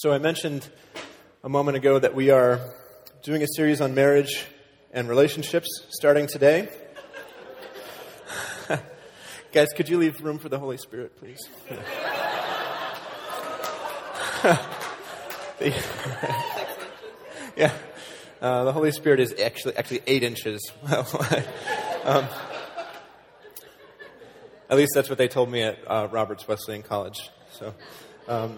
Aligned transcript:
So 0.00 0.12
I 0.12 0.18
mentioned 0.18 0.66
a 1.44 1.50
moment 1.50 1.76
ago 1.76 1.98
that 1.98 2.14
we 2.14 2.30
are 2.30 2.58
doing 3.22 3.42
a 3.42 3.46
series 3.54 3.82
on 3.82 3.94
marriage 3.94 4.46
and 4.92 5.10
relationships 5.10 5.68
starting 5.90 6.26
today. 6.26 6.70
Guys, 9.52 9.68
could 9.76 9.90
you 9.90 9.98
leave 9.98 10.18
room 10.22 10.38
for 10.38 10.48
the 10.48 10.58
Holy 10.58 10.78
Spirit, 10.78 11.18
please? 11.18 11.38
Yeah, 17.54 17.74
uh, 18.40 18.64
the 18.64 18.72
Holy 18.72 18.92
Spirit 18.92 19.20
is 19.20 19.38
actually 19.38 19.76
actually 19.76 20.00
eight 20.06 20.22
inches. 20.22 20.66
um, 22.04 22.26
at 24.70 24.78
least 24.78 24.92
that's 24.94 25.10
what 25.10 25.18
they 25.18 25.28
told 25.28 25.50
me 25.50 25.60
at 25.60 25.78
uh, 25.86 26.08
Roberts 26.10 26.48
Wesleyan 26.48 26.82
College. 26.82 27.28
So. 27.52 27.74
Um, 28.28 28.56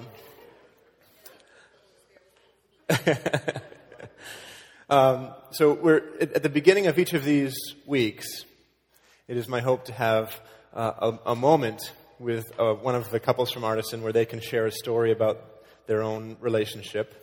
um, 4.90 5.30
so 5.50 5.72
we're 5.72 6.02
at, 6.20 6.42
the 6.42 6.48
beginning 6.48 6.86
of 6.86 6.98
each 6.98 7.12
of 7.12 7.24
these 7.24 7.54
weeks. 7.86 8.44
It 9.28 9.36
is 9.36 9.48
my 9.48 9.60
hope 9.60 9.86
to 9.86 9.92
have 9.92 10.38
uh, 10.74 11.12
a, 11.26 11.30
a 11.32 11.36
moment 11.36 11.92
with 12.18 12.52
uh, 12.58 12.74
one 12.74 12.94
of 12.94 13.10
the 13.10 13.20
couples 13.20 13.50
from 13.50 13.64
Artisan 13.64 14.02
where 14.02 14.12
they 14.12 14.24
can 14.24 14.40
share 14.40 14.66
a 14.66 14.70
story 14.70 15.10
about 15.12 15.42
their 15.86 16.02
own 16.02 16.36
relationship, 16.40 17.14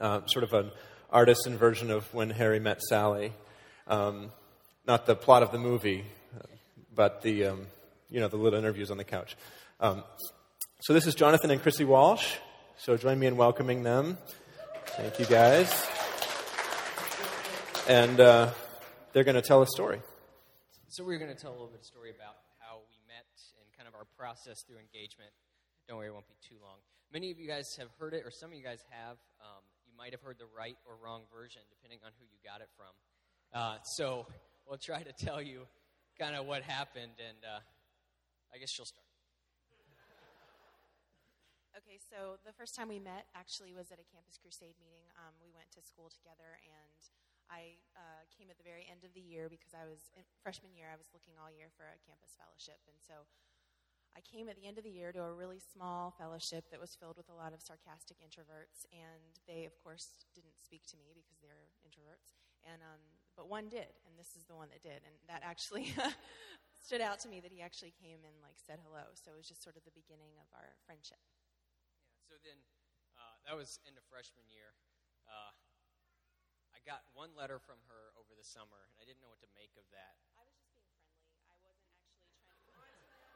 uh, 0.00 0.26
sort 0.26 0.44
of 0.44 0.52
an 0.52 0.70
artisan 1.10 1.56
version 1.56 1.90
of 1.90 2.12
when 2.12 2.30
Harry 2.30 2.60
met 2.60 2.82
Sally. 2.82 3.32
Um, 3.86 4.32
not 4.86 5.06
the 5.06 5.16
plot 5.16 5.42
of 5.42 5.50
the 5.50 5.58
movie, 5.58 6.04
but 6.94 7.22
the 7.22 7.46
um, 7.46 7.66
you 8.10 8.20
know 8.20 8.28
the 8.28 8.36
little 8.36 8.58
interviews 8.58 8.90
on 8.90 8.98
the 8.98 9.04
couch. 9.04 9.36
Um, 9.80 10.04
so 10.80 10.92
this 10.92 11.06
is 11.06 11.14
Jonathan 11.14 11.50
and 11.50 11.62
Chrissy 11.62 11.84
Walsh. 11.84 12.36
So 12.76 12.96
join 12.96 13.18
me 13.18 13.26
in 13.26 13.36
welcoming 13.36 13.82
them. 13.82 14.18
Thank 14.96 15.18
you, 15.18 15.26
guys. 15.26 15.66
And 17.88 18.20
uh, 18.20 18.50
they're 19.12 19.24
going 19.24 19.34
to 19.34 19.42
tell 19.42 19.60
a 19.60 19.66
story. 19.66 19.98
So 20.86 21.02
we're 21.02 21.18
going 21.18 21.34
to 21.34 21.36
tell 21.40 21.50
a 21.50 21.58
little 21.58 21.66
bit 21.66 21.80
of 21.80 21.84
story 21.84 22.10
about 22.10 22.36
how 22.60 22.78
we 22.86 22.94
met 23.10 23.26
and 23.58 23.66
kind 23.76 23.88
of 23.88 23.94
our 23.98 24.06
process 24.16 24.62
through 24.62 24.78
engagement. 24.78 25.34
Don't 25.88 25.98
worry, 25.98 26.06
it 26.06 26.12
won't 26.12 26.28
be 26.28 26.38
too 26.48 26.54
long. 26.62 26.78
Many 27.12 27.32
of 27.32 27.40
you 27.40 27.48
guys 27.48 27.74
have 27.76 27.88
heard 27.98 28.14
it, 28.14 28.22
or 28.24 28.30
some 28.30 28.50
of 28.50 28.56
you 28.56 28.62
guys 28.62 28.84
have. 28.90 29.16
Um, 29.42 29.66
you 29.84 29.92
might 29.98 30.12
have 30.12 30.22
heard 30.22 30.38
the 30.38 30.46
right 30.56 30.76
or 30.86 30.94
wrong 31.02 31.22
version, 31.34 31.62
depending 31.74 31.98
on 32.06 32.12
who 32.20 32.24
you 32.30 32.38
got 32.46 32.60
it 32.60 32.68
from. 32.78 32.94
Uh, 33.52 33.78
so 33.98 34.26
we'll 34.64 34.78
try 34.78 35.02
to 35.02 35.12
tell 35.12 35.42
you 35.42 35.66
kind 36.20 36.36
of 36.36 36.46
what 36.46 36.62
happened, 36.62 37.18
and 37.18 37.38
uh, 37.42 37.58
I 38.54 38.58
guess 38.58 38.70
she'll 38.70 38.86
start. 38.86 39.03
Okay, 41.74 41.98
so 41.98 42.38
the 42.46 42.54
first 42.54 42.78
time 42.78 42.86
we 42.86 43.02
met 43.02 43.26
actually 43.34 43.74
was 43.74 43.90
at 43.90 43.98
a 43.98 44.06
Campus 44.06 44.38
Crusade 44.38 44.78
meeting. 44.78 45.10
Um, 45.18 45.34
we 45.42 45.50
went 45.50 45.74
to 45.74 45.82
school 45.82 46.06
together, 46.06 46.62
and 46.62 47.02
I 47.50 47.82
uh, 47.98 48.22
came 48.30 48.46
at 48.46 48.62
the 48.62 48.62
very 48.62 48.86
end 48.86 49.02
of 49.02 49.10
the 49.10 49.18
year 49.18 49.50
because 49.50 49.74
I 49.74 49.82
was 49.82 50.06
in 50.14 50.22
freshman 50.38 50.70
year. 50.70 50.94
I 50.94 50.94
was 50.94 51.10
looking 51.10 51.34
all 51.34 51.50
year 51.50 51.74
for 51.74 51.82
a 51.82 51.98
campus 52.06 52.38
fellowship, 52.38 52.78
and 52.86 52.94
so 53.02 53.26
I 54.14 54.22
came 54.22 54.46
at 54.46 54.54
the 54.54 54.70
end 54.70 54.78
of 54.78 54.86
the 54.86 54.94
year 54.94 55.10
to 55.18 55.26
a 55.26 55.34
really 55.34 55.58
small 55.58 56.14
fellowship 56.14 56.70
that 56.70 56.78
was 56.78 56.94
filled 56.94 57.18
with 57.18 57.26
a 57.26 57.34
lot 57.34 57.50
of 57.50 57.58
sarcastic 57.58 58.22
introverts, 58.22 58.86
and 58.94 59.34
they, 59.50 59.66
of 59.66 59.74
course, 59.82 60.22
didn't 60.30 60.54
speak 60.54 60.86
to 60.94 60.96
me 61.02 61.10
because 61.10 61.42
they're 61.42 61.74
introverts. 61.82 62.38
And 62.62 62.86
um, 62.86 63.02
but 63.34 63.50
one 63.50 63.66
did, 63.66 63.98
and 64.06 64.14
this 64.14 64.38
is 64.38 64.46
the 64.46 64.54
one 64.54 64.70
that 64.70 64.86
did, 64.86 65.02
and 65.02 65.18
that 65.26 65.42
actually 65.42 65.90
stood 66.86 67.02
out 67.02 67.18
to 67.26 67.28
me 67.28 67.42
that 67.42 67.50
he 67.50 67.58
actually 67.58 67.90
came 67.98 68.22
and 68.22 68.38
like 68.46 68.62
said 68.62 68.78
hello. 68.86 69.10
So 69.18 69.34
it 69.34 69.42
was 69.42 69.50
just 69.50 69.66
sort 69.66 69.74
of 69.74 69.82
the 69.82 69.90
beginning 69.90 70.38
of 70.38 70.46
our 70.54 70.78
friendship. 70.86 71.18
So 72.28 72.34
then, 72.42 72.56
uh, 73.20 73.34
that 73.46 73.54
was 73.54 73.78
end 73.84 73.96
of 74.00 74.04
freshman 74.08 74.44
year. 74.48 74.72
Uh, 75.28 75.52
I 76.74 76.78
got 76.88 77.04
one 77.14 77.32
letter 77.36 77.60
from 77.62 77.78
her 77.88 78.12
over 78.18 78.32
the 78.34 78.44
summer, 78.44 78.80
and 78.90 78.96
I 79.00 79.04
didn't 79.06 79.20
know 79.22 79.30
what 79.30 79.40
to 79.44 79.50
make 79.54 79.72
of 79.78 79.86
that. 79.94 80.16
I 80.36 80.42
was 80.44 80.56
just 80.58 80.72
being 80.74 80.88
friendly. 80.98 81.28
I 81.52 81.56
wasn't 81.62 81.86
actually 81.94 82.34
trying 82.44 82.60
to 82.64 82.72
go 82.74 82.82
on 82.82 82.96
to 82.98 83.06
them. 83.06 83.32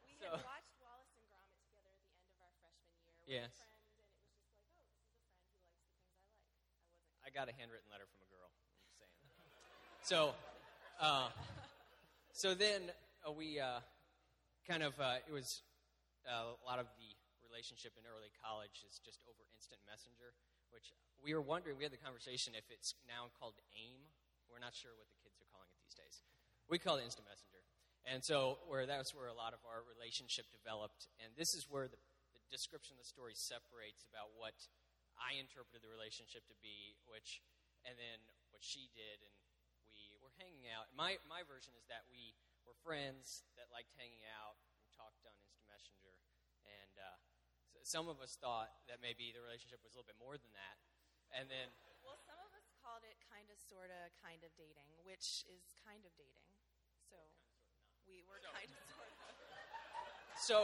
We 0.06 0.14
So- 0.20 0.38
had 0.38 0.46
watched 0.46 0.74
Wallace 0.78 1.10
and 1.18 1.24
Gromit 1.26 1.56
together 1.66 1.90
at 1.90 2.00
the 2.06 2.14
end 2.14 2.28
of 2.30 2.38
our 2.40 2.52
freshman 2.62 2.94
year 3.02 3.16
with 3.18 3.32
Yes. 3.32 3.50
a 3.50 3.64
friend, 3.66 3.74
and 3.74 3.96
it 3.98 4.06
was 4.06 4.14
just 4.22 4.22
like, 4.22 4.22
oh, 4.22 4.38
this 4.38 4.52
is 4.54 4.62
a 4.62 4.70
friend 4.76 4.86
who 4.86 4.94
likes 4.94 4.94
the 4.94 5.08
things 5.18 5.32
I 5.34 5.56
like. 5.58 5.82
I 5.82 6.04
wasn't. 6.06 7.26
I 7.26 7.28
got 7.34 7.46
a 7.50 7.54
handwritten 7.58 7.88
letter 7.90 8.06
from 8.06 8.20
a 8.22 8.28
girl. 8.30 8.48
I'm 8.52 8.68
just 8.86 8.94
saying. 9.02 9.18
So, 10.06 10.18
uh, 11.02 11.28
so 12.36 12.54
then 12.54 12.92
uh, 13.26 13.32
we 13.34 13.58
uh, 13.58 13.80
kind 14.68 14.82
of 14.86 14.94
uh, 15.02 15.18
it 15.26 15.32
was 15.34 15.62
uh, 16.28 16.54
a 16.54 16.64
lot 16.68 16.78
of 16.78 16.86
the 16.94 17.10
relationship 17.52 17.92
in 18.00 18.08
early 18.08 18.32
college 18.40 18.80
is 18.88 18.96
just 19.04 19.20
over 19.28 19.44
instant 19.52 19.84
messenger, 19.84 20.32
which 20.72 20.96
we 21.20 21.36
were 21.36 21.44
wondering. 21.44 21.76
We 21.76 21.84
had 21.84 21.92
the 21.92 22.00
conversation 22.00 22.56
if 22.56 22.64
it's 22.72 22.96
now 23.04 23.28
called 23.36 23.60
AIM. 23.76 24.08
We're 24.48 24.64
not 24.64 24.72
sure 24.72 24.96
what 24.96 25.12
the 25.12 25.20
kids 25.20 25.36
are 25.36 25.48
calling 25.52 25.68
it 25.68 25.76
these 25.84 25.92
days. 25.92 26.24
We 26.72 26.80
call 26.80 26.96
it 26.96 27.04
instant 27.04 27.28
messenger, 27.28 27.60
and 28.08 28.24
so 28.24 28.64
where 28.64 28.88
that's 28.88 29.12
where 29.12 29.28
a 29.28 29.36
lot 29.36 29.52
of 29.52 29.60
our 29.68 29.84
relationship 29.84 30.48
developed. 30.48 31.12
And 31.20 31.28
this 31.36 31.52
is 31.52 31.68
where 31.68 31.92
the, 31.92 32.00
the 32.32 32.40
description 32.48 32.96
of 32.96 33.04
the 33.04 33.08
story 33.08 33.36
separates 33.36 34.08
about 34.08 34.32
what 34.32 34.56
I 35.20 35.36
interpreted 35.36 35.84
the 35.84 35.92
relationship 35.92 36.48
to 36.48 36.56
be, 36.64 36.96
which, 37.04 37.44
and 37.84 37.92
then 38.00 38.18
what 38.48 38.64
she 38.64 38.88
did, 38.96 39.20
and 39.20 39.34
we 39.92 40.16
were 40.24 40.32
hanging 40.40 40.72
out. 40.72 40.88
My 40.96 41.20
my 41.28 41.44
version 41.44 41.76
is 41.76 41.84
that 41.92 42.08
we 42.08 42.32
were 42.64 42.76
friends 42.80 43.44
that 43.60 43.68
liked 43.68 43.92
hanging 44.00 44.24
out 44.40 44.56
and 44.80 44.88
talked 44.96 45.20
on 45.28 45.36
instant 45.44 45.68
messenger, 45.68 46.16
and 46.64 46.94
uh, 46.96 47.31
some 47.82 48.06
of 48.08 48.22
us 48.22 48.38
thought 48.38 48.70
that 48.86 49.02
maybe 49.02 49.34
the 49.34 49.42
relationship 49.42 49.82
was 49.82 49.94
a 49.94 50.00
little 50.00 50.08
bit 50.10 50.18
more 50.22 50.38
than 50.38 50.52
that, 50.54 50.76
and 51.34 51.50
then 51.50 51.68
Well, 52.02 52.18
some 52.22 52.38
of 52.42 52.50
us 52.54 52.66
called 52.82 53.02
it 53.06 53.18
kind 53.30 53.46
of, 53.50 53.58
sort 53.58 53.90
of, 53.90 54.10
kind 54.22 54.42
of 54.42 54.50
dating, 54.58 54.90
which 55.06 55.46
is 55.50 55.62
kind 55.86 56.02
of 56.02 56.10
dating. 56.18 56.50
So 57.06 57.18
we 58.06 58.22
were 58.26 58.42
kind 58.42 58.70
of, 58.70 58.82
sort 58.90 59.10
of. 59.10 59.34
so. 60.38 60.58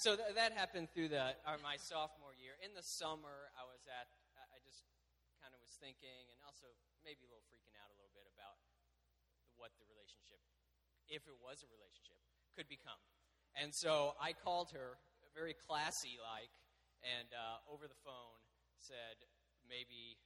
So 0.00 0.16
th- 0.16 0.32
that 0.32 0.56
happened 0.56 0.88
through 0.96 1.12
the 1.12 1.36
uh, 1.44 1.60
my 1.60 1.76
sophomore 1.76 2.32
year. 2.32 2.56
In 2.64 2.72
the 2.72 2.80
summer, 2.80 3.52
I 3.52 3.68
was 3.68 3.84
at. 3.84 4.08
I 4.32 4.48
I 4.56 4.58
just 4.64 4.88
kind 5.44 5.52
of 5.52 5.60
was 5.60 5.76
thinking, 5.76 6.24
and 6.32 6.40
also 6.48 6.72
maybe 7.04 7.28
a 7.28 7.28
little 7.28 7.44
freaking 7.52 7.76
out 7.76 7.92
a 7.92 7.96
little 8.00 8.12
bit 8.16 8.24
about 8.32 8.56
what 9.60 9.76
the 9.76 9.84
relationship, 9.92 10.40
if 11.04 11.28
it 11.28 11.36
was 11.36 11.60
a 11.60 11.68
relationship, 11.68 12.16
could 12.56 12.64
become. 12.64 12.96
And 13.52 13.76
so 13.76 14.16
I 14.16 14.32
called 14.32 14.72
her, 14.72 14.96
very 15.34 15.54
classy 15.54 16.18
like, 16.20 16.50
and 17.02 17.30
uh, 17.32 17.62
over 17.70 17.86
the 17.86 17.98
phone 18.02 18.40
said 18.78 19.22
maybe 19.66 20.18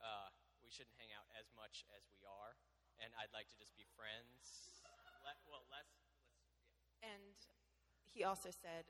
uh, 0.00 0.30
we 0.62 0.70
shouldn't 0.70 0.94
hang 0.96 1.10
out 1.12 1.26
as 1.36 1.50
much 1.58 1.84
as 1.96 2.06
we 2.12 2.22
are, 2.24 2.56
and 3.02 3.10
I'd 3.18 3.32
like 3.34 3.50
to 3.52 3.58
just 3.58 3.74
be 3.76 3.84
friends. 3.98 4.80
Le- 5.24 5.40
well, 5.48 5.64
less. 5.72 5.88
less 7.00 7.04
And 7.04 7.36
he 8.04 8.24
also 8.24 8.52
said, 8.52 8.84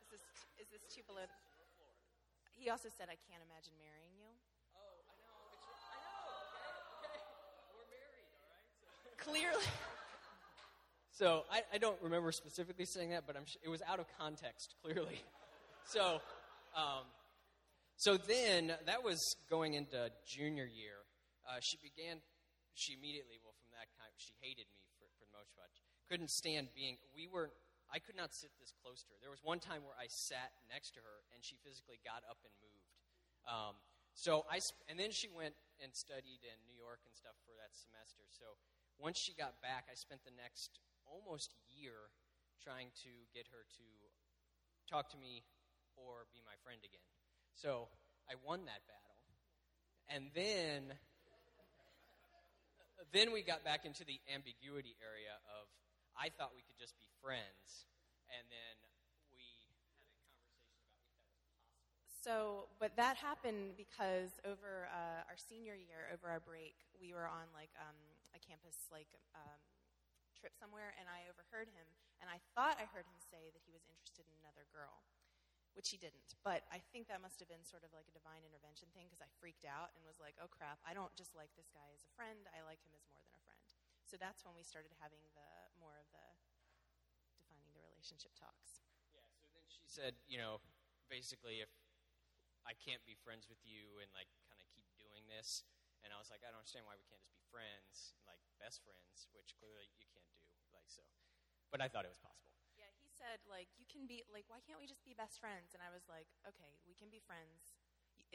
"Is 0.00 0.08
this 0.12 0.24
is 0.60 0.68
this 0.72 0.84
too 0.88 1.02
below?" 1.08 1.24
He 2.52 2.70
also 2.70 2.88
said, 2.88 3.08
"I 3.08 3.18
can't 3.28 3.42
imagine 3.44 3.74
marrying 3.80 4.14
you." 4.16 4.30
Oh, 4.76 5.04
I 5.08 5.16
know. 5.24 5.52
It's, 5.52 5.64
I 5.92 5.96
know. 6.00 6.28
Okay, 7.04 7.20
okay. 7.20 7.20
We're 7.72 7.88
married, 7.92 8.28
all 8.36 8.48
right. 8.48 8.68
So, 9.04 9.08
Clearly, 9.20 9.64
so 11.14 11.46
I, 11.46 11.62
I 11.70 11.78
don't 11.78 11.94
remember 12.02 12.34
specifically 12.34 12.90
saying 12.90 13.14
that, 13.14 13.22
but 13.22 13.38
sh- 13.46 13.62
it 13.62 13.70
was 13.70 13.78
out 13.86 14.02
of 14.02 14.06
context, 14.18 14.74
clearly. 14.82 15.22
So, 15.84 16.16
um, 16.72 17.04
so 18.00 18.16
then 18.16 18.72
that 18.88 19.04
was 19.04 19.20
going 19.52 19.76
into 19.76 20.08
junior 20.24 20.64
year. 20.64 21.04
Uh, 21.44 21.60
she 21.60 21.76
began. 21.76 22.24
She 22.72 22.96
immediately, 22.96 23.36
well, 23.44 23.52
from 23.60 23.68
that 23.76 23.92
time, 24.00 24.16
she 24.16 24.32
hated 24.40 24.64
me 24.72 24.88
for, 24.96 25.04
for 25.20 25.28
the 25.28 25.36
most 25.36 25.52
part. 25.52 25.68
Couldn't 26.08 26.32
stand 26.32 26.72
being. 26.72 26.96
We 27.12 27.28
were. 27.28 27.52
I 27.92 28.00
could 28.00 28.16
not 28.16 28.32
sit 28.32 28.48
this 28.56 28.72
close 28.80 29.04
to 29.04 29.12
her. 29.12 29.20
There 29.20 29.28
was 29.28 29.44
one 29.44 29.60
time 29.60 29.84
where 29.84 29.92
I 30.00 30.08
sat 30.08 30.56
next 30.72 30.96
to 30.96 31.04
her, 31.04 31.16
and 31.36 31.44
she 31.44 31.60
physically 31.60 32.00
got 32.00 32.24
up 32.24 32.40
and 32.48 32.54
moved. 32.64 32.88
so 34.16 34.48
I 34.48 34.64
and 34.88 34.96
then 34.96 35.12
she 35.12 35.28
went 35.28 35.52
and 35.84 35.92
studied 35.92 36.40
in 36.48 36.56
New 36.64 36.80
York 36.80 37.04
and 37.04 37.12
stuff 37.12 37.36
for 37.44 37.52
that 37.60 37.76
semester. 37.76 38.24
So 38.32 38.56
once 38.98 39.18
she 39.18 39.34
got 39.34 39.60
back, 39.60 39.86
I 39.90 39.94
spent 39.94 40.24
the 40.24 40.34
next 40.34 40.78
almost 41.06 41.54
year 41.68 42.10
trying 42.62 42.88
to 43.04 43.12
get 43.34 43.46
her 43.52 43.66
to 43.76 43.86
talk 44.88 45.10
to 45.10 45.18
me 45.18 45.44
or 45.96 46.26
be 46.32 46.40
my 46.44 46.56
friend 46.62 46.80
again. 46.82 47.08
So 47.54 47.88
I 48.30 48.34
won 48.40 48.64
that 48.66 48.82
battle. 48.88 49.18
And 50.08 50.30
then 50.34 50.96
then 53.12 53.30
we 53.30 53.46
got 53.46 53.62
back 53.62 53.86
into 53.86 54.02
the 54.02 54.18
ambiguity 54.26 54.98
area 54.98 55.38
of 55.54 55.70
I 56.18 56.30
thought 56.34 56.54
we 56.54 56.62
could 56.66 56.78
just 56.78 56.98
be 56.98 57.06
friends. 57.22 57.86
And 58.30 58.42
then 58.50 58.74
we 59.30 59.46
had 59.70 59.78
a 59.78 59.86
conversation 59.86 60.90
about 61.14 61.30
if 61.30 61.54
that 61.62 61.78
was 61.78 61.86
possible. 61.86 62.18
So, 62.22 62.34
but 62.82 62.96
that 62.98 63.14
happened 63.18 63.78
because 63.78 64.38
over 64.42 64.90
uh, 64.90 65.30
our 65.30 65.38
senior 65.38 65.78
year, 65.78 66.10
over 66.10 66.26
our 66.26 66.42
break, 66.42 66.74
we 66.98 67.14
were 67.14 67.28
on 67.28 67.46
like 67.54 67.70
um, 67.78 67.98
a 68.34 68.40
campus 68.42 68.90
like 68.90 69.08
um, 69.32 69.62
trip 70.36 70.52
somewhere, 70.58 70.92
and 70.98 71.06
I 71.08 71.24
overheard 71.30 71.70
him, 71.72 71.86
and 72.20 72.28
I 72.28 72.42
thought 72.52 72.76
I 72.76 72.90
heard 72.90 73.06
him 73.06 73.16
say 73.16 73.48
that 73.54 73.64
he 73.64 73.72
was 73.72 73.86
interested 73.86 74.26
in 74.26 74.34
another 74.42 74.68
girl, 74.68 75.06
which 75.72 75.88
he 75.94 75.96
didn't. 75.96 76.36
But 76.42 76.66
I 76.68 76.82
think 76.92 77.08
that 77.08 77.22
must 77.22 77.40
have 77.40 77.48
been 77.48 77.64
sort 77.64 77.86
of 77.86 77.94
like 77.94 78.10
a 78.10 78.14
divine 78.14 78.44
intervention 78.44 78.90
thing 78.92 79.08
because 79.08 79.22
I 79.24 79.30
freaked 79.38 79.64
out 79.64 79.94
and 79.94 80.02
was 80.04 80.20
like, 80.20 80.36
"Oh 80.42 80.50
crap! 80.50 80.82
I 80.84 80.92
don't 80.92 81.14
just 81.14 81.32
like 81.32 81.54
this 81.54 81.70
guy 81.72 81.88
as 81.94 82.02
a 82.02 82.10
friend; 82.18 82.44
I 82.52 82.60
like 82.66 82.82
him 82.82 82.92
as 82.92 83.06
more 83.08 83.22
than 83.24 83.34
a 83.38 83.42
friend." 83.46 83.66
So 84.04 84.20
that's 84.20 84.44
when 84.44 84.52
we 84.52 84.66
started 84.66 84.92
having 85.00 85.22
the 85.32 85.50
more 85.80 85.96
of 85.96 86.06
the 86.12 86.26
defining 87.40 87.72
the 87.72 87.82
relationship 87.82 88.34
talks. 88.36 88.84
Yeah, 89.14 89.24
so 89.38 89.48
then 89.54 89.64
she 89.70 89.86
said, 89.86 90.18
you 90.28 90.36
know, 90.36 90.60
basically, 91.08 91.64
if 91.64 91.72
I 92.64 92.72
can't 92.76 93.00
be 93.04 93.16
friends 93.16 93.48
with 93.48 93.60
you 93.64 94.00
and 94.00 94.08
like 94.12 94.28
kind 94.48 94.60
of 94.60 94.66
keep 94.72 94.88
doing 95.00 95.24
this, 95.28 95.64
and 96.04 96.12
I 96.12 96.20
was 96.20 96.28
like, 96.28 96.44
I 96.44 96.52
don't 96.52 96.60
understand 96.60 96.84
why 96.84 96.96
we 96.96 97.06
can't 97.08 97.22
just 97.24 97.36
be 97.40 97.43
friends, 97.54 98.18
like 98.26 98.42
best 98.58 98.82
friends, 98.82 99.30
which 99.30 99.54
clearly 99.54 99.86
you 99.86 99.98
can't 100.02 100.26
do, 100.34 100.42
like 100.74 100.90
so. 100.90 101.06
But 101.70 101.78
I 101.78 101.86
thought 101.86 102.02
it 102.02 102.10
was 102.10 102.18
possible. 102.18 102.50
Yeah, 102.74 102.90
he 102.98 103.06
said 103.14 103.38
like 103.46 103.70
you 103.78 103.86
can 103.86 104.10
be 104.10 104.26
like 104.34 104.50
why 104.50 104.58
can't 104.66 104.82
we 104.82 104.90
just 104.90 105.06
be 105.06 105.14
best 105.14 105.38
friends? 105.38 105.70
And 105.70 105.78
I 105.78 105.94
was 105.94 106.10
like, 106.10 106.26
okay, 106.42 106.82
we 106.82 106.98
can 106.98 107.06
be 107.14 107.22
friends. 107.22 107.78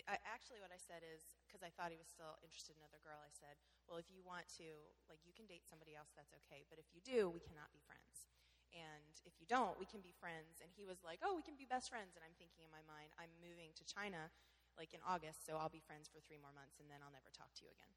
I, 0.07 0.15
actually, 0.23 0.63
what 0.63 0.71
I 0.71 0.79
said 0.79 1.03
is 1.03 1.35
because 1.43 1.59
I 1.59 1.71
thought 1.75 1.91
he 1.91 1.99
was 1.99 2.07
still 2.07 2.39
interested 2.39 2.71
in 2.71 2.79
another 2.79 3.03
girl. 3.03 3.19
I 3.19 3.35
said, 3.35 3.59
well, 3.83 3.99
if 3.99 4.07
you 4.07 4.23
want 4.23 4.47
to, 4.55 4.67
like, 5.11 5.19
you 5.27 5.35
can 5.35 5.43
date 5.43 5.67
somebody 5.67 5.91
else. 5.91 6.15
That's 6.15 6.31
okay. 6.45 6.63
But 6.71 6.79
if 6.79 6.87
you 6.95 7.03
do, 7.03 7.27
we 7.27 7.43
cannot 7.43 7.67
be 7.75 7.83
friends. 7.83 8.31
And 8.71 9.11
if 9.27 9.35
you 9.43 9.47
don't, 9.49 9.75
we 9.75 9.83
can 9.83 9.99
be 9.99 10.15
friends. 10.15 10.63
And 10.63 10.71
he 10.71 10.87
was 10.87 11.03
like, 11.03 11.19
oh, 11.19 11.35
we 11.35 11.43
can 11.43 11.59
be 11.59 11.67
best 11.67 11.91
friends. 11.91 12.15
And 12.15 12.23
I'm 12.23 12.37
thinking 12.39 12.63
in 12.63 12.71
my 12.71 12.85
mind, 12.87 13.11
I'm 13.19 13.33
moving 13.43 13.75
to 13.75 13.83
China 13.83 14.31
like 14.79 14.95
in 14.95 15.03
August, 15.03 15.43
so 15.43 15.59
I'll 15.59 15.71
be 15.71 15.83
friends 15.83 16.07
for 16.07 16.23
three 16.23 16.39
more 16.39 16.55
months, 16.55 16.79
and 16.79 16.87
then 16.87 17.03
I'll 17.03 17.11
never 17.11 17.27
talk 17.35 17.51
to 17.59 17.67
you 17.67 17.71
again. 17.75 17.91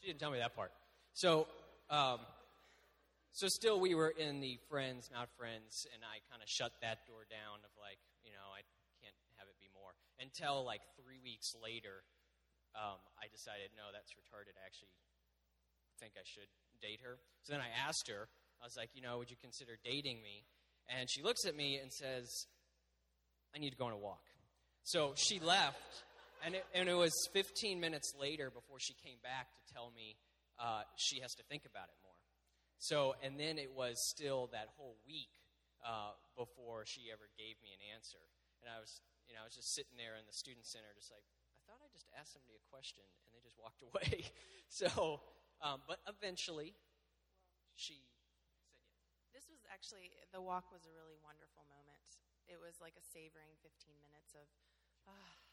She 0.00 0.08
didn't 0.08 0.20
tell 0.20 0.32
me 0.32 0.40
that 0.40 0.56
part. 0.56 0.72
So, 1.12 1.46
um, 1.92 2.24
so 3.32 3.48
still 3.48 3.78
we 3.78 3.94
were 3.94 4.08
in 4.08 4.40
the 4.40 4.56
friends, 4.72 5.12
not 5.12 5.28
friends, 5.36 5.86
and 5.92 6.00
I 6.00 6.24
kind 6.32 6.40
of 6.40 6.48
shut 6.48 6.72
that 6.80 7.04
door 7.04 7.28
down 7.28 7.60
of 7.60 7.72
like, 7.76 8.00
you 8.24 8.32
know, 8.32 8.48
I 8.48 8.64
can't 9.04 9.14
have 9.36 9.44
it 9.44 9.60
be 9.60 9.68
more. 9.76 9.92
Until 10.16 10.64
like 10.64 10.80
three 10.96 11.20
weeks 11.20 11.52
later, 11.60 12.00
um, 12.72 12.96
I 13.20 13.28
decided, 13.28 13.76
no, 13.76 13.92
that's 13.92 14.16
retarded. 14.16 14.56
I 14.56 14.64
actually 14.64 14.88
think 16.00 16.16
I 16.16 16.24
should 16.24 16.48
date 16.80 17.04
her. 17.04 17.20
So 17.44 17.52
then 17.52 17.60
I 17.60 17.68
asked 17.86 18.08
her, 18.08 18.32
I 18.60 18.64
was 18.64 18.76
like, 18.76 18.90
you 18.96 19.02
know, 19.04 19.18
would 19.18 19.30
you 19.30 19.36
consider 19.36 19.76
dating 19.84 20.24
me? 20.24 20.48
And 20.88 21.08
she 21.08 21.22
looks 21.22 21.44
at 21.44 21.54
me 21.54 21.76
and 21.76 21.92
says, 21.92 22.48
I 23.54 23.58
need 23.58 23.70
to 23.70 23.76
go 23.76 23.84
on 23.84 23.92
a 23.92 24.00
walk. 24.00 24.24
So 24.82 25.12
she 25.14 25.40
left, 25.40 25.76
and 26.44 26.54
it, 26.54 26.64
and 26.74 26.88
it 26.88 26.94
was 26.94 27.12
15 27.32 27.80
minutes 27.80 28.14
later 28.18 28.50
before 28.50 28.78
she 28.80 28.94
came 29.04 29.18
back 29.22 29.48
to 29.54 29.74
tell 29.74 29.92
me 29.94 30.16
uh, 30.58 30.82
she 30.96 31.20
has 31.20 31.34
to 31.36 31.44
think 31.48 31.64
about 31.64 31.88
it 31.88 31.98
more. 32.04 32.16
So, 32.80 33.12
and 33.20 33.36
then 33.36 33.60
it 33.60 33.72
was 33.76 33.96
still 34.08 34.48
that 34.56 34.72
whole 34.76 34.96
week 35.04 35.32
uh, 35.84 36.16
before 36.36 36.88
she 36.88 37.12
ever 37.12 37.28
gave 37.36 37.60
me 37.60 37.72
an 37.76 37.82
answer. 37.92 38.20
And 38.64 38.68
I 38.72 38.80
was, 38.80 39.00
you 39.28 39.36
know, 39.36 39.44
I 39.44 39.46
was 39.48 39.56
just 39.56 39.72
sitting 39.76 39.96
there 40.00 40.16
in 40.16 40.24
the 40.24 40.36
student 40.36 40.64
center, 40.64 40.88
just 40.96 41.12
like, 41.12 41.24
I 41.24 41.60
thought 41.68 41.80
I 41.84 41.88
just 41.92 42.08
asked 42.16 42.36
somebody 42.36 42.56
a 42.56 42.64
question, 42.72 43.04
and 43.24 43.32
they 43.36 43.40
just 43.44 43.60
walked 43.60 43.84
away. 43.88 44.28
so, 44.68 45.20
um, 45.60 45.84
but 45.84 46.00
eventually, 46.08 46.72
she 47.76 48.00
said 48.16 48.32
yes. 48.48 49.44
This 49.44 49.46
was 49.48 49.60
actually, 49.68 50.12
the 50.32 50.40
walk 50.40 50.68
was 50.72 50.84
a 50.88 50.92
really 50.92 51.16
wonderful 51.20 51.64
moment. 51.68 52.08
It 52.48 52.56
was 52.60 52.80
like 52.80 52.96
a 52.96 53.04
savoring 53.12 53.52
15 53.60 53.92
minutes 54.00 54.32
of, 54.36 54.48
this 55.08 55.49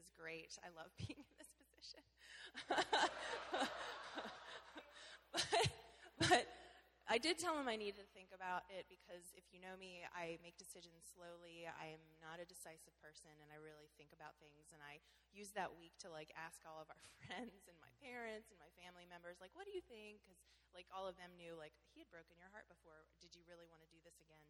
is 0.00 0.08
great. 0.16 0.56
I 0.64 0.72
love 0.72 0.88
being 0.96 1.20
in 1.20 1.30
this 1.36 1.52
position. 1.52 2.00
but, 5.36 5.68
but 6.24 6.44
I 7.10 7.18
did 7.18 7.42
tell 7.42 7.58
him 7.58 7.66
I 7.66 7.74
needed 7.74 7.98
to 7.98 8.06
think 8.14 8.30
about 8.30 8.64
it 8.70 8.86
because 8.86 9.34
if 9.34 9.42
you 9.50 9.58
know 9.58 9.74
me, 9.74 10.06
I 10.14 10.38
make 10.46 10.54
decisions 10.56 11.10
slowly. 11.10 11.66
I 11.66 11.90
am 11.90 11.98
not 12.22 12.38
a 12.38 12.46
decisive 12.46 12.94
person, 13.02 13.34
and 13.42 13.50
I 13.50 13.58
really 13.58 13.90
think 13.98 14.14
about 14.14 14.38
things. 14.38 14.70
And 14.70 14.78
I 14.78 15.02
used 15.34 15.58
that 15.58 15.74
week 15.74 15.98
to 16.06 16.08
like 16.08 16.30
ask 16.38 16.62
all 16.62 16.78
of 16.78 16.86
our 16.86 17.02
friends 17.26 17.66
and 17.66 17.74
my 17.82 17.90
parents 17.98 18.54
and 18.54 18.62
my 18.62 18.70
family 18.78 19.10
members, 19.10 19.42
like, 19.42 19.50
"What 19.58 19.66
do 19.66 19.74
you 19.74 19.82
think?" 19.90 20.22
Because 20.22 20.38
like 20.70 20.86
all 20.94 21.10
of 21.10 21.18
them 21.18 21.34
knew, 21.34 21.58
like, 21.58 21.74
he 21.90 21.98
had 21.98 22.10
broken 22.14 22.38
your 22.38 22.46
heart 22.54 22.70
before. 22.70 23.02
Did 23.18 23.34
you 23.34 23.42
really 23.50 23.66
want 23.66 23.82
to 23.82 23.90
do 23.90 23.98
this 24.06 24.22
again? 24.22 24.46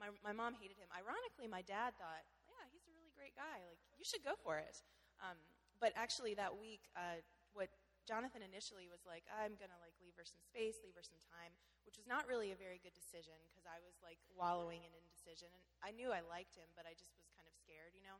My 0.00 0.08
my 0.24 0.32
mom 0.32 0.56
hated 0.56 0.80
him. 0.80 0.88
Ironically, 0.88 1.52
my 1.52 1.60
dad 1.60 1.92
thought, 2.00 2.24
"Yeah, 2.47 2.47
he's 2.70 2.86
a 2.86 2.94
really 2.94 3.12
great 3.16 3.34
guy. 3.34 3.64
Like, 3.66 3.80
you 3.96 4.04
should 4.04 4.22
go 4.22 4.36
for 4.40 4.58
it." 4.58 4.82
Um, 5.18 5.38
but 5.78 5.94
actually, 5.94 6.34
that 6.38 6.54
week, 6.58 6.90
uh, 6.94 7.22
what 7.54 7.70
Jonathan 8.08 8.40
initially 8.40 8.88
was 8.88 9.04
like, 9.04 9.28
I'm 9.28 9.52
going 9.60 9.68
to 9.68 9.80
like 9.84 9.92
leave 10.00 10.16
her 10.16 10.24
some 10.24 10.40
space, 10.40 10.80
leave 10.80 10.96
her 10.96 11.04
some 11.04 11.20
time, 11.20 11.52
which 11.84 12.00
was 12.00 12.08
not 12.08 12.24
really 12.24 12.56
a 12.56 12.58
very 12.58 12.80
good 12.80 12.96
decision 12.96 13.36
because 13.44 13.68
I 13.68 13.76
was 13.84 14.00
like 14.00 14.16
wallowing 14.32 14.80
in 14.80 14.96
indecision. 14.96 15.52
And 15.52 15.64
I 15.84 15.92
knew 15.92 16.08
I 16.08 16.24
liked 16.24 16.56
him, 16.56 16.72
but 16.72 16.88
I 16.88 16.96
just 16.96 17.12
was 17.20 17.28
kind 17.36 17.44
of 17.44 17.52
scared, 17.52 17.92
you 17.92 18.00
know? 18.00 18.16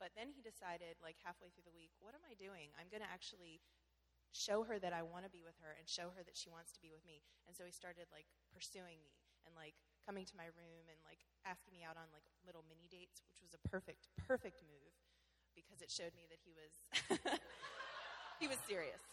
But 0.00 0.16
then 0.16 0.32
he 0.32 0.40
decided, 0.40 0.96
like 1.04 1.20
halfway 1.20 1.52
through 1.52 1.68
the 1.68 1.76
week, 1.76 1.92
what 2.00 2.16
am 2.16 2.24
I 2.24 2.38
doing? 2.38 2.72
I'm 2.78 2.88
going 2.88 3.04
to 3.04 3.10
actually 3.10 3.60
show 4.32 4.64
her 4.64 4.78
that 4.80 4.96
I 4.96 5.04
want 5.04 5.28
to 5.28 5.32
be 5.32 5.44
with 5.44 5.58
her 5.60 5.76
and 5.76 5.84
show 5.84 6.14
her 6.14 6.22
that 6.24 6.38
she 6.38 6.48
wants 6.48 6.72
to 6.72 6.80
be 6.80 6.88
with 6.88 7.04
me. 7.04 7.20
And 7.44 7.52
so 7.52 7.68
he 7.68 7.74
started 7.74 8.08
like 8.08 8.30
pursuing 8.54 9.02
me 9.04 9.20
and 9.44 9.52
like 9.52 9.76
coming 10.08 10.24
to 10.24 10.40
my 10.40 10.48
room 10.56 10.88
and 10.88 10.96
like 11.04 11.20
asking 11.44 11.76
me 11.76 11.84
out 11.84 12.00
on 12.00 12.08
like 12.16 12.24
little 12.48 12.64
mini 12.64 12.88
dates, 12.88 13.20
which 13.28 13.44
was 13.44 13.52
a 13.52 13.60
perfect, 13.68 14.08
perfect 14.16 14.64
move 14.64 14.96
because 15.52 15.84
it 15.84 15.92
showed 15.92 16.16
me 16.16 16.24
that 16.32 16.40
he 16.40 16.56
was 16.56 16.72
he 18.40 18.48
was 18.48 18.56
serious. 18.64 19.04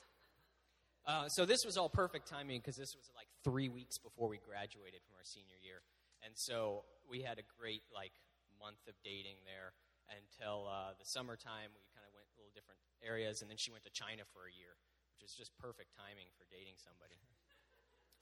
Uh, 1.03 1.27
so 1.27 1.43
this 1.43 1.67
was 1.67 1.75
all 1.75 1.91
perfect 1.91 2.31
timing 2.31 2.63
because 2.63 2.79
this 2.79 2.95
was 2.95 3.11
like 3.11 3.27
three 3.43 3.67
weeks 3.67 3.99
before 3.99 4.31
we 4.31 4.39
graduated 4.39 5.03
from 5.03 5.19
our 5.19 5.27
senior 5.27 5.59
year, 5.59 5.83
and 6.23 6.31
so 6.33 6.87
we 7.03 7.19
had 7.19 7.43
a 7.43 7.45
great 7.59 7.83
like 7.91 8.15
month 8.55 8.79
of 8.87 8.95
dating 9.03 9.35
there 9.43 9.75
until 10.07 10.65
uh, 10.71 10.95
the 10.95 11.03
summertime. 11.05 11.75
We 11.75 11.83
kind 11.91 12.07
of 12.07 12.15
went 12.15 12.25
little 12.39 12.55
different 12.55 12.79
areas, 13.03 13.43
and 13.43 13.51
then 13.51 13.59
she 13.59 13.69
went 13.69 13.83
to 13.83 13.93
China 13.93 14.23
for 14.31 14.47
a 14.47 14.53
year, 14.55 14.79
which 15.11 15.27
is 15.27 15.35
just 15.35 15.51
perfect 15.59 15.91
timing 15.91 16.31
for 16.39 16.47
dating 16.47 16.79
somebody. 16.79 17.19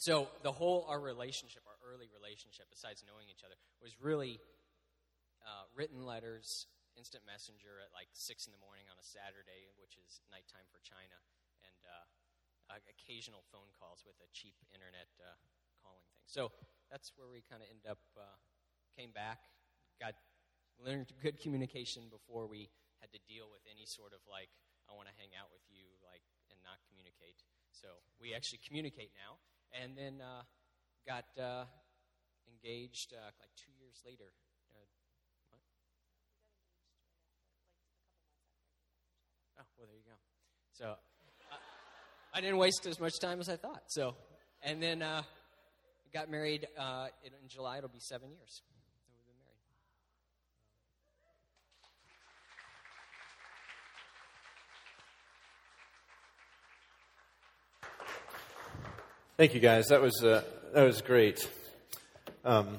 So 0.03 0.27
the 0.43 0.51
whole 0.51 0.83
our 0.91 0.99
relationship, 0.99 1.63
our 1.63 1.79
early 1.79 2.11
relationship, 2.11 2.67
besides 2.67 3.07
knowing 3.07 3.31
each 3.31 3.39
other, 3.39 3.55
was 3.79 3.95
really 4.03 4.35
uh, 5.47 5.63
written 5.71 6.03
letters, 6.03 6.67
instant 6.99 7.23
messenger 7.23 7.79
at 7.79 7.87
like 7.95 8.11
six 8.11 8.43
in 8.43 8.51
the 8.51 8.59
morning 8.59 8.83
on 8.91 8.99
a 8.99 9.05
Saturday, 9.07 9.71
which 9.79 9.95
is 9.95 10.19
nighttime 10.27 10.67
for 10.75 10.83
China, 10.83 11.15
and 11.63 11.79
uh, 11.87 12.75
uh, 12.75 12.83
occasional 12.91 13.47
phone 13.47 13.71
calls 13.79 14.03
with 14.03 14.19
a 14.19 14.27
cheap 14.35 14.59
internet 14.75 15.07
uh, 15.23 15.39
calling 15.79 16.03
thing. 16.11 16.27
So 16.27 16.51
that's 16.91 17.15
where 17.15 17.31
we 17.31 17.39
kind 17.39 17.63
of 17.63 17.71
end 17.71 17.87
up. 17.87 18.03
Uh, 18.19 18.27
came 18.99 19.15
back, 19.15 19.47
got 20.03 20.19
learned 20.83 21.15
good 21.23 21.39
communication 21.39 22.11
before 22.11 22.43
we 22.45 22.67
had 22.99 23.07
to 23.15 23.23
deal 23.23 23.47
with 23.47 23.63
any 23.71 23.87
sort 23.87 24.11
of 24.11 24.19
like 24.27 24.51
I 24.85 24.93
want 24.99 25.07
to 25.07 25.15
hang 25.15 25.31
out 25.33 25.47
with 25.47 25.63
you, 25.71 25.95
like 26.03 26.27
and 26.51 26.59
not 26.59 26.83
communicate. 26.91 27.39
So 27.71 28.03
we 28.19 28.35
actually 28.35 28.59
communicate 28.67 29.15
now, 29.15 29.39
and 29.81 29.97
then 29.97 30.21
uh, 30.21 30.43
got 31.07 31.25
uh, 31.41 31.65
engaged 32.47 33.13
uh, 33.13 33.31
like 33.39 33.49
two 33.57 33.71
years 33.81 34.01
later. 34.05 34.31
Uh, 34.73 34.85
what? 35.49 35.59
Oh, 39.59 39.65
well, 39.77 39.87
there 39.87 39.97
you 39.97 40.03
go. 40.05 40.17
So 40.73 40.95
I 42.33 42.41
didn't 42.41 42.57
waste 42.57 42.85
as 42.87 42.99
much 42.99 43.19
time 43.19 43.39
as 43.39 43.47
I 43.47 43.57
thought. 43.57 43.83
So, 43.87 44.15
and 44.63 44.81
then 44.81 45.03
uh, 45.03 45.21
got 46.13 46.31
married 46.31 46.67
uh, 46.77 47.07
in, 47.23 47.31
in 47.41 47.47
July. 47.47 47.77
It'll 47.77 47.89
be 47.89 47.99
seven 47.99 48.31
years 48.31 48.61
that 49.07 49.13
we've 49.13 49.25
been 49.25 49.37
married. 49.37 49.57
Thank 59.35 59.55
you, 59.55 59.59
guys. 59.59 59.87
That 59.87 59.99
was 59.99 60.23
uh, 60.23 60.43
that 60.75 60.83
was 60.83 61.01
great. 61.01 61.49
Um. 62.45 62.77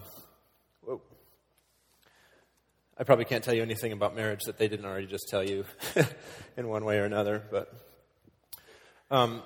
I 2.96 3.02
probably 3.02 3.24
can't 3.24 3.42
tell 3.42 3.54
you 3.54 3.62
anything 3.62 3.90
about 3.90 4.14
marriage 4.14 4.42
that 4.46 4.56
they 4.56 4.68
didn't 4.68 4.86
already 4.86 5.08
just 5.08 5.26
tell 5.28 5.42
you 5.42 5.64
in 6.56 6.68
one 6.68 6.84
way 6.84 6.98
or 6.98 7.04
another, 7.04 7.42
but. 7.50 7.74
Um, 9.10 9.42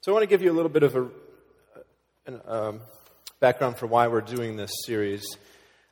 so 0.00 0.10
I 0.10 0.12
want 0.12 0.22
to 0.22 0.26
give 0.26 0.40
you 0.40 0.50
a 0.50 0.56
little 0.56 0.70
bit 0.70 0.84
of 0.84 0.96
a 0.96 1.10
um, 2.46 2.80
background 3.40 3.76
for 3.76 3.86
why 3.86 4.08
we're 4.08 4.22
doing 4.22 4.56
this 4.56 4.70
series. 4.86 5.26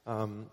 Um, 0.06 0.46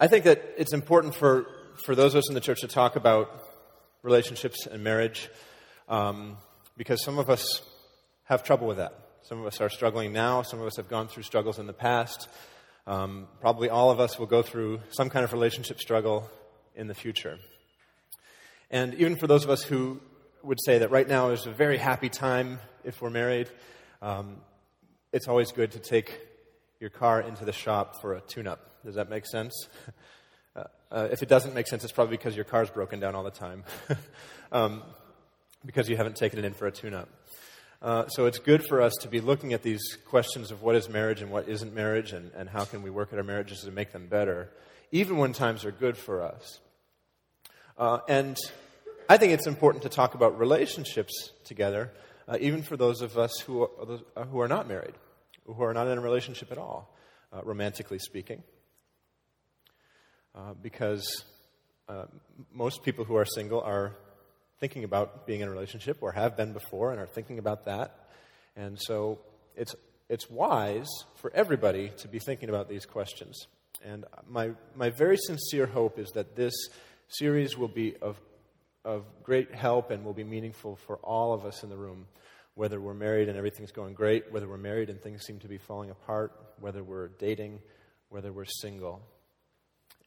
I 0.00 0.08
think 0.08 0.24
that 0.24 0.54
it's 0.58 0.72
important 0.72 1.14
for, 1.14 1.46
for 1.84 1.94
those 1.94 2.14
of 2.14 2.18
us 2.18 2.28
in 2.28 2.34
the 2.34 2.40
church 2.40 2.62
to 2.62 2.66
talk 2.66 2.96
about 2.96 3.44
relationships 4.02 4.66
and 4.66 4.82
marriage 4.82 5.28
um, 5.88 6.36
because 6.76 7.04
some 7.04 7.20
of 7.20 7.30
us 7.30 7.62
have 8.24 8.42
trouble 8.42 8.66
with 8.66 8.78
that. 8.78 8.92
Some 9.22 9.38
of 9.38 9.46
us 9.46 9.60
are 9.60 9.68
struggling 9.68 10.12
now, 10.12 10.42
some 10.42 10.60
of 10.60 10.66
us 10.66 10.76
have 10.78 10.88
gone 10.88 11.06
through 11.06 11.22
struggles 11.22 11.60
in 11.60 11.68
the 11.68 11.72
past. 11.72 12.28
Um, 12.88 13.28
probably 13.40 13.68
all 13.68 13.92
of 13.92 14.00
us 14.00 14.18
will 14.18 14.26
go 14.26 14.42
through 14.42 14.80
some 14.90 15.10
kind 15.10 15.24
of 15.24 15.32
relationship 15.32 15.78
struggle 15.78 16.28
in 16.74 16.88
the 16.88 16.94
future. 16.94 17.38
And 18.72 18.94
even 18.94 19.14
for 19.14 19.28
those 19.28 19.44
of 19.44 19.50
us 19.50 19.62
who 19.62 20.00
would 20.42 20.58
say 20.64 20.78
that 20.78 20.90
right 20.90 21.06
now 21.06 21.30
is 21.30 21.46
a 21.46 21.52
very 21.52 21.78
happy 21.78 22.08
time 22.08 22.58
if 22.82 23.00
we're 23.00 23.10
married, 23.10 23.48
um, 24.02 24.38
it's 25.12 25.28
always 25.28 25.52
good 25.52 25.70
to 25.70 25.78
take 25.78 26.18
your 26.80 26.90
car 26.90 27.20
into 27.20 27.44
the 27.44 27.52
shop 27.52 28.00
for 28.00 28.14
a 28.14 28.20
tune 28.20 28.48
up. 28.48 28.73
Does 28.84 28.96
that 28.96 29.10
make 29.10 29.26
sense? 29.26 29.68
Uh, 30.56 30.62
uh, 30.92 31.08
if 31.10 31.20
it 31.20 31.28
doesn't 31.28 31.52
make 31.52 31.66
sense, 31.66 31.82
it's 31.82 31.92
probably 31.92 32.16
because 32.16 32.36
your 32.36 32.44
car's 32.44 32.70
broken 32.70 33.00
down 33.00 33.16
all 33.16 33.24
the 33.24 33.30
time, 33.32 33.64
um, 34.52 34.84
because 35.66 35.88
you 35.88 35.96
haven't 35.96 36.14
taken 36.14 36.38
it 36.38 36.44
in 36.44 36.52
for 36.54 36.68
a 36.68 36.70
tune 36.70 36.94
up. 36.94 37.08
Uh, 37.82 38.06
so 38.06 38.26
it's 38.26 38.38
good 38.38 38.64
for 38.64 38.80
us 38.80 38.92
to 39.00 39.08
be 39.08 39.20
looking 39.20 39.52
at 39.52 39.64
these 39.64 39.98
questions 40.06 40.52
of 40.52 40.62
what 40.62 40.76
is 40.76 40.88
marriage 40.88 41.22
and 41.22 41.32
what 41.32 41.48
isn't 41.48 41.74
marriage, 41.74 42.12
and, 42.12 42.30
and 42.36 42.48
how 42.48 42.64
can 42.64 42.82
we 42.82 42.90
work 42.90 43.12
at 43.12 43.18
our 43.18 43.24
marriages 43.24 43.62
to 43.62 43.72
make 43.72 43.90
them 43.90 44.06
better, 44.06 44.48
even 44.92 45.16
when 45.16 45.32
times 45.32 45.64
are 45.64 45.72
good 45.72 45.96
for 45.96 46.22
us. 46.22 46.60
Uh, 47.76 47.98
and 48.08 48.36
I 49.08 49.16
think 49.16 49.32
it's 49.32 49.48
important 49.48 49.82
to 49.82 49.88
talk 49.88 50.14
about 50.14 50.38
relationships 50.38 51.32
together, 51.42 51.90
uh, 52.28 52.38
even 52.40 52.62
for 52.62 52.76
those 52.76 53.02
of 53.02 53.18
us 53.18 53.40
who 53.40 53.64
are, 53.64 54.24
who 54.26 54.40
are 54.40 54.46
not 54.46 54.68
married, 54.68 54.94
who 55.46 55.64
are 55.64 55.74
not 55.74 55.88
in 55.88 55.98
a 55.98 56.00
relationship 56.00 56.52
at 56.52 56.58
all, 56.58 56.94
romantically 57.42 57.98
speaking. 57.98 58.44
Uh, 60.34 60.54
because 60.62 61.24
uh, 61.88 62.06
most 62.52 62.82
people 62.82 63.04
who 63.04 63.16
are 63.16 63.24
single 63.24 63.60
are 63.60 63.96
thinking 64.58 64.84
about 64.84 65.26
being 65.26 65.40
in 65.40 65.48
a 65.48 65.50
relationship 65.50 65.98
or 66.00 66.12
have 66.12 66.36
been 66.36 66.52
before 66.52 66.90
and 66.90 67.00
are 67.00 67.06
thinking 67.06 67.38
about 67.38 67.66
that. 67.66 68.08
And 68.56 68.78
so 68.80 69.20
it's, 69.56 69.74
it's 70.08 70.28
wise 70.28 70.88
for 71.16 71.32
everybody 71.34 71.92
to 71.98 72.08
be 72.08 72.18
thinking 72.18 72.48
about 72.48 72.68
these 72.68 72.86
questions. 72.86 73.46
And 73.84 74.04
my, 74.28 74.50
my 74.74 74.90
very 74.90 75.16
sincere 75.16 75.66
hope 75.66 75.98
is 75.98 76.10
that 76.10 76.34
this 76.34 76.54
series 77.08 77.56
will 77.56 77.68
be 77.68 77.96
of 77.96 78.18
of 78.84 79.04
great 79.22 79.54
help 79.54 79.90
and 79.90 80.04
will 80.04 80.12
be 80.12 80.24
meaningful 80.24 80.76
for 80.76 80.96
all 80.96 81.32
of 81.32 81.44
us 81.44 81.62
in 81.62 81.70
the 81.70 81.76
room, 81.76 82.06
whether 82.54 82.80
we're 82.80 82.94
married 82.94 83.28
and 83.28 83.38
everything's 83.38 83.72
going 83.72 83.94
great, 83.94 84.30
whether 84.30 84.46
we're 84.46 84.58
married 84.58 84.90
and 84.90 85.00
things 85.00 85.22
seem 85.22 85.38
to 85.38 85.48
be 85.48 85.58
falling 85.58 85.90
apart, 85.90 86.32
whether 86.60 86.82
we're 86.82 87.08
dating, 87.08 87.60
whether 88.10 88.32
we're 88.32 88.44
single, 88.44 89.00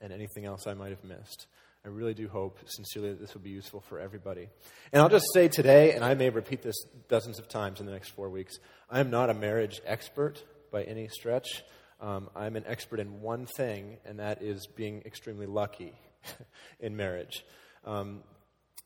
and 0.01 0.13
anything 0.13 0.45
else 0.45 0.67
I 0.67 0.73
might 0.73 0.89
have 0.89 1.03
missed. 1.03 1.47
I 1.85 1.89
really 1.89 2.13
do 2.13 2.27
hope, 2.27 2.59
sincerely, 2.65 3.09
that 3.09 3.19
this 3.19 3.33
will 3.33 3.41
be 3.41 3.49
useful 3.49 3.79
for 3.79 3.99
everybody. 3.99 4.49
And 4.91 5.01
I'll 5.01 5.09
just 5.09 5.27
say 5.33 5.47
today, 5.47 5.93
and 5.93 6.03
I 6.03 6.15
may 6.15 6.29
repeat 6.29 6.61
this 6.61 6.75
dozens 7.07 7.39
of 7.39 7.47
times 7.47 7.79
in 7.79 7.85
the 7.85 7.93
next 7.93 8.09
four 8.09 8.29
weeks, 8.29 8.55
I 8.89 8.99
am 8.99 9.09
not 9.09 9.29
a 9.29 9.33
marriage 9.33 9.79
expert 9.85 10.43
by 10.71 10.83
any 10.83 11.07
stretch. 11.07 11.63
Um, 12.01 12.29
I'm 12.35 12.55
an 12.55 12.65
expert 12.67 12.99
in 12.99 13.21
one 13.21 13.45
thing, 13.45 13.97
and 14.05 14.19
that 14.19 14.41
is 14.41 14.67
being 14.67 15.01
extremely 15.05 15.45
lucky 15.45 15.93
in 16.79 16.95
marriage. 16.95 17.45
Um, 17.85 18.21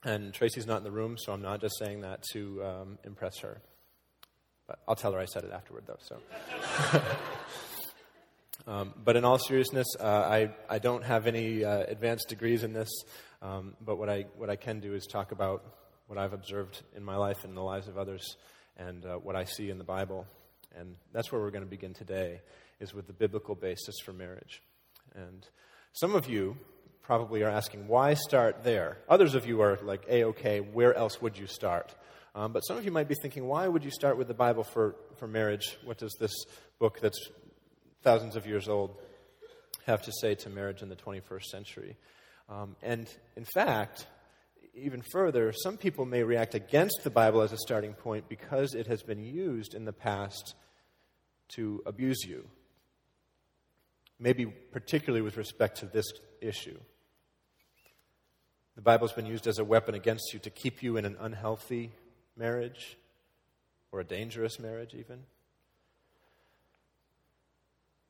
and 0.04 0.34
Tracy's 0.34 0.68
not 0.68 0.78
in 0.78 0.84
the 0.84 0.92
room, 0.92 1.18
so 1.18 1.34
I'm 1.34 1.42
not 1.42 1.62
just 1.62 1.78
saying 1.80 2.02
that 2.02 2.24
to 2.34 2.64
um, 2.64 2.98
impress 3.04 3.40
her. 3.40 3.62
But 4.68 4.80
I'll 4.88 4.96
tell 4.96 5.12
her 5.14 5.20
I 5.20 5.26
said 5.26 5.44
it 5.44 5.52
afterward, 5.52 5.86
though. 5.88 5.98
So. 6.00 6.22
um, 8.68 8.94
but 9.04 9.16
in 9.16 9.26
all 9.26 9.40
seriousness, 9.40 9.88
uh, 10.00 10.04
I, 10.04 10.52
I 10.70 10.80
don't 10.80 11.04
have 11.04 11.28
any 11.28 11.64
uh, 11.64 11.84
advanced 11.88 12.30
degrees 12.30 12.64
in 12.64 12.74
this. 12.74 12.90
Um, 13.42 13.76
but 13.84 13.98
what 13.98 14.10
I, 14.10 14.26
what 14.38 14.50
I 14.50 14.56
can 14.56 14.80
do 14.80 14.94
is 14.94 15.08
talk 15.08 15.32
about 15.32 15.64
what 16.08 16.20
I've 16.20 16.34
observed 16.34 16.84
in 16.96 17.04
my 17.04 17.16
life 17.16 17.44
and 17.44 17.58
the 17.58 17.62
lives 17.62 17.88
of 17.88 17.98
others 17.98 18.36
and 18.78 19.06
uh, 19.06 19.16
what 19.16 19.36
I 19.36 19.46
see 19.46 19.70
in 19.70 19.78
the 19.78 19.84
Bible. 19.84 20.28
And 20.78 20.96
that's 21.12 21.32
where 21.32 21.42
we're 21.42 21.52
going 21.52 21.64
to 21.64 21.70
begin 21.70 21.94
today, 21.94 22.42
is 22.80 22.94
with 22.94 23.08
the 23.08 23.14
biblical 23.14 23.56
basis 23.56 23.96
for 24.06 24.14
marriage. 24.14 24.62
And 25.16 25.48
some 25.94 26.16
of 26.16 26.30
you 26.30 26.58
probably 27.02 27.44
are 27.44 27.50
asking, 27.50 27.88
why 27.88 28.14
start 28.14 28.64
there? 28.64 29.00
Others 29.10 29.36
of 29.36 29.46
you 29.48 29.62
are 29.62 29.80
like, 29.82 30.06
A 30.08 30.24
OK, 30.24 30.60
where 30.60 30.96
else 30.96 31.22
would 31.22 31.38
you 31.38 31.48
start? 31.48 31.96
Um, 32.34 32.54
but 32.54 32.62
some 32.62 32.78
of 32.78 32.86
you 32.86 32.92
might 32.92 33.10
be 33.10 33.16
thinking, 33.16 33.46
why 33.48 33.68
would 33.68 33.84
you 33.84 33.92
start 33.92 34.18
with 34.18 34.28
the 34.28 34.34
Bible 34.34 34.64
for, 34.64 34.96
for 35.18 35.28
marriage? 35.28 35.78
What 35.84 35.98
does 35.98 36.16
this 36.20 36.32
book 36.80 37.00
that's 37.02 37.20
thousands 38.04 38.36
of 38.36 38.46
years 38.46 38.68
old 38.68 38.96
have 39.86 40.02
to 40.04 40.12
say 40.12 40.36
to 40.36 40.50
marriage 40.50 40.82
in 40.82 40.90
the 40.90 40.96
21st 40.96 41.44
century? 41.46 41.98
Um, 42.50 42.76
and 42.82 43.08
in 43.36 43.46
fact, 43.46 44.06
even 44.74 45.02
further, 45.02 45.54
some 45.54 45.78
people 45.78 46.06
may 46.06 46.24
react 46.24 46.56
against 46.56 47.02
the 47.04 47.10
Bible 47.10 47.42
as 47.42 47.52
a 47.52 47.58
starting 47.58 47.94
point 47.94 48.30
because 48.30 48.74
it 48.74 48.88
has 48.88 49.04
been 49.04 49.24
used 49.24 49.74
in 49.74 49.86
the 49.86 49.94
past 49.94 50.56
to 51.50 51.82
abuse 51.86 52.24
you. 52.26 52.48
Maybe 54.20 54.46
particularly 54.46 55.22
with 55.22 55.38
respect 55.38 55.80
to 55.80 55.86
this 55.86 56.06
issue. 56.42 56.80
The 58.76 58.82
Bible's 58.82 59.14
been 59.14 59.26
used 59.26 59.48
as 59.48 59.60
a 59.60 59.66
weapon 59.66 59.96
against 59.96 60.34
you 60.34 60.40
to 60.40 60.50
keep 60.50 60.82
you 60.82 60.98
in 60.98 61.06
an 61.06 61.18
unhealthy 61.20 61.92
marriage 62.38 62.98
or 63.92 64.00
a 64.00 64.06
dangerous 64.06 64.60
marriage, 64.60 64.94
even. 64.94 65.24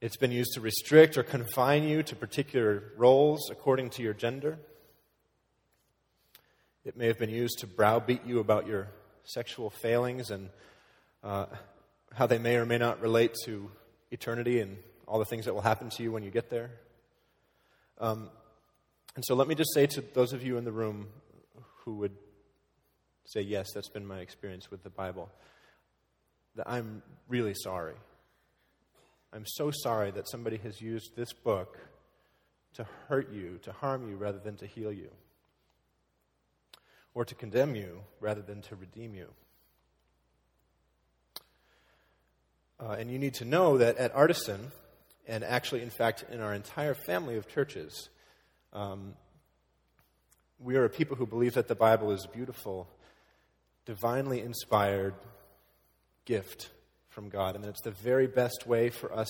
It's 0.01 0.17
been 0.17 0.31
used 0.31 0.53
to 0.55 0.61
restrict 0.61 1.15
or 1.15 1.21
confine 1.21 1.83
you 1.83 2.01
to 2.01 2.15
particular 2.15 2.81
roles 2.97 3.51
according 3.51 3.91
to 3.91 4.01
your 4.01 4.15
gender. 4.15 4.57
It 6.83 6.97
may 6.97 7.05
have 7.05 7.19
been 7.19 7.29
used 7.29 7.59
to 7.59 7.67
browbeat 7.67 8.25
you 8.25 8.39
about 8.39 8.65
your 8.65 8.87
sexual 9.23 9.69
failings 9.69 10.31
and 10.31 10.49
uh, 11.23 11.45
how 12.15 12.25
they 12.25 12.39
may 12.39 12.55
or 12.55 12.65
may 12.65 12.79
not 12.79 12.99
relate 12.99 13.35
to 13.45 13.69
eternity 14.09 14.59
and 14.59 14.75
all 15.07 15.19
the 15.19 15.25
things 15.25 15.45
that 15.45 15.53
will 15.53 15.61
happen 15.61 15.91
to 15.91 16.01
you 16.01 16.11
when 16.11 16.23
you 16.23 16.31
get 16.31 16.49
there. 16.49 16.71
Um, 17.99 18.31
and 19.15 19.23
so 19.23 19.35
let 19.35 19.47
me 19.47 19.53
just 19.53 19.71
say 19.71 19.85
to 19.85 20.01
those 20.01 20.33
of 20.33 20.41
you 20.41 20.57
in 20.57 20.63
the 20.63 20.71
room 20.71 21.09
who 21.85 21.97
would 21.97 22.15
say, 23.25 23.41
Yes, 23.41 23.67
that's 23.75 23.89
been 23.89 24.07
my 24.07 24.21
experience 24.21 24.71
with 24.71 24.81
the 24.81 24.89
Bible, 24.89 25.29
that 26.55 26.67
I'm 26.67 27.03
really 27.27 27.53
sorry. 27.53 27.93
I'm 29.33 29.45
so 29.45 29.71
sorry 29.71 30.11
that 30.11 30.27
somebody 30.27 30.57
has 30.57 30.81
used 30.81 31.15
this 31.15 31.31
book 31.31 31.77
to 32.73 32.85
hurt 33.07 33.31
you, 33.31 33.59
to 33.63 33.71
harm 33.71 34.09
you, 34.09 34.17
rather 34.17 34.39
than 34.39 34.57
to 34.57 34.65
heal 34.65 34.91
you, 34.91 35.09
or 37.13 37.23
to 37.23 37.35
condemn 37.35 37.75
you 37.75 38.01
rather 38.19 38.41
than 38.41 38.61
to 38.63 38.75
redeem 38.75 39.15
you. 39.15 39.27
Uh, 42.79 42.95
and 42.99 43.11
you 43.11 43.19
need 43.19 43.35
to 43.35 43.45
know 43.45 43.77
that 43.77 43.97
at 43.97 44.13
Artisan, 44.15 44.71
and 45.27 45.43
actually, 45.43 45.81
in 45.81 45.89
fact, 45.89 46.25
in 46.31 46.41
our 46.41 46.53
entire 46.53 46.93
family 46.93 47.37
of 47.37 47.47
churches, 47.47 48.09
um, 48.73 49.13
we 50.59 50.75
are 50.75 50.85
a 50.85 50.89
people 50.89 51.15
who 51.15 51.25
believe 51.25 51.53
that 51.53 51.67
the 51.67 51.75
Bible 51.75 52.11
is 52.11 52.25
a 52.25 52.27
beautiful, 52.27 52.87
divinely 53.85 54.41
inspired 54.41 55.13
gift 56.25 56.69
from 57.11 57.29
God, 57.29 57.55
and 57.55 57.63
it's 57.65 57.81
the 57.81 57.91
very 57.91 58.25
best 58.25 58.65
way 58.65 58.89
for 58.89 59.13
us 59.13 59.29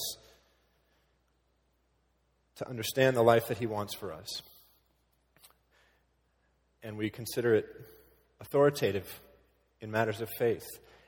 to 2.56 2.70
understand 2.70 3.18
the 3.18 3.24
life 3.24 3.48
that 3.48 3.58
He 3.58 3.66
wants 3.66 3.94
for 3.96 4.14
us. 4.14 4.42
And 6.84 6.98
we 6.98 7.10
consider 7.10 7.56
it 7.56 7.68
authoritative 8.40 9.22
in 9.82 9.92
matters 9.92 10.22
of 10.22 10.30
faith 10.38 10.66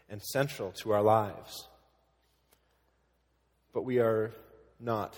and 0.10 0.22
central 0.22 0.72
to 0.84 0.92
our 0.92 1.01
lives. 1.01 1.68
But 3.72 3.86
we 3.86 4.00
are 4.00 4.32
not 4.80 5.15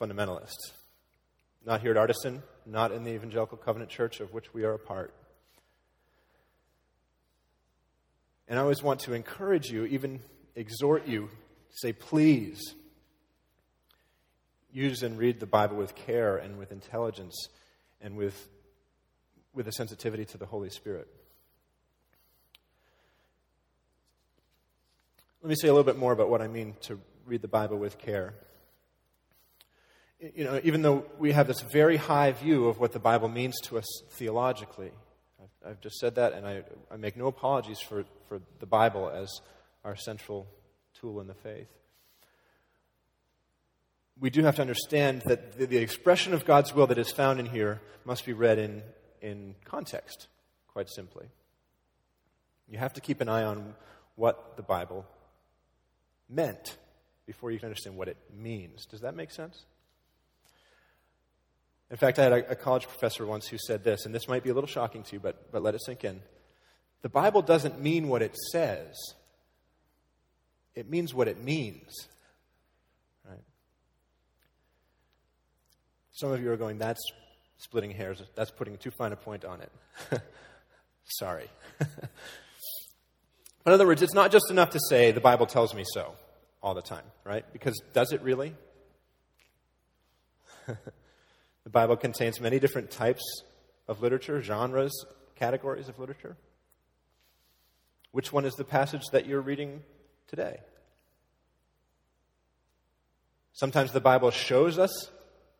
fundamentalists. 0.00 0.72
Not 1.66 1.80
here 1.80 1.90
at 1.90 1.96
Artisan, 1.96 2.42
not 2.64 2.92
in 2.92 3.04
the 3.04 3.10
Evangelical 3.10 3.58
Covenant 3.58 3.90
Church 3.90 4.20
of 4.20 4.32
which 4.32 4.54
we 4.54 4.64
are 4.64 4.74
a 4.74 4.78
part. 4.78 5.12
And 8.48 8.58
I 8.58 8.62
always 8.62 8.82
want 8.82 9.00
to 9.00 9.12
encourage 9.12 9.70
you, 9.70 9.84
even 9.86 10.20
exhort 10.58 11.06
you, 11.06 11.28
to 11.70 11.76
say, 11.76 11.92
please 11.92 12.74
use 14.72 15.02
and 15.02 15.18
read 15.18 15.40
the 15.40 15.46
Bible 15.46 15.76
with 15.76 15.94
care 15.94 16.36
and 16.36 16.58
with 16.58 16.72
intelligence 16.72 17.48
and 18.00 18.16
with, 18.16 18.48
with 19.54 19.68
a 19.68 19.72
sensitivity 19.72 20.24
to 20.26 20.38
the 20.38 20.46
Holy 20.46 20.70
Spirit. 20.70 21.08
Let 25.42 25.48
me 25.48 25.54
say 25.54 25.68
a 25.68 25.72
little 25.72 25.84
bit 25.84 25.96
more 25.96 26.12
about 26.12 26.28
what 26.28 26.42
I 26.42 26.48
mean 26.48 26.74
to 26.82 27.00
read 27.24 27.42
the 27.42 27.48
Bible 27.48 27.78
with 27.78 27.98
care. 27.98 28.34
You 30.34 30.44
know, 30.44 30.60
even 30.64 30.82
though 30.82 31.04
we 31.18 31.30
have 31.30 31.46
this 31.46 31.60
very 31.60 31.96
high 31.96 32.32
view 32.32 32.66
of 32.66 32.80
what 32.80 32.90
the 32.90 32.98
Bible 32.98 33.28
means 33.28 33.60
to 33.62 33.78
us 33.78 33.86
theologically, 34.10 34.90
I've, 35.40 35.70
I've 35.70 35.80
just 35.80 35.98
said 35.98 36.16
that, 36.16 36.32
and 36.32 36.44
I, 36.44 36.64
I 36.90 36.96
make 36.96 37.16
no 37.16 37.28
apologies 37.28 37.78
for, 37.78 38.04
for 38.28 38.40
the 38.58 38.66
Bible 38.66 39.08
as 39.08 39.28
our 39.84 39.96
central 39.96 40.46
tool 41.00 41.20
in 41.20 41.26
the 41.26 41.34
faith. 41.34 41.68
We 44.20 44.30
do 44.30 44.42
have 44.42 44.56
to 44.56 44.62
understand 44.62 45.22
that 45.26 45.58
the, 45.58 45.66
the 45.66 45.78
expression 45.78 46.34
of 46.34 46.44
God's 46.44 46.74
will 46.74 46.88
that 46.88 46.98
is 46.98 47.10
found 47.12 47.38
in 47.38 47.46
here 47.46 47.80
must 48.04 48.26
be 48.26 48.32
read 48.32 48.58
in, 48.58 48.82
in 49.22 49.54
context, 49.64 50.26
quite 50.66 50.88
simply. 50.88 51.26
You 52.68 52.78
have 52.78 52.92
to 52.94 53.00
keep 53.00 53.20
an 53.20 53.28
eye 53.28 53.44
on 53.44 53.74
what 54.16 54.56
the 54.56 54.62
Bible 54.62 55.06
meant 56.28 56.76
before 57.26 57.50
you 57.50 57.58
can 57.58 57.66
understand 57.66 57.96
what 57.96 58.08
it 58.08 58.16
means. 58.36 58.86
Does 58.86 59.02
that 59.02 59.14
make 59.14 59.30
sense? 59.30 59.64
In 61.90 61.96
fact, 61.96 62.18
I 62.18 62.24
had 62.24 62.32
a, 62.32 62.50
a, 62.50 62.56
college 62.56 62.86
professor 62.86 63.24
once 63.24 63.46
who 63.46 63.56
said 63.58 63.82
this, 63.82 64.04
and 64.04 64.14
this 64.14 64.28
might 64.28 64.42
be 64.42 64.50
a 64.50 64.54
little 64.54 64.68
shocking 64.68 65.02
to 65.04 65.12
you, 65.14 65.20
but, 65.20 65.50
but 65.50 65.62
let 65.62 65.74
it 65.74 65.82
sink 65.82 66.04
in. 66.04 66.20
The 67.00 67.08
Bible 67.08 67.40
doesn't 67.40 67.80
mean 67.80 68.08
what 68.08 68.20
it 68.20 68.36
says, 68.52 68.94
it 70.78 70.88
means 70.88 71.12
what 71.12 71.26
it 71.26 71.42
means. 71.42 72.06
Right? 73.28 73.42
Some 76.12 76.30
of 76.30 76.40
you 76.40 76.52
are 76.52 76.56
going, 76.56 76.78
that's 76.78 77.02
splitting 77.56 77.90
hairs. 77.90 78.22
That's 78.36 78.52
putting 78.52 78.76
too 78.76 78.92
fine 78.92 79.10
a 79.12 79.16
point 79.16 79.44
on 79.44 79.60
it. 79.60 79.72
Sorry. 81.04 81.48
In 83.66 83.72
other 83.72 83.88
words, 83.88 84.02
it's 84.02 84.14
not 84.14 84.30
just 84.30 84.52
enough 84.52 84.70
to 84.70 84.78
say, 84.88 85.10
the 85.10 85.20
Bible 85.20 85.46
tells 85.46 85.74
me 85.74 85.84
so 85.92 86.12
all 86.62 86.74
the 86.74 86.82
time, 86.82 87.04
right? 87.24 87.44
Because 87.52 87.82
does 87.92 88.12
it 88.12 88.22
really? 88.22 88.54
the 90.66 91.70
Bible 91.70 91.96
contains 91.96 92.40
many 92.40 92.60
different 92.60 92.92
types 92.92 93.42
of 93.88 94.00
literature, 94.00 94.40
genres, 94.40 94.92
categories 95.34 95.88
of 95.88 95.98
literature. 95.98 96.36
Which 98.12 98.32
one 98.32 98.44
is 98.44 98.54
the 98.54 98.64
passage 98.64 99.02
that 99.10 99.26
you're 99.26 99.40
reading 99.40 99.82
today? 100.28 100.60
Sometimes 103.58 103.90
the 103.90 104.00
Bible 104.00 104.30
shows 104.30 104.78
us 104.78 105.10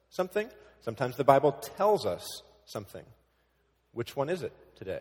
something, 0.09 0.49
sometimes 0.83 1.17
the 1.17 1.25
Bible 1.25 1.51
tells 1.51 2.07
us 2.07 2.43
something. 2.65 3.03
Which 3.91 4.15
one 4.15 4.29
is 4.29 4.43
it 4.43 4.53
today? 4.77 5.01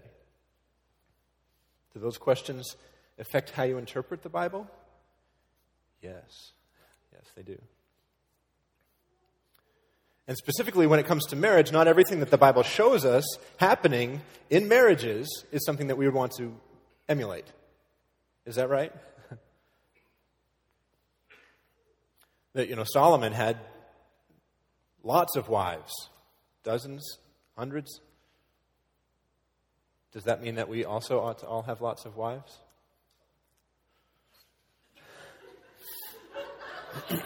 Do 1.94 2.00
those 2.00 2.18
questions 2.18 2.75
affect 3.20 3.51
how 3.51 3.62
you 3.62 3.77
interpret 3.77 4.24
the 4.24 4.30
Bible? 4.30 4.68
Yes. 6.01 6.54
Yes, 7.13 7.22
they 7.36 7.44
do. 7.44 7.60
And 10.27 10.36
specifically, 10.36 10.88
when 10.88 11.00
it 11.00 11.06
comes 11.06 11.27
to 11.27 11.36
marriage, 11.36 11.72
not 11.72 11.88
everything 11.88 12.20
that 12.22 12.32
the 12.32 12.38
Bible 12.39 12.63
shows 12.63 13.06
us 13.06 13.24
happening 13.58 14.22
in 14.50 14.68
marriages 14.68 15.46
is 15.51 15.63
something 15.63 15.86
that 15.86 15.98
we 15.98 16.06
would 16.08 16.16
want 16.16 16.32
to 16.39 16.51
emulate. 17.08 17.46
Is 18.48 18.56
that 18.56 18.70
right? 18.70 18.92
That, 22.58 22.68
you 22.70 22.76
know, 22.76 22.84
Solomon 22.84 23.32
had 23.34 23.60
lots 25.04 25.36
of 25.36 25.48
wives, 25.48 26.10
dozens, 26.64 27.20
hundreds. 27.56 28.02
Does 30.12 30.24
that 30.24 30.42
mean 30.42 30.56
that 30.56 30.68
we 30.68 30.84
also 30.84 31.20
ought 31.20 31.38
to 31.40 31.46
all 31.46 31.62
have 31.62 31.82
lots 31.82 32.06
of 32.06 32.18
wives? 32.18 32.58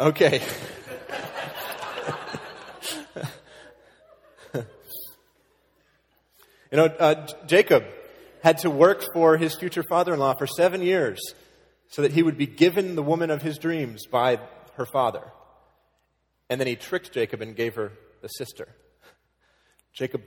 okay. 0.00 0.42
you 4.54 4.64
know, 6.72 6.86
uh, 6.86 7.28
Jacob 7.46 7.84
had 8.42 8.58
to 8.58 8.70
work 8.70 9.04
for 9.12 9.36
his 9.36 9.54
future 9.54 9.82
father 9.88 10.14
in 10.14 10.20
law 10.20 10.34
for 10.34 10.46
seven 10.46 10.82
years 10.82 11.20
so 11.88 12.02
that 12.02 12.12
he 12.12 12.22
would 12.22 12.38
be 12.38 12.46
given 12.46 12.96
the 12.96 13.02
woman 13.02 13.30
of 13.30 13.42
his 13.42 13.58
dreams 13.58 14.06
by 14.06 14.38
her 14.76 14.86
father. 14.86 15.32
And 16.50 16.60
then 16.60 16.66
he 16.66 16.76
tricked 16.76 17.12
Jacob 17.12 17.40
and 17.40 17.56
gave 17.56 17.74
her 17.74 17.92
the 18.22 18.28
sister. 18.28 18.68
Jacob, 19.92 20.22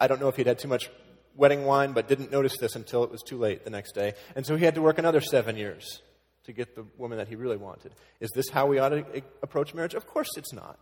I 0.00 0.06
don't 0.06 0.20
know 0.20 0.28
if 0.28 0.36
he'd 0.36 0.46
had 0.46 0.58
too 0.58 0.68
much 0.68 0.90
wedding 1.34 1.64
wine, 1.64 1.92
but 1.92 2.08
didn't 2.08 2.32
notice 2.32 2.56
this 2.58 2.74
until 2.74 3.04
it 3.04 3.10
was 3.10 3.22
too 3.22 3.38
late 3.38 3.64
the 3.64 3.70
next 3.70 3.92
day. 3.92 4.14
And 4.34 4.44
so 4.44 4.56
he 4.56 4.64
had 4.64 4.74
to 4.74 4.82
work 4.82 4.98
another 4.98 5.20
seven 5.20 5.56
years 5.56 6.02
to 6.44 6.52
get 6.52 6.74
the 6.74 6.84
woman 6.96 7.18
that 7.18 7.28
he 7.28 7.36
really 7.36 7.56
wanted. 7.56 7.92
Is 8.20 8.30
this 8.30 8.48
how 8.48 8.66
we 8.66 8.78
ought 8.78 8.90
to 8.90 9.04
approach 9.42 9.74
marriage? 9.74 9.94
Of 9.94 10.06
course 10.06 10.30
it's 10.36 10.52
not. 10.52 10.78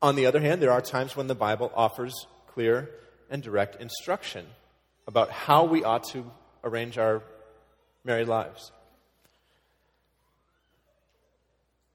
On 0.00 0.14
the 0.14 0.26
other 0.26 0.40
hand, 0.40 0.62
there 0.62 0.70
are 0.70 0.80
times 0.80 1.16
when 1.16 1.26
the 1.26 1.34
Bible 1.34 1.72
offers 1.74 2.14
clear 2.48 2.90
and 3.30 3.42
direct 3.42 3.80
instruction 3.80 4.46
about 5.06 5.30
how 5.30 5.64
we 5.64 5.84
ought 5.84 6.04
to 6.12 6.30
arrange 6.64 6.98
our 6.98 7.22
married 8.04 8.28
lives. 8.28 8.72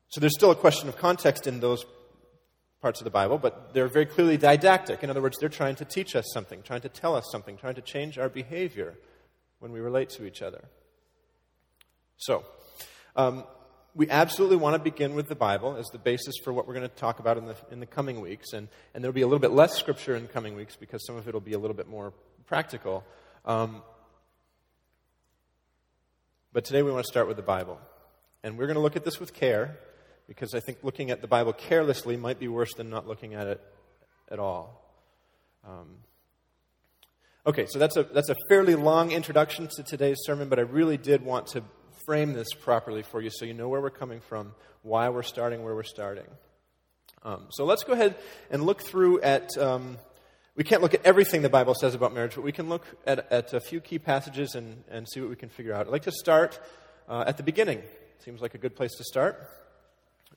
So 0.10 0.20
there's 0.20 0.36
still 0.36 0.52
a 0.52 0.56
question 0.56 0.90
of 0.90 0.98
context 0.98 1.48
in 1.48 1.62
those 1.62 1.86
parts 2.82 3.00
of 3.00 3.06
the 3.06 3.12
Bible, 3.12 3.38
but 3.38 3.74
they're 3.74 3.88
very 3.88 4.06
clearly 4.06 4.38
didactic. 4.38 5.04
In 5.04 5.10
other 5.10 5.22
words, 5.22 5.38
they're 5.40 5.50
trying 5.50 5.76
to 5.76 5.86
teach 5.86 6.16
us 6.16 6.26
something, 6.34 6.64
trying 6.64 6.82
to 6.82 6.90
tell 6.90 7.16
us 7.16 7.30
something, 7.32 7.58
trying 7.58 7.76
to 7.76 7.82
change 7.82 8.18
our 8.18 8.28
behavior 8.28 8.96
when 9.60 9.72
we 9.72 9.80
relate 9.80 10.10
to 10.10 10.26
each 10.26 10.42
other. 10.42 10.66
So, 12.18 12.44
um, 13.16 13.46
we 13.94 14.10
absolutely 14.10 14.58
want 14.58 14.76
to 14.76 14.80
begin 14.80 15.16
with 15.16 15.28
the 15.28 15.36
Bible 15.36 15.76
as 15.76 15.88
the 15.88 15.98
basis 15.98 16.36
for 16.44 16.54
what 16.54 16.68
we're 16.68 16.74
going 16.74 16.88
to 16.88 16.96
talk 16.96 17.20
about 17.20 17.38
in 17.38 17.46
the, 17.46 17.56
in 17.72 17.80
the 17.80 17.86
coming 17.86 18.22
weeks. 18.22 18.54
And, 18.54 18.70
and 18.94 19.04
there'll 19.04 19.14
be 19.14 19.22
a 19.22 19.28
little 19.28 19.40
bit 19.40 19.52
less 19.52 19.78
scripture 19.78 20.16
in 20.16 20.28
coming 20.28 20.56
weeks 20.56 20.76
because 20.76 21.06
some 21.06 21.18
of 21.18 21.28
it 21.28 21.34
will 21.34 21.42
be 21.42 21.54
a 21.54 21.60
little 21.60 21.76
bit 21.76 21.90
more 21.90 22.14
practical. 22.48 23.04
Um, 23.46 23.82
but 26.54 26.64
today 26.64 26.84
we 26.84 26.92
want 26.92 27.06
to 27.06 27.12
start 27.12 27.28
with 27.28 27.38
the 27.38 27.44
Bible. 27.44 27.80
And 28.44 28.58
we're 28.58 28.66
going 28.66 28.76
to 28.76 28.82
look 28.82 28.96
at 28.96 29.04
this 29.04 29.20
with 29.20 29.34
care 29.34 29.78
because 30.28 30.54
I 30.54 30.62
think 30.62 30.80
looking 30.84 31.12
at 31.12 31.22
the 31.22 31.28
Bible 31.28 31.52
carelessly 31.52 32.16
might 32.16 32.40
be 32.40 32.48
worse 32.48 32.74
than 32.74 32.90
not 32.90 33.08
looking 33.08 33.34
at 33.34 33.48
it 33.48 33.62
at 34.30 34.40
all. 34.40 34.82
Um, 35.68 35.98
okay, 37.46 37.66
so 37.68 37.78
that's 37.78 37.98
a, 37.98 38.04
that's 38.04 38.30
a 38.30 38.36
fairly 38.48 38.76
long 38.76 39.12
introduction 39.12 39.68
to 39.76 39.84
today's 39.84 40.18
sermon, 40.24 40.48
but 40.48 40.60
I 40.60 40.64
really 40.64 40.98
did 40.98 41.24
want 41.24 41.48
to 41.48 41.64
frame 42.06 42.34
this 42.34 42.54
properly 42.54 43.04
for 43.04 43.22
you 43.22 43.30
so 43.32 43.46
you 43.46 43.54
know 43.54 43.70
where 43.70 43.82
we're 43.82 43.90
coming 43.90 44.22
from, 44.22 44.54
why 44.82 45.10
we're 45.10 45.24
starting 45.24 45.64
where 45.64 45.76
we're 45.76 45.84
starting. 45.84 46.28
Um, 47.24 47.48
so 47.52 47.66
let's 47.66 47.84
go 47.84 47.94
ahead 47.94 48.16
and 48.50 48.64
look 48.64 48.82
through 48.82 49.22
at. 49.22 49.58
Um, 49.58 49.98
we 50.56 50.66
can't 50.66 50.82
look 50.82 50.94
at 50.94 51.06
everything 51.06 51.44
the 51.44 51.50
Bible 51.50 51.74
says 51.74 51.96
about 51.96 52.14
marriage, 52.14 52.36
but 52.36 52.44
we 52.44 52.52
can 52.52 52.68
look 52.68 52.86
at, 53.08 53.32
at 53.32 53.54
a 53.54 53.62
few 53.62 53.80
key 53.80 54.00
passages 54.00 54.54
and, 54.54 54.84
and 54.90 55.08
see 55.08 55.22
what 55.22 55.30
we 55.30 55.38
can 55.38 55.48
figure 55.48 55.74
out. 55.74 55.88
I'd 55.88 55.92
like 55.92 56.04
to 56.04 56.12
start 56.12 56.60
uh, 57.08 57.24
at 57.26 57.38
the 57.38 57.44
beginning. 57.44 57.82
Seems 58.20 58.42
like 58.42 58.54
a 58.54 58.58
good 58.58 58.76
place 58.76 58.92
to 58.98 59.04
start 59.06 59.50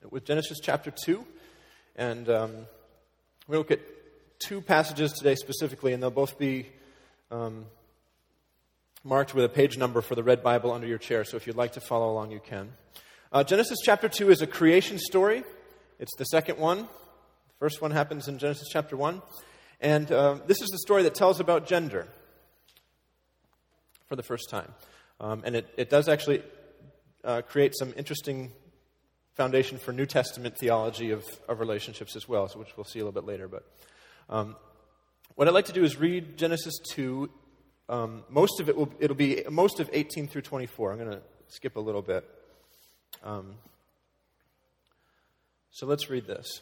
with 0.09 0.25
Genesis 0.25 0.59
chapter 0.61 0.91
2. 1.03 1.25
And 1.97 2.29
um, 2.29 2.51
we 3.47 3.57
look 3.57 3.71
at 3.71 3.81
two 4.39 4.61
passages 4.61 5.11
today 5.13 5.35
specifically, 5.35 5.93
and 5.93 6.01
they'll 6.01 6.11
both 6.11 6.37
be 6.37 6.67
um, 7.31 7.65
marked 9.05 9.35
with 9.35 9.45
a 9.45 9.49
page 9.49 9.77
number 9.77 10.01
for 10.01 10.15
the 10.15 10.23
red 10.23 10.41
Bible 10.41 10.71
under 10.71 10.87
your 10.87 10.97
chair. 10.97 11.23
So 11.23 11.37
if 11.37 11.45
you'd 11.45 11.55
like 11.55 11.73
to 11.73 11.79
follow 11.79 12.11
along, 12.11 12.31
you 12.31 12.41
can. 12.43 12.73
Uh, 13.31 13.43
Genesis 13.43 13.77
chapter 13.83 14.09
2 14.09 14.31
is 14.31 14.41
a 14.41 14.47
creation 14.47 14.97
story, 14.97 15.43
it's 15.99 16.15
the 16.17 16.25
second 16.25 16.57
one. 16.57 16.79
The 16.79 17.59
first 17.59 17.81
one 17.81 17.91
happens 17.91 18.27
in 18.27 18.39
Genesis 18.39 18.67
chapter 18.71 18.97
1. 18.97 19.21
And 19.79 20.11
uh, 20.11 20.39
this 20.47 20.61
is 20.61 20.69
the 20.69 20.79
story 20.79 21.03
that 21.03 21.13
tells 21.13 21.39
about 21.39 21.67
gender 21.67 22.07
for 24.07 24.15
the 24.15 24.23
first 24.23 24.49
time. 24.49 24.73
Um, 25.19 25.43
and 25.45 25.55
it, 25.55 25.67
it 25.77 25.89
does 25.89 26.09
actually 26.09 26.41
uh, 27.23 27.43
create 27.43 27.73
some 27.77 27.93
interesting 27.95 28.51
foundation 29.35 29.77
for 29.77 29.93
New 29.93 30.05
Testament 30.05 30.57
theology 30.57 31.11
of, 31.11 31.23
of 31.47 31.59
relationships 31.59 32.15
as 32.15 32.27
well, 32.27 32.47
so 32.47 32.57
which 32.57 32.75
we'll 32.75 32.85
see 32.85 32.99
a 32.99 33.05
little 33.05 33.21
bit 33.21 33.27
later. 33.27 33.47
But 33.47 33.63
um, 34.29 34.55
what 35.35 35.47
I'd 35.47 35.53
like 35.53 35.65
to 35.65 35.73
do 35.73 35.83
is 35.83 35.97
read 35.97 36.37
Genesis 36.37 36.73
2. 36.93 37.29
Um, 37.87 38.23
most 38.29 38.59
of 38.59 38.69
it 38.69 38.75
will 38.75 38.91
it'll 38.99 39.15
be 39.15 39.43
most 39.49 39.79
of 39.79 39.89
18 39.93 40.27
through 40.27 40.41
24. 40.41 40.91
I'm 40.91 40.97
going 40.97 41.11
to 41.11 41.21
skip 41.47 41.75
a 41.75 41.79
little 41.79 42.01
bit. 42.01 42.27
Um, 43.23 43.55
so 45.71 45.85
let's 45.85 46.09
read 46.09 46.25
this. 46.25 46.61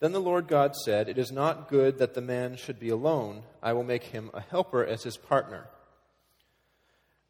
Then 0.00 0.12
the 0.12 0.20
Lord 0.20 0.46
God 0.46 0.76
said, 0.76 1.08
It 1.08 1.18
is 1.18 1.32
not 1.32 1.68
good 1.68 1.98
that 1.98 2.14
the 2.14 2.20
man 2.20 2.56
should 2.56 2.78
be 2.78 2.90
alone. 2.90 3.42
I 3.62 3.72
will 3.72 3.82
make 3.82 4.04
him 4.04 4.30
a 4.32 4.40
helper 4.40 4.84
as 4.84 5.02
his 5.02 5.16
partner. 5.16 5.66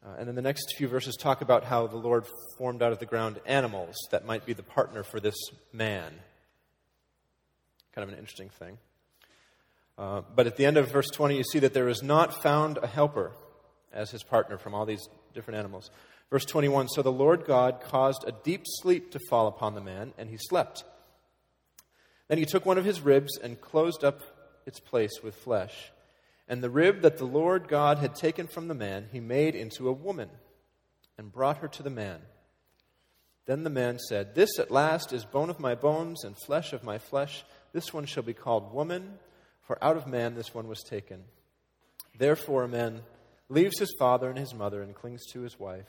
Uh, 0.05 0.15
and 0.17 0.27
then 0.27 0.35
the 0.35 0.41
next 0.41 0.75
few 0.77 0.87
verses 0.87 1.15
talk 1.15 1.41
about 1.41 1.65
how 1.65 1.87
the 1.87 1.97
Lord 1.97 2.25
formed 2.57 2.81
out 2.81 2.91
of 2.91 2.99
the 2.99 3.05
ground 3.05 3.39
animals 3.45 3.95
that 4.11 4.25
might 4.25 4.45
be 4.45 4.53
the 4.53 4.63
partner 4.63 5.03
for 5.03 5.19
this 5.19 5.35
man. 5.73 6.13
Kind 7.93 8.03
of 8.03 8.13
an 8.13 8.19
interesting 8.19 8.49
thing. 8.49 8.77
Uh, 9.99 10.21
but 10.33 10.47
at 10.47 10.55
the 10.55 10.65
end 10.65 10.77
of 10.77 10.89
verse 10.89 11.09
20, 11.09 11.35
you 11.35 11.43
see 11.43 11.59
that 11.59 11.73
there 11.73 11.89
is 11.89 12.01
not 12.01 12.41
found 12.41 12.79
a 12.81 12.87
helper 12.87 13.33
as 13.91 14.09
his 14.09 14.23
partner 14.23 14.57
from 14.57 14.73
all 14.73 14.85
these 14.85 15.09
different 15.33 15.59
animals. 15.59 15.91
Verse 16.29 16.45
21 16.45 16.87
So 16.87 17.01
the 17.01 17.11
Lord 17.11 17.43
God 17.45 17.81
caused 17.81 18.23
a 18.25 18.31
deep 18.31 18.61
sleep 18.65 19.11
to 19.11 19.19
fall 19.29 19.47
upon 19.47 19.75
the 19.75 19.81
man, 19.81 20.13
and 20.17 20.29
he 20.29 20.37
slept. 20.37 20.85
Then 22.29 22.37
he 22.37 22.45
took 22.45 22.65
one 22.65 22.77
of 22.77 22.85
his 22.85 23.01
ribs 23.01 23.37
and 23.37 23.59
closed 23.59 24.05
up 24.05 24.21
its 24.65 24.79
place 24.79 25.21
with 25.21 25.35
flesh. 25.35 25.91
And 26.47 26.63
the 26.63 26.69
rib 26.69 27.01
that 27.01 27.17
the 27.17 27.25
Lord 27.25 27.67
God 27.67 27.97
had 27.97 28.15
taken 28.15 28.47
from 28.47 28.69
the 28.69 28.73
man, 28.73 29.09
he 29.11 29.19
made 29.19 29.53
into 29.53 29.89
a 29.89 29.93
woman 29.93 30.29
and 31.17 31.31
brought 31.31 31.57
her 31.57 31.67
to 31.67 31.83
the 31.83 31.89
man. 31.89 32.21
Then 33.47 33.63
the 33.63 33.69
man 33.69 33.99
said, 33.99 34.33
This 34.33 34.59
at 34.59 34.71
last 34.71 35.11
is 35.11 35.25
bone 35.25 35.49
of 35.49 35.59
my 35.59 35.75
bones 35.75 36.23
and 36.23 36.35
flesh 36.45 36.71
of 36.71 36.85
my 36.85 36.99
flesh. 36.99 37.43
This 37.73 37.93
one 37.93 38.05
shall 38.05 38.23
be 38.23 38.33
called 38.33 38.73
woman, 38.73 39.19
for 39.69 39.77
out 39.83 39.95
of 39.95 40.07
man 40.07 40.33
this 40.33 40.51
one 40.51 40.67
was 40.67 40.81
taken. 40.81 41.23
Therefore, 42.17 42.63
a 42.63 42.67
man 42.67 43.01
leaves 43.49 43.77
his 43.77 43.93
father 43.99 44.27
and 44.27 44.39
his 44.39 44.51
mother 44.51 44.81
and 44.81 44.95
clings 44.95 45.23
to 45.27 45.41
his 45.41 45.59
wife, 45.59 45.85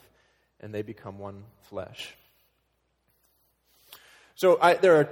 and 0.60 0.74
they 0.74 0.82
become 0.82 1.18
one 1.18 1.44
flesh. 1.70 2.14
So 4.34 4.58
I, 4.60 4.74
there 4.74 4.96
are 4.96 5.08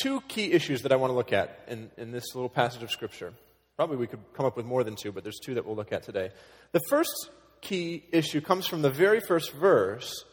two 0.00 0.20
key 0.28 0.52
issues 0.52 0.82
that 0.82 0.92
I 0.92 0.96
want 0.96 1.10
to 1.10 1.16
look 1.16 1.32
at 1.32 1.64
in, 1.66 1.90
in 1.96 2.12
this 2.12 2.36
little 2.36 2.48
passage 2.48 2.84
of 2.84 2.90
Scripture. 2.92 3.32
Probably 3.74 3.96
we 3.96 4.06
could 4.06 4.20
come 4.34 4.46
up 4.46 4.56
with 4.56 4.64
more 4.64 4.84
than 4.84 4.94
two, 4.94 5.10
but 5.10 5.24
there's 5.24 5.40
two 5.44 5.54
that 5.54 5.66
we'll 5.66 5.74
look 5.74 5.92
at 5.92 6.04
today. 6.04 6.30
The 6.70 6.80
first 6.88 7.30
key 7.60 8.04
issue 8.12 8.40
comes 8.40 8.68
from 8.68 8.82
the 8.82 8.90
very 8.90 9.18
first 9.18 9.50
verse. 9.54 10.24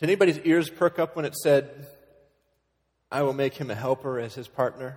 Did 0.00 0.10
anybody's 0.10 0.40
ears 0.40 0.68
perk 0.68 0.98
up 0.98 1.16
when 1.16 1.24
it 1.24 1.34
said, 1.34 1.86
I 3.12 3.22
will 3.22 3.34
make 3.34 3.54
him 3.54 3.70
a 3.70 3.74
helper 3.74 4.18
as 4.18 4.34
his 4.34 4.48
partner? 4.48 4.96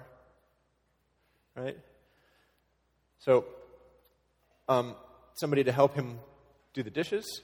Right? 1.53 1.77
So, 3.19 3.43
um, 4.69 4.95
somebody 5.33 5.65
to 5.65 5.73
help 5.73 5.95
him 5.95 6.19
do 6.73 6.81
the 6.81 6.89
dishes, 6.89 7.41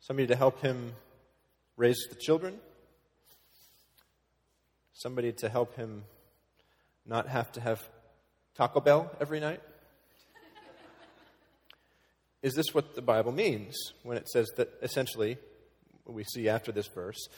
somebody 0.00 0.26
to 0.26 0.34
help 0.34 0.60
him 0.60 0.94
raise 1.76 2.08
the 2.10 2.16
children, 2.16 2.58
somebody 4.94 5.30
to 5.34 5.48
help 5.48 5.76
him 5.76 6.02
not 7.06 7.28
have 7.28 7.52
to 7.52 7.60
have 7.60 7.88
Taco 8.56 8.80
Bell 8.80 9.12
every 9.20 9.38
night? 9.38 9.60
Is 12.42 12.54
this 12.54 12.66
what 12.72 12.96
the 12.96 13.02
Bible 13.02 13.30
means 13.30 13.76
when 14.02 14.16
it 14.16 14.28
says 14.28 14.48
that 14.56 14.70
essentially, 14.82 15.38
we 16.04 16.24
see 16.24 16.48
after 16.48 16.72
this 16.72 16.88
verse, 16.88 17.28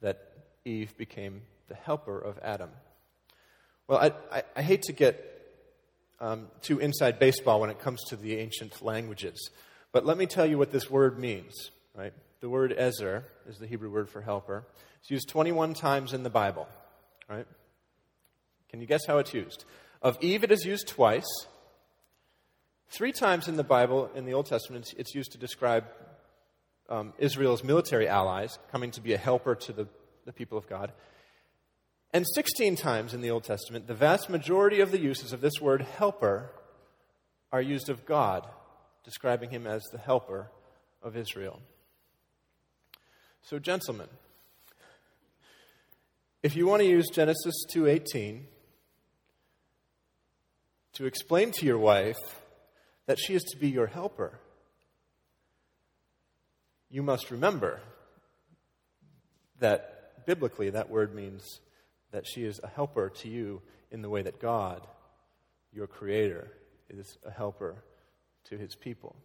that 0.00 0.32
Eve 0.64 0.96
became 0.96 1.42
the 1.68 1.74
helper 1.74 2.18
of 2.18 2.38
Adam? 2.42 2.70
Well, 3.86 3.98
I, 3.98 4.36
I, 4.36 4.42
I 4.56 4.62
hate 4.62 4.82
to 4.82 4.92
get 4.92 5.24
um, 6.20 6.48
too 6.62 6.78
inside 6.78 7.18
baseball 7.18 7.60
when 7.60 7.70
it 7.70 7.80
comes 7.80 8.02
to 8.08 8.16
the 8.16 8.36
ancient 8.36 8.82
languages, 8.82 9.50
but 9.92 10.04
let 10.04 10.18
me 10.18 10.26
tell 10.26 10.46
you 10.46 10.58
what 10.58 10.70
this 10.70 10.90
word 10.90 11.18
means, 11.18 11.70
right? 11.94 12.12
The 12.40 12.48
word 12.48 12.72
ezer 12.72 13.24
is 13.48 13.58
the 13.58 13.66
Hebrew 13.66 13.90
word 13.90 14.08
for 14.08 14.20
helper. 14.20 14.64
It's 15.00 15.10
used 15.10 15.28
21 15.28 15.74
times 15.74 16.12
in 16.12 16.22
the 16.22 16.30
Bible, 16.30 16.68
right? 17.28 17.46
Can 18.68 18.80
you 18.80 18.86
guess 18.86 19.06
how 19.06 19.18
it's 19.18 19.32
used? 19.32 19.64
Of 20.02 20.18
Eve, 20.20 20.44
it 20.44 20.52
is 20.52 20.64
used 20.64 20.86
twice. 20.88 21.26
Three 22.90 23.12
times 23.12 23.48
in 23.48 23.56
the 23.56 23.64
Bible, 23.64 24.10
in 24.14 24.24
the 24.24 24.34
Old 24.34 24.46
Testament, 24.46 24.94
it's 24.96 25.14
used 25.14 25.32
to 25.32 25.38
describe 25.38 25.84
um, 26.88 27.12
Israel's 27.18 27.62
military 27.62 28.08
allies 28.08 28.58
coming 28.70 28.90
to 28.92 29.00
be 29.00 29.12
a 29.12 29.18
helper 29.18 29.54
to 29.54 29.72
the, 29.72 29.88
the 30.24 30.32
people 30.32 30.58
of 30.58 30.68
God. 30.68 30.92
And 32.12 32.26
16 32.34 32.76
times 32.76 33.12
in 33.12 33.20
the 33.20 33.30
Old 33.30 33.44
Testament, 33.44 33.86
the 33.86 33.94
vast 33.94 34.30
majority 34.30 34.80
of 34.80 34.90
the 34.90 35.00
uses 35.00 35.32
of 35.32 35.40
this 35.40 35.60
word 35.60 35.82
helper 35.82 36.50
are 37.52 37.60
used 37.60 37.90
of 37.90 38.06
God, 38.06 38.46
describing 39.04 39.50
him 39.50 39.66
as 39.66 39.82
the 39.92 39.98
helper 39.98 40.50
of 41.02 41.16
Israel. 41.16 41.60
So, 43.42 43.58
gentlemen, 43.58 44.08
if 46.42 46.56
you 46.56 46.66
want 46.66 46.80
to 46.80 46.88
use 46.88 47.08
Genesis 47.08 47.54
2:18 47.70 48.46
to 50.94 51.06
explain 51.06 51.50
to 51.52 51.66
your 51.66 51.78
wife 51.78 52.42
that 53.06 53.18
she 53.18 53.34
is 53.34 53.42
to 53.44 53.58
be 53.58 53.68
your 53.68 53.86
helper, 53.86 54.38
you 56.90 57.02
must 57.02 57.30
remember 57.30 57.80
that 59.60 60.24
biblically 60.26 60.70
that 60.70 60.90
word 60.90 61.14
means 61.14 61.60
that 62.10 62.26
she 62.26 62.44
is 62.44 62.60
a 62.62 62.68
helper 62.68 63.10
to 63.10 63.28
you 63.28 63.60
in 63.90 64.02
the 64.02 64.08
way 64.08 64.22
that 64.22 64.40
God, 64.40 64.86
your 65.72 65.86
creator, 65.86 66.50
is 66.88 67.18
a 67.24 67.30
helper 67.30 67.82
to 68.44 68.56
his 68.56 68.74
people. 68.74 69.16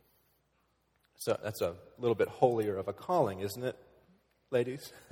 So 1.15 1.39
that's 1.41 1.61
a 1.61 1.75
little 1.97 2.15
bit 2.15 2.27
holier 2.27 2.75
of 2.77 2.87
a 2.87 2.93
calling, 2.93 3.39
isn't 3.39 3.63
it, 3.63 3.77
ladies? 4.51 4.91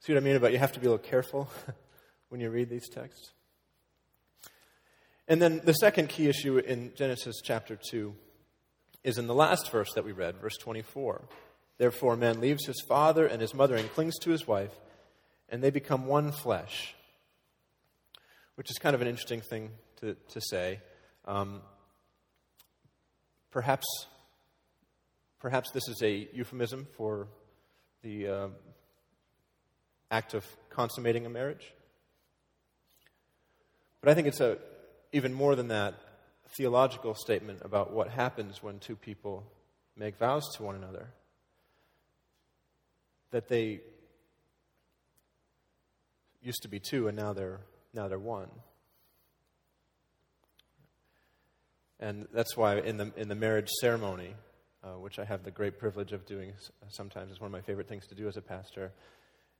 See 0.00 0.12
what 0.12 0.20
I 0.20 0.24
mean 0.24 0.36
about 0.36 0.52
you 0.52 0.58
have 0.58 0.72
to 0.72 0.80
be 0.80 0.86
a 0.86 0.90
little 0.90 1.04
careful 1.04 1.48
when 2.28 2.40
you 2.40 2.50
read 2.50 2.68
these 2.68 2.88
texts? 2.88 3.32
And 5.32 5.40
then 5.40 5.62
the 5.64 5.72
second 5.72 6.10
key 6.10 6.28
issue 6.28 6.58
in 6.58 6.92
Genesis 6.94 7.36
chapter 7.42 7.78
2 7.90 8.14
is 9.02 9.16
in 9.16 9.26
the 9.28 9.34
last 9.34 9.70
verse 9.70 9.88
that 9.94 10.04
we 10.04 10.12
read, 10.12 10.36
verse 10.36 10.58
24. 10.58 11.22
Therefore, 11.78 12.16
man 12.16 12.38
leaves 12.42 12.66
his 12.66 12.84
father 12.86 13.24
and 13.24 13.40
his 13.40 13.54
mother 13.54 13.74
and 13.74 13.90
clings 13.94 14.18
to 14.18 14.30
his 14.30 14.46
wife, 14.46 14.74
and 15.48 15.62
they 15.62 15.70
become 15.70 16.04
one 16.04 16.32
flesh. 16.32 16.94
Which 18.56 18.70
is 18.70 18.76
kind 18.76 18.94
of 18.94 19.00
an 19.00 19.08
interesting 19.08 19.40
thing 19.40 19.70
to, 20.02 20.16
to 20.32 20.40
say. 20.50 20.80
Um, 21.24 21.62
perhaps, 23.50 23.86
perhaps 25.40 25.70
this 25.70 25.88
is 25.88 26.02
a 26.02 26.28
euphemism 26.34 26.86
for 26.98 27.26
the 28.02 28.28
uh, 28.28 28.48
act 30.10 30.34
of 30.34 30.44
consummating 30.68 31.24
a 31.24 31.30
marriage. 31.30 31.72
But 34.02 34.10
I 34.10 34.14
think 34.14 34.26
it's 34.28 34.40
a 34.40 34.58
even 35.12 35.32
more 35.32 35.54
than 35.54 35.68
that 35.68 35.94
theological 36.56 37.14
statement 37.14 37.60
about 37.62 37.92
what 37.92 38.08
happens 38.08 38.62
when 38.62 38.78
two 38.78 38.96
people 38.96 39.44
make 39.96 40.18
vows 40.18 40.44
to 40.56 40.62
one 40.62 40.74
another. 40.74 41.08
That 43.30 43.48
they 43.48 43.80
used 46.42 46.62
to 46.62 46.68
be 46.68 46.78
two 46.78 47.08
and 47.08 47.16
now 47.16 47.32
they're 47.32 47.60
now 47.94 48.08
they're 48.08 48.18
one. 48.18 48.50
And 52.00 52.26
that's 52.34 52.56
why 52.56 52.78
in 52.78 52.96
the 52.96 53.12
in 53.16 53.28
the 53.28 53.34
marriage 53.34 53.70
ceremony, 53.80 54.34
uh, 54.82 54.98
which 54.98 55.18
I 55.18 55.24
have 55.24 55.44
the 55.44 55.50
great 55.50 55.78
privilege 55.78 56.12
of 56.12 56.26
doing 56.26 56.52
sometimes, 56.88 57.32
is 57.32 57.40
one 57.40 57.46
of 57.46 57.52
my 57.52 57.60
favorite 57.60 57.88
things 57.88 58.06
to 58.08 58.14
do 58.14 58.28
as 58.28 58.36
a 58.36 58.42
pastor 58.42 58.92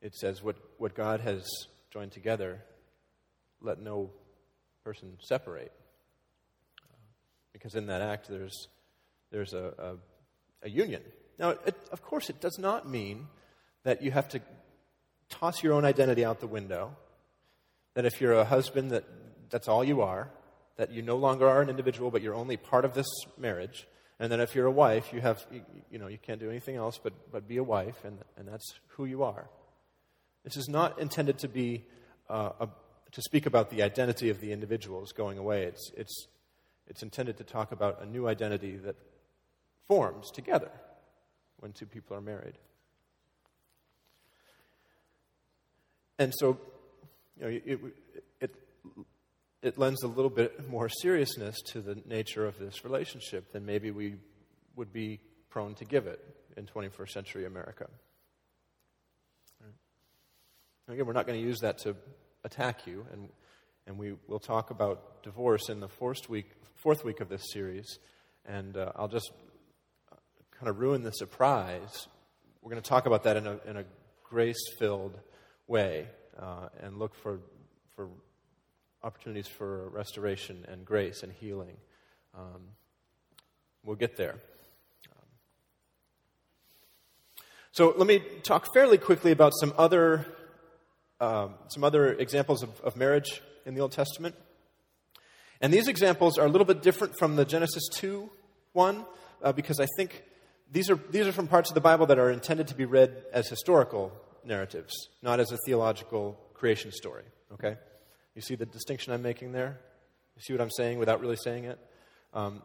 it 0.03 0.17
says, 0.17 0.43
what, 0.43 0.57
what 0.79 0.95
God 0.95 1.21
has 1.21 1.49
joined 1.93 2.11
together, 2.11 2.61
let 3.61 3.81
no 3.81 4.11
person 4.85 5.17
separate. 5.21 5.73
Because 7.53 7.75
in 7.75 7.87
that 7.87 8.03
act, 8.03 8.29
there's, 8.29 8.69
there's 9.31 9.53
a, 9.53 9.99
a, 10.63 10.67
a 10.67 10.71
union. 10.71 11.03
Now, 11.39 11.51
it, 11.51 11.77
of 11.93 12.03
course, 12.03 12.31
it 12.31 12.41
does 12.41 12.59
not 12.59 12.89
mean 12.89 13.29
that 13.85 14.03
you 14.03 14.11
have 14.11 14.29
to 14.31 14.41
toss 15.29 15.63
your 15.63 15.73
own 15.73 15.85
identity 15.85 16.25
out 16.25 16.41
the 16.41 16.47
window, 16.47 16.97
that 17.95 18.05
if 18.05 18.21
you're 18.21 18.35
a 18.35 18.45
husband, 18.45 18.91
that 18.91 19.05
that's 19.51 19.69
all 19.69 19.85
you 19.85 20.03
are, 20.03 20.31
that 20.77 20.91
you 20.91 21.03
no 21.03 21.17
longer 21.17 21.49
are 21.49 21.63
an 21.63 21.69
individual, 21.69 22.11
but 22.11 22.23
you're 22.23 22.35
only 22.35 22.57
part 22.57 22.85
of 22.85 22.95
this 22.95 23.07
marriage. 23.39 23.87
And 24.19 24.31
then 24.31 24.41
if 24.41 24.55
you're 24.55 24.67
a 24.67 24.73
wife, 24.73 25.13
you 25.13 25.21
have, 25.21 25.45
you, 25.51 25.63
you 25.91 25.99
know, 25.99 26.07
you 26.07 26.19
can't 26.19 26.41
do 26.41 26.49
anything 26.49 26.77
else 26.77 26.99
but, 27.03 27.13
but 27.31 27.49
be 27.49 27.57
a 27.57 27.65
wife, 27.65 28.05
and, 28.05 28.19
and 28.37 28.49
that's 28.49 28.75
who 28.89 29.05
you 29.05 29.25
are. 29.25 29.49
This 30.45 30.57
is 30.57 30.69
not 30.69 30.99
intended 30.99 31.39
to 31.39 31.49
be 31.49 31.85
uh, 32.29 32.51
a, 32.61 32.69
to 33.13 33.23
speak 33.23 33.47
about 33.47 33.71
the 33.71 33.83
identity 33.83 34.31
of 34.31 34.41
the 34.41 34.53
individuals 34.53 35.13
going 35.13 35.39
away. 35.39 35.65
It's, 35.65 35.91
it's, 35.97 36.27
it's 36.87 37.03
intended 37.03 37.37
to 37.39 37.45
talk 37.45 37.73
about 37.73 38.03
a 38.03 38.07
new 38.07 38.27
identity 38.27 38.77
that 38.79 38.97
forms 39.87 40.31
together 40.31 40.71
when 41.59 41.73
two 41.73 41.87
people 41.87 42.17
are 42.17 42.21
married. 42.21 42.59
And 46.19 46.33
so, 46.39 46.59
you 47.37 47.43
know, 47.43 47.49
it, 47.49 47.81
it, 48.41 48.55
it 49.63 49.79
lends 49.79 50.03
a 50.03 50.09
little 50.09 50.31
bit 50.31 50.69
more 50.69 50.89
seriousness 50.89 51.61
to 51.73 51.81
the 51.81 52.01
nature 52.07 52.47
of 52.47 52.59
this 52.59 52.85
relationship 52.85 53.53
than 53.53 53.65
maybe 53.65 53.91
we 53.91 54.17
would 54.77 54.93
be 54.93 55.21
prone 55.51 55.75
to 55.77 55.85
give 55.85 56.07
it 56.07 56.21
in 56.57 56.67
21st 56.67 57.11
century 57.11 57.45
America. 57.45 57.89
Again, 60.89 61.07
we're 61.07 61.13
not 61.13 61.27
going 61.27 61.41
to 61.41 61.47
use 61.47 61.61
that 61.61 61.79
to 61.79 61.97
attack 62.45 62.87
you, 62.87 63.07
and, 63.13 63.29
And 63.87 63.99
we 63.99 64.15
will 64.29 64.39
talk 64.39 64.71
about 64.71 65.23
divorce 65.23 65.69
in 65.69 65.81
the 65.81 65.89
fourth 65.89 66.29
week, 66.29 66.51
fourth 66.77 67.05
week 67.05 67.21
of 67.21 67.29
this 67.29 67.43
series. 67.53 67.99
And 68.47 68.77
uh, 68.77 68.93
I'll 68.95 69.09
just 69.09 69.33
kind 70.53 70.69
of 70.69 70.79
ruin 70.79 71.03
the 71.03 71.11
surprise. 71.11 72.07
We're 72.61 72.71
going 72.71 72.83
to 72.83 72.89
talk 72.89 73.07
about 73.07 73.25
that 73.25 73.37
in 73.37 73.47
a, 73.47 73.59
in 73.67 73.77
a 73.77 73.85
grace 74.23 74.63
filled 74.79 75.19
way 75.67 76.07
uh, 76.39 76.69
and 76.81 76.99
look 76.99 77.15
for, 77.15 77.41
for 77.97 78.09
opportunities 79.03 79.49
for 79.49 79.89
restoration 79.89 80.65
and 80.69 80.85
grace 80.85 81.25
and 81.25 81.33
healing. 81.33 81.77
Um, 82.37 82.63
we'll 83.85 83.97
get 83.97 84.17
there. 84.17 84.35
Um, 85.11 85.27
so 87.73 87.95
let 87.97 88.07
me 88.07 88.23
talk 88.45 88.73
fairly 88.73 88.99
quickly 88.99 89.33
about 89.33 89.53
some 89.59 89.75
other, 89.77 90.25
um, 91.23 91.55
some 91.69 91.85
other 91.85 92.13
examples 92.13 92.65
of, 92.65 92.81
of 92.81 92.97
marriage 92.97 93.41
in 93.65 93.75
the 93.75 93.81
Old 93.81 93.93
Testament. 93.93 94.35
And 95.61 95.73
these 95.73 95.87
examples 95.87 96.37
are 96.37 96.45
a 96.45 96.49
little 96.49 96.65
bit 96.65 96.83
different 96.83 97.17
from 97.17 97.37
the 97.37 97.45
Genesis 97.45 97.85
2 97.95 98.29
one, 98.73 99.07
uh, 99.43 99.53
because 99.53 99.79
I 99.79 99.87
think 99.97 100.25
these 100.71 100.91
are, 100.91 100.97
these 101.11 101.27
are 101.27 101.33
from 101.33 101.47
parts 101.47 101.71
of 101.71 101.75
the 101.75 101.81
Bible 101.81 102.07
that 102.07 102.19
are 102.19 102.31
intended 102.31 102.67
to 102.69 102.75
be 102.75 102.87
read 102.87 103.23
as 103.33 103.49
historical 103.49 104.13
narratives, 104.45 104.93
not 105.23 105.39
as 105.39 105.53
a 105.53 105.59
theological 105.65 106.37
creation 106.55 106.91
story. 106.91 107.25
Okay? 107.53 107.77
You 108.35 108.43
see 108.43 108.57
the 108.57 108.67
distinction 108.67 109.13
I'm 109.13 109.23
making 109.23 109.53
there? 109.53 109.79
You 110.35 110.43
see 110.43 110.55
what 110.55 110.61
I'm 110.61 110.71
saying 110.71 110.99
without 110.99 111.21
really 111.21 111.37
saying 111.37 111.65
it? 111.65 111.79
Um, 112.35 112.63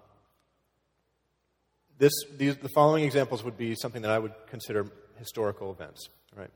this, 2.00 2.14
these, 2.38 2.56
the 2.58 2.70
following 2.70 3.04
examples 3.04 3.44
would 3.44 3.58
be 3.58 3.76
something 3.76 4.02
that 4.02 4.12
I 4.12 4.18
would 4.18 4.34
consider 4.50 4.88
historical 5.20 5.72
events. 5.72 6.08
Right? 6.36 6.52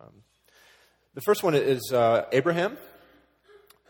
Um, 0.00 0.22
the 1.16 1.22
first 1.22 1.42
one 1.42 1.54
is 1.54 1.90
uh, 1.92 2.26
Abraham 2.30 2.76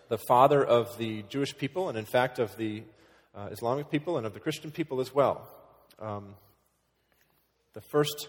the 0.09 0.19
father 0.29 0.65
of 0.65 0.97
the 0.97 1.25
Jewish 1.29 1.59
people, 1.59 1.89
and 1.89 1.99
in 1.99 2.05
fact 2.05 2.39
of 2.39 2.57
the 2.57 2.85
uh, 3.35 3.49
Islamic 3.51 3.91
people 3.91 4.17
and 4.17 4.27
of 4.27 4.33
the 4.33 4.39
Christian 4.39 4.71
people 4.71 5.01
as 5.01 5.13
well. 5.13 5.45
Um, 5.99 6.37
the 7.73 7.81
first, 7.91 8.29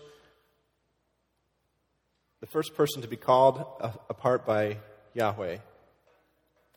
the 2.42 2.48
first 2.48 2.76
person 2.76 3.04
to 3.04 3.08
be 3.08 3.18
called 3.18 3.64
apart 4.10 4.48
by 4.48 4.78
Yahweh, 5.14 5.58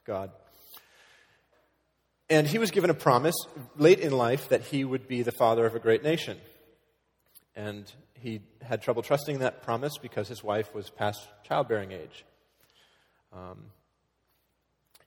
God. 0.04 0.30
And 2.28 2.46
he 2.46 2.58
was 2.58 2.70
given 2.70 2.90
a 2.90 2.94
promise 2.94 3.34
late 3.78 3.98
in 3.98 4.12
life 4.12 4.50
that 4.50 4.64
he 4.64 4.84
would 4.84 5.08
be 5.08 5.22
the 5.22 5.32
father 5.32 5.64
of 5.64 5.74
a 5.74 5.80
great 5.80 6.04
nation. 6.04 6.36
And 7.56 7.90
he 8.20 8.40
had 8.62 8.82
trouble 8.82 9.02
trusting 9.02 9.38
that 9.38 9.62
promise 9.62 9.98
because 9.98 10.28
his 10.28 10.42
wife 10.42 10.74
was 10.74 10.90
past 10.90 11.26
childbearing 11.44 11.92
age. 11.92 12.24
Um, 13.32 13.66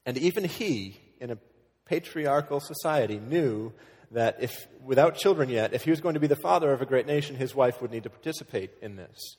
and 0.06 0.18
even 0.18 0.44
he, 0.44 1.00
in 1.20 1.32
a 1.32 1.38
patriarchal 1.86 2.60
society, 2.60 3.20
knew 3.20 3.72
that 4.12 4.38
if, 4.42 4.68
without 4.84 5.16
children 5.16 5.50
yet, 5.50 5.74
if 5.74 5.84
he 5.84 5.90
was 5.90 6.02
going 6.02 6.14
to 6.14 6.20
be 6.20 6.28
the 6.28 6.36
father 6.36 6.72
of 6.72 6.82
a 6.82 6.86
great 6.86 7.08
nation, 7.08 7.36
his 7.36 7.56
wife 7.56 7.82
would 7.82 7.92
need 7.92 8.04
to 8.04 8.10
participate 8.10 8.72
in 8.82 8.96
this. 8.96 9.38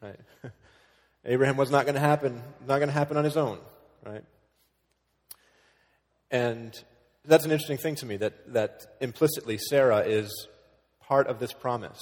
Right? 0.00 0.20
Abraham 1.24 1.56
was 1.56 1.70
not 1.70 1.84
going 1.84 1.94
to 1.94 2.00
happen, 2.00 2.42
not 2.66 2.78
going 2.78 2.88
to 2.88 2.94
happen 2.94 3.16
on 3.16 3.24
his 3.24 3.36
own, 3.36 3.58
right? 4.04 4.24
And 6.30 6.72
that's 7.24 7.44
an 7.44 7.52
interesting 7.52 7.78
thing 7.78 7.94
to 7.96 8.06
me 8.06 8.16
that, 8.16 8.52
that 8.52 8.96
implicitly 9.00 9.58
Sarah 9.58 10.00
is 10.00 10.48
part 11.00 11.28
of 11.28 11.38
this 11.38 11.52
promise, 11.52 12.00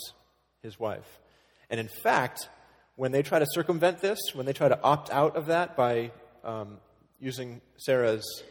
his 0.62 0.78
wife. 0.78 1.20
And 1.68 1.78
in 1.78 1.88
fact, 2.02 2.48
when 2.96 3.12
they 3.12 3.22
try 3.22 3.38
to 3.38 3.46
circumvent 3.50 4.00
this, 4.00 4.18
when 4.34 4.46
they 4.46 4.52
try 4.52 4.68
to 4.68 4.80
opt 4.82 5.10
out 5.10 5.36
of 5.36 5.46
that 5.46 5.76
by 5.76 6.10
um, 6.44 6.78
using 7.18 7.60
Sarah's 7.78 8.42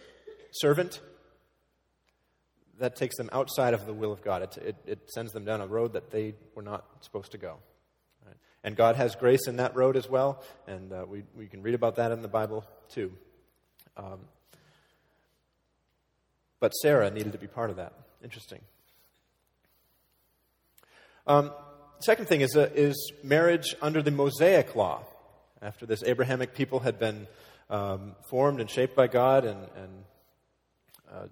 servant, 0.51 0.99
that 2.79 2.95
takes 2.95 3.17
them 3.17 3.29
outside 3.33 3.73
of 3.73 3.85
the 3.85 3.93
will 3.93 4.11
of 4.11 4.23
God. 4.23 4.41
It, 4.41 4.57
it, 4.57 4.75
it, 4.85 5.11
sends 5.11 5.33
them 5.33 5.43
down 5.43 5.61
a 5.61 5.67
road 5.67 5.93
that 5.93 6.11
they 6.11 6.33
were 6.55 6.61
not 6.61 6.85
supposed 7.01 7.33
to 7.33 7.37
go. 7.37 7.57
Right? 8.25 8.35
And 8.63 8.75
God 8.75 8.95
has 8.95 9.15
grace 9.15 9.47
in 9.47 9.57
that 9.57 9.75
road 9.75 9.97
as 9.97 10.09
well, 10.09 10.43
and 10.65 10.91
uh, 10.93 11.05
we, 11.07 11.23
we 11.35 11.47
can 11.47 11.61
read 11.61 11.75
about 11.75 11.97
that 11.97 12.11
in 12.11 12.21
the 12.21 12.27
Bible 12.27 12.65
too. 12.89 13.11
Um, 13.97 14.19
but 16.59 16.71
Sarah 16.71 17.11
needed 17.11 17.33
to 17.33 17.37
be 17.37 17.47
part 17.47 17.69
of 17.69 17.75
that. 17.75 17.93
Interesting. 18.23 18.61
Um, 21.27 21.51
second 21.99 22.27
thing 22.27 22.41
is, 22.41 22.55
uh, 22.55 22.69
is 22.73 23.11
marriage 23.23 23.75
under 23.81 24.01
the 24.01 24.11
Mosaic 24.11 24.75
law. 24.75 25.03
After 25.61 25.85
this 25.85 26.01
Abrahamic 26.03 26.53
people 26.53 26.79
had 26.79 26.97
been 26.97 27.27
um, 27.69 28.15
formed 28.29 28.61
and 28.61 28.69
shaped 28.69 28.95
by 28.95 29.07
God, 29.07 29.43
and, 29.43 29.59
and 29.75 30.03
uh, 31.11 31.25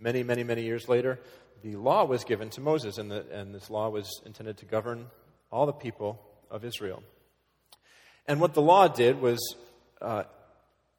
many, 0.00 0.22
many, 0.22 0.44
many 0.44 0.62
years 0.62 0.88
later, 0.88 1.20
the 1.62 1.76
law 1.76 2.04
was 2.04 2.24
given 2.24 2.48
to 2.50 2.60
Moses, 2.60 2.96
and, 2.96 3.10
the, 3.10 3.26
and 3.30 3.54
this 3.54 3.68
law 3.68 3.90
was 3.90 4.22
intended 4.24 4.56
to 4.58 4.64
govern 4.64 5.06
all 5.50 5.66
the 5.66 5.72
people 5.72 6.18
of 6.50 6.64
Israel. 6.64 7.02
And 8.26 8.40
what 8.40 8.54
the 8.54 8.62
law 8.62 8.88
did 8.88 9.20
was 9.20 9.56
uh, 10.00 10.24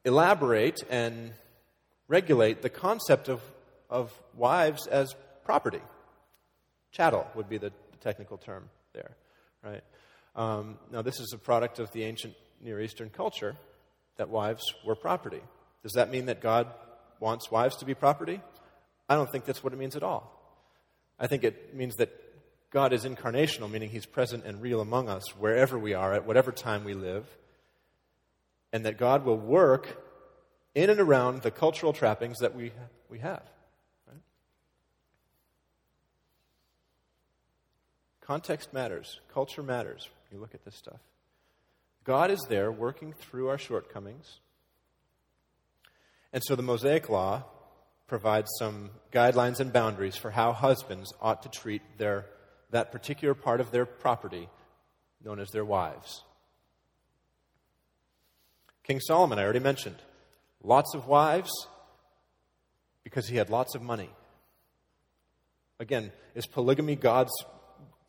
elaborate 0.06 0.84
and 0.89 1.34
regulate 2.08 2.62
the 2.62 2.69
concept 2.69 3.27
of, 3.27 3.41
of 3.89 4.13
wives 4.36 4.86
as 4.86 5.15
property. 5.45 5.82
Chattel 6.91 7.27
would 7.34 7.49
be 7.49 7.58
the, 7.58 7.71
the 7.91 7.97
technical 7.99 8.38
term 8.38 8.69
there, 8.93 9.12
right? 9.63 9.84
Um, 10.36 10.77
now, 10.91 11.01
this 11.01 11.19
is 11.19 11.34
a 11.34 11.38
product 11.38 11.79
of 11.79 11.91
the 11.91 12.03
ancient 12.03 12.34
Near 12.62 12.79
Eastern 12.82 13.10
culture, 13.10 13.56
that 14.17 14.29
wives 14.29 14.73
were 14.86 14.95
property. 14.95 15.41
Does 15.82 15.93
that 15.93 16.10
mean 16.10 16.27
that 16.27 16.41
God 16.41 16.67
wants 17.19 17.51
wives 17.51 17.75
to 17.77 17.86
be 17.86 17.93
property? 17.93 18.41
I 19.10 19.15
don't 19.15 19.29
think 19.29 19.45
that's 19.45 19.63
what 19.63 19.73
it 19.73 19.79
means 19.79 19.95
at 19.95 20.03
all. 20.03 20.32
I 21.19 21.27
think 21.27 21.43
it 21.43 21.75
means 21.75 21.95
that 21.97 22.10
God 22.71 22.93
is 22.93 23.06
incarnational, 23.06 23.69
meaning 23.69 23.89
He's 23.89 24.06
present 24.06 24.45
and 24.45 24.62
real 24.62 24.82
among 24.82 25.10
us 25.10 25.36
wherever 25.36 25.77
we 25.77 25.93
are, 25.93 26.13
at 26.13 26.25
whatever 26.25 26.51
time 26.51 26.84
we 26.84 26.93
live, 26.93 27.25
and 28.71 28.86
that 28.86 28.97
God 28.97 29.25
will 29.25 29.38
work 29.38 30.01
in 30.73 30.89
and 30.89 30.99
around 30.99 31.43
the 31.43 31.51
cultural 31.51 31.93
trappings 31.93 32.39
that 32.39 32.56
we, 32.56 32.71
we 33.10 33.19
have. 33.19 33.43
Right? 34.08 34.21
Context 38.26 38.74
matters, 38.74 39.20
culture 39.34 39.62
matters. 39.62 40.08
You 40.32 40.40
look 40.40 40.56
at 40.56 40.64
this 40.64 40.76
stuff. 40.76 41.00
God 42.06 42.32
is 42.32 42.40
there 42.48 42.72
working 42.72 43.14
through 43.14 43.50
our 43.50 43.58
shortcomings. 43.58 44.40
And 46.32 46.42
so 46.46 46.56
the 46.56 46.64
Mosaic 46.64 47.10
Law 47.10 47.44
provides 48.08 48.50
some 48.58 48.92
guidelines 49.12 49.60
and 49.60 49.74
boundaries 49.74 50.16
for 50.16 50.32
how 50.32 50.54
husbands 50.54 51.12
ought 51.22 51.44
to 51.44 51.50
treat 51.50 51.82
their, 51.98 52.26
that 52.72 52.92
particular 52.94 53.34
part 53.34 53.60
of 53.60 53.72
their 53.72 53.86
property 53.86 54.48
known 55.24 55.40
as 55.40 55.50
their 55.50 55.66
wives. 55.66 56.24
King 58.84 59.02
Solomon, 59.02 59.38
I 59.38 59.44
already 59.44 59.60
mentioned, 59.60 59.98
lots 60.64 60.96
of 60.96 61.08
wives 61.08 61.52
because 63.04 63.28
he 63.28 63.36
had 63.36 63.50
lots 63.50 63.76
of 63.76 63.82
money. 63.82 64.10
Again, 65.80 66.12
is 66.36 66.46
polygamy 66.46 66.96
God's 66.96 67.34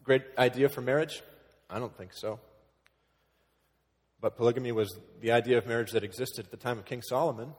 great 0.04 0.22
idea 0.38 0.68
for 0.68 0.80
marriage? 0.80 1.22
I 1.68 1.78
don't 1.78 1.96
think 1.96 2.12
so. 2.12 2.38
But 4.20 4.36
polygamy 4.36 4.72
was 4.72 4.96
the 5.20 5.32
idea 5.32 5.58
of 5.58 5.66
marriage 5.66 5.92
that 5.92 6.04
existed 6.04 6.44
at 6.46 6.50
the 6.50 6.56
time 6.56 6.78
of 6.78 6.84
King 6.84 7.02
Solomon. 7.02 7.52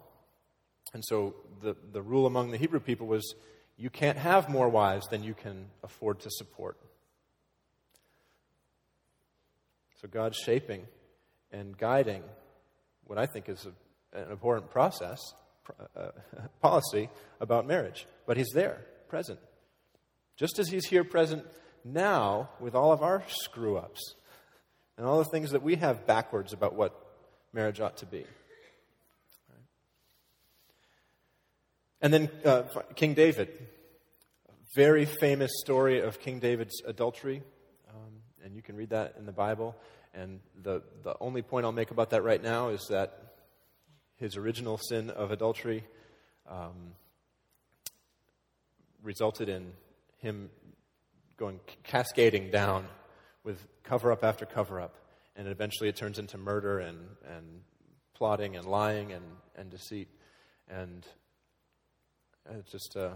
And 0.93 1.03
so 1.05 1.35
the, 1.61 1.75
the 1.91 2.01
rule 2.01 2.25
among 2.25 2.51
the 2.51 2.57
Hebrew 2.57 2.79
people 2.79 3.07
was 3.07 3.35
you 3.77 3.89
can't 3.89 4.17
have 4.17 4.47
more 4.47 4.69
wives 4.69 5.07
than 5.07 5.23
you 5.23 5.33
can 5.33 5.65
afford 5.83 6.21
to 6.21 6.29
support. 6.31 6.77
So 10.01 10.07
God's 10.07 10.37
shaping 10.37 10.87
and 11.51 11.77
guiding 11.77 12.23
what 13.05 13.17
I 13.17 13.25
think 13.25 13.49
is 13.49 13.65
a, 13.65 14.17
an 14.17 14.31
important 14.31 14.71
process, 14.71 15.19
uh, 15.95 16.11
policy 16.61 17.09
about 17.39 17.67
marriage. 17.67 18.07
But 18.25 18.37
He's 18.37 18.51
there, 18.53 18.81
present. 19.09 19.39
Just 20.37 20.59
as 20.59 20.69
He's 20.69 20.87
here 20.87 21.03
present 21.03 21.45
now 21.85 22.49
with 22.59 22.75
all 22.75 22.91
of 22.91 23.03
our 23.03 23.23
screw 23.27 23.77
ups 23.77 24.15
and 24.97 25.05
all 25.05 25.19
the 25.19 25.29
things 25.29 25.51
that 25.51 25.61
we 25.61 25.75
have 25.75 26.05
backwards 26.07 26.51
about 26.51 26.73
what 26.73 26.93
marriage 27.53 27.79
ought 27.79 27.97
to 27.97 28.05
be. 28.05 28.25
And 32.01 32.13
then 32.13 32.29
uh, 32.43 32.63
King 32.95 33.13
David, 33.13 33.49
very 34.75 35.05
famous 35.05 35.51
story 35.61 36.01
of 36.01 36.19
King 36.19 36.39
David's 36.39 36.81
adultery, 36.85 37.41
um, 37.89 38.11
and 38.43 38.55
you 38.55 38.61
can 38.61 38.75
read 38.75 38.89
that 38.89 39.15
in 39.17 39.25
the 39.25 39.31
Bible. 39.31 39.75
And 40.13 40.39
the, 40.61 40.81
the 41.03 41.15
only 41.19 41.41
point 41.41 41.65
I'll 41.65 41.71
make 41.71 41.91
about 41.91 42.11
that 42.11 42.23
right 42.23 42.41
now 42.41 42.69
is 42.69 42.85
that 42.89 43.33
his 44.17 44.37
original 44.37 44.77
sin 44.77 45.09
of 45.09 45.31
adultery 45.31 45.83
um, 46.49 46.93
resulted 49.01 49.49
in 49.49 49.71
him 50.19 50.49
going 51.37 51.59
cascading 51.83 52.51
down 52.51 52.87
with 53.43 53.65
cover 53.83 54.11
up 54.11 54.23
after 54.23 54.45
cover 54.45 54.79
up. 54.79 54.95
And 55.35 55.47
eventually 55.47 55.89
it 55.89 55.95
turns 55.95 56.17
into 56.17 56.37
murder 56.37 56.79
and, 56.79 56.97
and 57.35 57.61
plotting 58.13 58.55
and 58.55 58.65
lying 58.65 59.11
and, 59.11 59.25
and 59.55 59.69
deceit. 59.69 60.07
And 60.69 61.05
it's 62.57 62.71
just 62.71 62.95
uh, 62.95 63.11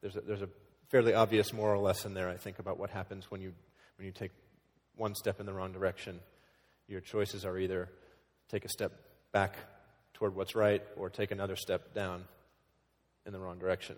there's 0.00 0.16
a, 0.16 0.20
there's 0.20 0.42
a 0.42 0.48
fairly 0.88 1.14
obvious 1.14 1.52
moral 1.52 1.82
lesson 1.82 2.14
there, 2.14 2.28
I 2.28 2.36
think, 2.36 2.58
about 2.58 2.78
what 2.78 2.90
happens 2.90 3.30
when 3.30 3.40
you 3.40 3.52
when 3.96 4.06
you 4.06 4.12
take 4.12 4.32
one 4.96 5.14
step 5.14 5.40
in 5.40 5.46
the 5.46 5.52
wrong 5.52 5.72
direction. 5.72 6.20
Your 6.88 7.00
choices 7.00 7.44
are 7.44 7.56
either 7.58 7.88
take 8.50 8.64
a 8.64 8.68
step 8.68 8.92
back 9.32 9.56
toward 10.14 10.34
what's 10.34 10.54
right 10.54 10.82
or 10.96 11.08
take 11.08 11.30
another 11.30 11.56
step 11.56 11.94
down 11.94 12.24
in 13.26 13.32
the 13.32 13.38
wrong 13.38 13.58
direction. 13.58 13.96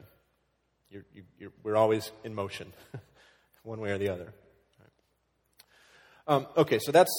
You're, 0.90 1.04
you, 1.38 1.52
we're 1.62 1.76
always 1.76 2.12
in 2.22 2.34
motion, 2.34 2.72
one 3.64 3.80
way 3.80 3.90
or 3.90 3.98
the 3.98 4.10
other. 4.10 4.32
Um, 6.26 6.46
okay, 6.56 6.78
so 6.80 6.92
that's, 6.92 7.10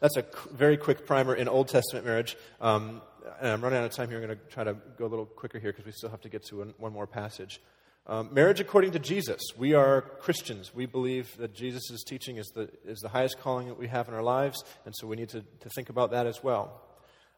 that's 0.00 0.16
a 0.16 0.24
very 0.52 0.76
quick 0.76 1.06
primer 1.06 1.34
in 1.34 1.48
Old 1.48 1.68
Testament 1.68 2.06
marriage. 2.06 2.36
Um, 2.60 3.02
and 3.40 3.50
I'm 3.50 3.60
running 3.60 3.78
out 3.78 3.84
of 3.84 3.92
time 3.92 4.08
here. 4.08 4.18
I'm 4.18 4.26
going 4.26 4.38
to 4.38 4.44
try 4.46 4.64
to 4.64 4.74
go 4.96 5.06
a 5.06 5.08
little 5.08 5.26
quicker 5.26 5.58
here 5.58 5.72
because 5.72 5.84
we 5.84 5.92
still 5.92 6.10
have 6.10 6.20
to 6.22 6.28
get 6.28 6.44
to 6.46 6.58
one, 6.58 6.74
one 6.78 6.92
more 6.92 7.06
passage. 7.06 7.60
Um, 8.06 8.28
marriage 8.32 8.60
according 8.60 8.92
to 8.92 8.98
Jesus. 8.98 9.40
We 9.56 9.72
are 9.72 10.02
Christians. 10.02 10.74
We 10.74 10.84
believe 10.84 11.34
that 11.38 11.54
Jesus' 11.54 12.04
teaching 12.04 12.36
is 12.36 12.46
the, 12.54 12.68
is 12.84 12.98
the 13.00 13.08
highest 13.08 13.40
calling 13.40 13.68
that 13.68 13.78
we 13.78 13.88
have 13.88 14.08
in 14.08 14.14
our 14.14 14.22
lives, 14.22 14.62
and 14.84 14.94
so 14.94 15.06
we 15.06 15.16
need 15.16 15.30
to, 15.30 15.40
to 15.40 15.68
think 15.74 15.88
about 15.88 16.10
that 16.10 16.26
as 16.26 16.42
well. 16.42 16.82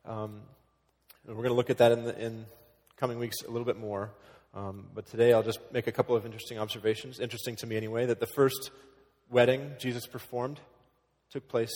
Um, 0.05 0.43
and 1.27 1.37
we're 1.37 1.43
going 1.43 1.51
to 1.51 1.55
look 1.55 1.71
at 1.71 1.79
that 1.79 1.93
in, 1.93 2.05
the, 2.05 2.19
in 2.21 2.47
coming 2.97 3.19
weeks 3.19 3.37
a 3.47 3.51
little 3.51 3.65
bit 3.65 3.79
more. 3.79 4.11
Um, 4.57 4.87
but 4.95 5.05
today 5.05 5.35
I'll 5.35 5.43
just 5.43 5.59
make 5.71 5.87
a 5.87 5.93
couple 5.93 6.17
of 6.17 6.25
interesting 6.25 6.59
observations, 6.59 7.21
interesting 7.21 7.57
to 7.57 7.67
me 7.67 7.77
anyway, 7.77 8.07
that 8.07 8.21
the 8.21 8.27
first 8.27 8.71
wedding 9.29 9.73
Jesus 9.79 10.07
performed 10.07 10.61
took 11.31 11.47
place, 11.47 11.71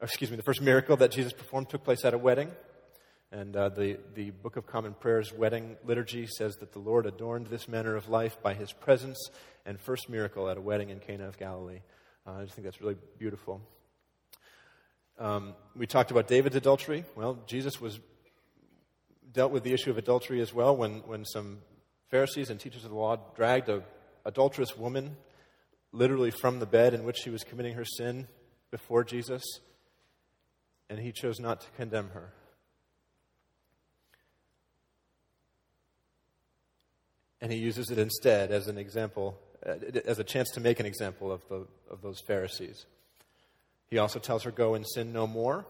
excuse 0.00 0.30
me, 0.30 0.36
the 0.36 0.44
first 0.44 0.62
miracle 0.62 0.96
that 0.98 1.10
Jesus 1.10 1.32
performed 1.32 1.68
took 1.68 1.82
place 1.82 2.04
at 2.04 2.14
a 2.14 2.18
wedding. 2.18 2.48
And 3.32 3.56
uh, 3.56 3.70
the, 3.70 3.98
the 4.14 4.30
Book 4.30 4.54
of 4.54 4.68
Common 4.68 4.94
Prayer's 4.94 5.32
wedding 5.32 5.76
liturgy 5.84 6.28
says 6.28 6.54
that 6.58 6.72
the 6.72 6.78
Lord 6.78 7.06
adorned 7.06 7.48
this 7.48 7.66
manner 7.66 7.96
of 7.96 8.08
life 8.08 8.40
by 8.40 8.54
his 8.54 8.72
presence 8.72 9.18
and 9.66 9.80
first 9.80 10.08
miracle 10.08 10.48
at 10.48 10.56
a 10.56 10.60
wedding 10.60 10.90
in 10.90 11.00
Cana 11.00 11.26
of 11.26 11.38
Galilee. 11.38 11.80
Uh, 12.24 12.34
I 12.34 12.42
just 12.44 12.54
think 12.54 12.66
that's 12.66 12.80
really 12.80 12.98
beautiful. 13.18 13.60
Um, 15.18 15.54
we 15.74 15.88
talked 15.88 16.12
about 16.12 16.28
David's 16.28 16.54
adultery. 16.54 17.04
Well, 17.16 17.40
Jesus 17.48 17.80
was 17.80 17.98
dealt 19.32 19.50
with 19.50 19.64
the 19.64 19.72
issue 19.72 19.90
of 19.90 19.98
adultery 19.98 20.40
as 20.40 20.54
well 20.54 20.76
when, 20.76 21.00
when 21.00 21.24
some 21.24 21.58
Pharisees 22.10 22.50
and 22.50 22.58
teachers 22.58 22.84
of 22.84 22.90
the 22.90 22.96
law 22.96 23.16
dragged 23.36 23.68
a 23.68 23.82
adulterous 24.24 24.76
woman 24.76 25.16
literally 25.92 26.30
from 26.30 26.58
the 26.58 26.66
bed 26.66 26.94
in 26.94 27.04
which 27.04 27.16
she 27.16 27.30
was 27.30 27.42
committing 27.42 27.74
her 27.74 27.84
sin 27.84 28.28
before 28.70 29.02
Jesus, 29.02 29.42
and 30.88 30.98
he 30.98 31.12
chose 31.12 31.40
not 31.40 31.60
to 31.62 31.66
condemn 31.76 32.10
her. 32.10 32.32
and 37.40 37.50
he 37.50 37.58
uses 37.58 37.90
it 37.90 37.98
instead 37.98 38.50
as 38.50 38.68
an 38.68 38.78
example, 38.78 39.38
uh, 39.66 39.74
as 40.04 40.18
a 40.18 40.24
chance 40.24 40.50
to 40.50 40.60
make 40.60 40.80
an 40.80 40.86
example 40.86 41.32
of, 41.32 41.40
the, 41.48 41.66
of 41.90 42.02
those 42.02 42.20
Pharisees. 42.20 42.86
He 43.88 43.98
also 43.98 44.18
tells 44.18 44.44
her, 44.44 44.50
Go 44.50 44.74
and 44.74 44.86
sin 44.86 45.12
no 45.12 45.26
more. 45.26 45.66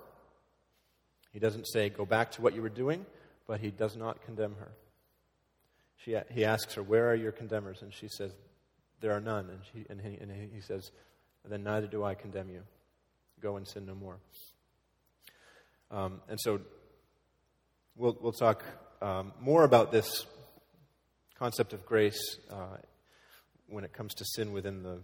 He 1.32 1.38
doesn't 1.38 1.66
say, 1.66 1.88
Go 1.88 2.04
back 2.04 2.32
to 2.32 2.42
what 2.42 2.54
you 2.54 2.62
were 2.62 2.68
doing, 2.68 3.06
but 3.46 3.60
he 3.60 3.70
does 3.70 3.96
not 3.96 4.24
condemn 4.24 4.56
her. 4.58 4.72
She, 6.04 6.16
he 6.30 6.44
asks 6.44 6.74
her, 6.74 6.82
Where 6.82 7.10
are 7.10 7.14
your 7.14 7.32
condemners? 7.32 7.82
And 7.82 7.92
she 7.92 8.08
says, 8.08 8.32
There 9.00 9.12
are 9.12 9.20
none. 9.20 9.50
And, 9.50 9.60
she, 9.72 9.86
and, 9.90 10.00
he, 10.00 10.16
and 10.20 10.52
he 10.52 10.60
says, 10.60 10.90
Then 11.44 11.62
neither 11.62 11.86
do 11.86 12.04
I 12.04 12.14
condemn 12.14 12.48
you. 12.48 12.62
Go 13.40 13.56
and 13.56 13.66
sin 13.66 13.86
no 13.86 13.94
more. 13.94 14.18
Um, 15.90 16.20
and 16.28 16.38
so 16.40 16.60
we'll, 17.96 18.16
we'll 18.20 18.32
talk 18.32 18.64
um, 19.02 19.32
more 19.40 19.64
about 19.64 19.90
this 19.90 20.26
concept 21.38 21.72
of 21.72 21.84
grace 21.84 22.36
uh, 22.50 22.76
when 23.68 23.84
it 23.84 23.92
comes 23.92 24.14
to 24.14 24.24
sin 24.24 24.52
within 24.52 24.82
the, 24.82 25.00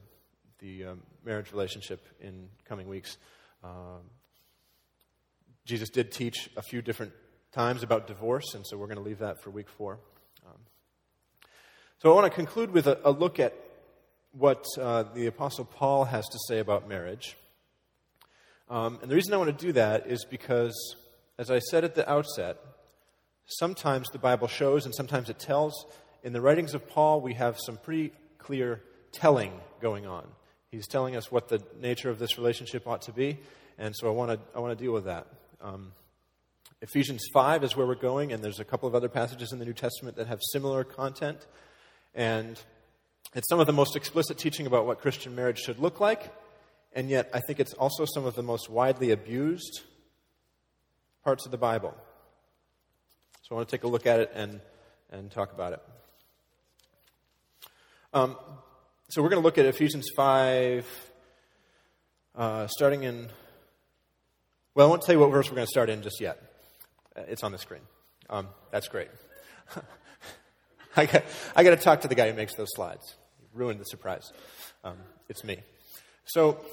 the 0.60 0.84
um, 0.84 1.02
marriage 1.24 1.50
relationship 1.50 2.06
in 2.20 2.48
coming 2.64 2.88
weeks. 2.88 3.16
Um, 3.64 4.02
Jesus 5.64 5.88
did 5.88 6.12
teach 6.12 6.48
a 6.56 6.62
few 6.62 6.82
different 6.82 7.12
times 7.52 7.82
about 7.82 8.06
divorce, 8.06 8.54
and 8.54 8.64
so 8.66 8.76
we're 8.76 8.86
going 8.86 8.98
to 8.98 9.02
leave 9.02 9.18
that 9.18 9.42
for 9.42 9.50
week 9.50 9.68
four. 9.68 9.98
So 11.98 12.12
I 12.12 12.14
want 12.14 12.30
to 12.30 12.34
conclude 12.34 12.72
with 12.72 12.86
a, 12.86 12.98
a 13.04 13.10
look 13.10 13.40
at 13.40 13.54
what 14.32 14.66
uh, 14.78 15.04
the 15.14 15.26
Apostle 15.26 15.64
Paul 15.64 16.04
has 16.04 16.28
to 16.28 16.38
say 16.46 16.58
about 16.58 16.86
marriage. 16.86 17.38
Um, 18.68 18.98
and 19.00 19.10
the 19.10 19.14
reason 19.14 19.32
I 19.32 19.38
want 19.38 19.58
to 19.58 19.66
do 19.66 19.72
that 19.72 20.06
is 20.06 20.26
because, 20.26 20.74
as 21.38 21.50
I 21.50 21.58
said 21.58 21.84
at 21.84 21.94
the 21.94 22.08
outset, 22.10 22.58
sometimes 23.46 24.10
the 24.10 24.18
Bible 24.18 24.46
shows 24.46 24.84
and 24.84 24.94
sometimes 24.94 25.30
it 25.30 25.38
tells 25.38 25.86
in 26.22 26.34
the 26.34 26.40
writings 26.42 26.74
of 26.74 26.86
Paul, 26.86 27.22
we 27.22 27.32
have 27.32 27.56
some 27.58 27.78
pretty 27.78 28.12
clear 28.36 28.82
telling 29.12 29.52
going 29.80 30.06
on. 30.06 30.26
He's 30.70 30.86
telling 30.86 31.16
us 31.16 31.32
what 31.32 31.48
the 31.48 31.62
nature 31.80 32.10
of 32.10 32.18
this 32.18 32.36
relationship 32.36 32.86
ought 32.86 33.02
to 33.02 33.12
be, 33.12 33.38
and 33.78 33.94
so 33.96 34.08
I 34.08 34.10
want 34.10 34.32
to 34.32 34.40
I 34.54 34.60
want 34.60 34.76
to 34.76 34.84
deal 34.84 34.92
with 34.92 35.04
that. 35.04 35.28
Um, 35.62 35.92
Ephesians 36.82 37.24
5 37.32 37.64
is 37.64 37.74
where 37.74 37.86
we're 37.86 37.94
going, 37.94 38.32
and 38.32 38.44
there's 38.44 38.60
a 38.60 38.64
couple 38.64 38.86
of 38.86 38.94
other 38.94 39.08
passages 39.08 39.52
in 39.52 39.58
the 39.58 39.64
New 39.64 39.72
Testament 39.72 40.16
that 40.16 40.26
have 40.26 40.40
similar 40.52 40.84
content. 40.84 41.46
And 42.16 42.58
it's 43.34 43.48
some 43.48 43.60
of 43.60 43.66
the 43.66 43.74
most 43.74 43.94
explicit 43.94 44.38
teaching 44.38 44.66
about 44.66 44.86
what 44.86 45.00
Christian 45.00 45.36
marriage 45.36 45.58
should 45.58 45.78
look 45.78 46.00
like, 46.00 46.32
and 46.94 47.10
yet 47.10 47.28
I 47.34 47.40
think 47.40 47.60
it's 47.60 47.74
also 47.74 48.06
some 48.06 48.24
of 48.24 48.34
the 48.34 48.42
most 48.42 48.70
widely 48.70 49.10
abused 49.10 49.82
parts 51.22 51.44
of 51.44 51.50
the 51.50 51.58
Bible. 51.58 51.94
So 53.42 53.54
I 53.54 53.56
want 53.56 53.68
to 53.68 53.76
take 53.76 53.84
a 53.84 53.88
look 53.88 54.06
at 54.06 54.20
it 54.20 54.32
and, 54.34 54.60
and 55.12 55.30
talk 55.30 55.52
about 55.52 55.74
it. 55.74 55.82
Um, 58.14 58.36
so 59.10 59.22
we're 59.22 59.28
going 59.28 59.42
to 59.42 59.44
look 59.44 59.58
at 59.58 59.66
Ephesians 59.66 60.06
5, 60.16 61.10
uh, 62.34 62.66
starting 62.68 63.02
in. 63.02 63.28
Well, 64.74 64.86
I 64.86 64.88
won't 64.88 65.02
tell 65.02 65.14
you 65.14 65.20
what 65.20 65.30
verse 65.30 65.50
we're 65.50 65.56
going 65.56 65.66
to 65.66 65.70
start 65.70 65.90
in 65.90 66.02
just 66.02 66.20
yet. 66.20 66.42
Uh, 67.14 67.22
it's 67.28 67.44
on 67.44 67.52
the 67.52 67.58
screen. 67.58 67.82
Um, 68.30 68.48
that's 68.70 68.88
great. 68.88 69.08
I 70.98 71.04
got, 71.06 71.24
I 71.54 71.62
got 71.62 71.70
to 71.70 71.76
talk 71.76 72.00
to 72.02 72.08
the 72.08 72.14
guy 72.14 72.30
who 72.30 72.36
makes 72.36 72.54
those 72.54 72.68
slides. 72.74 73.16
You 73.38 73.46
ruined 73.52 73.80
the 73.80 73.84
surprise. 73.84 74.32
Um, 74.82 74.96
it's 75.28 75.44
me. 75.44 75.58
So, 76.24 76.64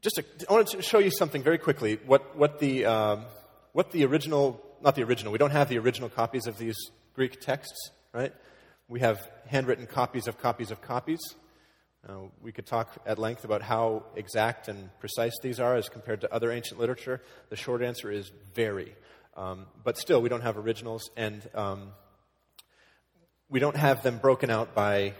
just 0.00 0.16
to, 0.16 0.24
I 0.48 0.52
wanted 0.52 0.68
to 0.78 0.82
show 0.82 1.00
you 1.00 1.10
something 1.10 1.42
very 1.42 1.58
quickly. 1.58 1.98
What, 2.06 2.36
what 2.36 2.60
the 2.60 2.86
um, 2.86 3.24
what 3.72 3.90
the 3.90 4.04
original, 4.04 4.62
not 4.80 4.94
the 4.94 5.02
original. 5.02 5.32
We 5.32 5.38
don't 5.38 5.50
have 5.50 5.68
the 5.68 5.78
original 5.78 6.08
copies 6.08 6.46
of 6.46 6.56
these 6.56 6.76
Greek 7.14 7.40
texts, 7.40 7.90
right? 8.12 8.32
We 8.88 9.00
have 9.00 9.28
handwritten 9.48 9.86
copies 9.86 10.28
of 10.28 10.38
copies 10.38 10.70
of 10.70 10.80
copies. 10.80 11.20
Uh, 12.08 12.14
we 12.40 12.52
could 12.52 12.66
talk 12.66 12.96
at 13.06 13.18
length 13.18 13.44
about 13.44 13.60
how 13.60 14.04
exact 14.16 14.68
and 14.68 14.88
precise 15.00 15.34
these 15.42 15.60
are 15.60 15.76
as 15.76 15.88
compared 15.88 16.20
to 16.22 16.32
other 16.32 16.50
ancient 16.50 16.80
literature. 16.80 17.20
The 17.50 17.56
short 17.56 17.82
answer 17.82 18.10
is 18.10 18.30
very. 18.54 18.94
Um, 19.36 19.66
but 19.84 19.98
still, 19.98 20.22
we 20.22 20.28
don't 20.28 20.40
have 20.40 20.56
originals, 20.56 21.10
and 21.16 21.46
um, 21.54 21.92
we 23.50 23.58
don't 23.58 23.76
have 23.76 24.02
them 24.02 24.18
broken 24.18 24.48
out 24.48 24.74
by 24.74 25.12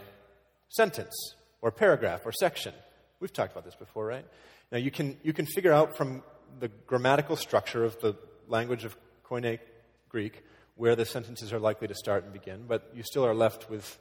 sentence 0.69 1.13
or 1.61 1.69
paragraph 1.69 2.25
or 2.25 2.31
section. 2.31 2.73
We've 3.19 3.31
talked 3.31 3.51
about 3.51 3.65
this 3.65 3.75
before, 3.75 4.05
right? 4.05 4.25
Now, 4.71 4.77
you 4.77 4.89
can, 4.89 5.17
you 5.21 5.33
can 5.33 5.45
figure 5.45 5.73
out 5.73 5.97
from 5.97 6.23
the 6.59 6.69
grammatical 6.87 7.35
structure 7.35 7.83
of 7.83 7.99
the 7.99 8.15
language 8.47 8.85
of 8.85 8.95
Koine 9.25 9.59
Greek 10.09 10.43
where 10.75 10.95
the 10.95 11.05
sentences 11.05 11.53
are 11.53 11.59
likely 11.59 11.87
to 11.87 11.93
start 11.93 12.23
and 12.23 12.33
begin, 12.33 12.63
but 12.67 12.89
you 12.95 13.03
still 13.03 13.25
are 13.25 13.35
left 13.35 13.69
with, 13.69 13.99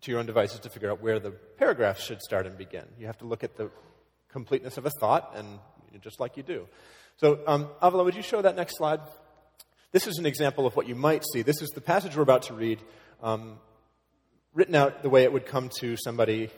to 0.00 0.10
your 0.10 0.18
own 0.18 0.26
devices, 0.26 0.58
to 0.60 0.70
figure 0.70 0.90
out 0.90 1.02
where 1.02 1.20
the 1.20 1.30
paragraphs 1.30 2.02
should 2.02 2.20
start 2.20 2.46
and 2.46 2.56
begin. 2.56 2.84
You 2.98 3.06
have 3.06 3.18
to 3.18 3.26
look 3.26 3.44
at 3.44 3.56
the 3.56 3.70
completeness 4.30 4.76
of 4.78 4.86
a 4.86 4.90
thought, 4.90 5.34
and 5.36 5.60
just 6.00 6.18
like 6.18 6.36
you 6.36 6.42
do. 6.42 6.66
So, 7.18 7.40
um, 7.46 7.68
Avila, 7.80 8.04
would 8.04 8.16
you 8.16 8.22
show 8.22 8.42
that 8.42 8.56
next 8.56 8.76
slide? 8.76 9.00
This 9.96 10.06
is 10.06 10.18
an 10.18 10.26
example 10.26 10.66
of 10.66 10.76
what 10.76 10.86
you 10.86 10.94
might 10.94 11.24
see. 11.32 11.40
This 11.40 11.62
is 11.62 11.70
the 11.70 11.80
passage 11.80 12.16
we're 12.16 12.22
about 12.22 12.42
to 12.42 12.52
read, 12.52 12.80
um, 13.22 13.58
written 14.52 14.74
out 14.74 15.02
the 15.02 15.08
way 15.08 15.22
it 15.22 15.32
would 15.32 15.46
come 15.46 15.70
to 15.78 15.96
somebody 15.96 16.50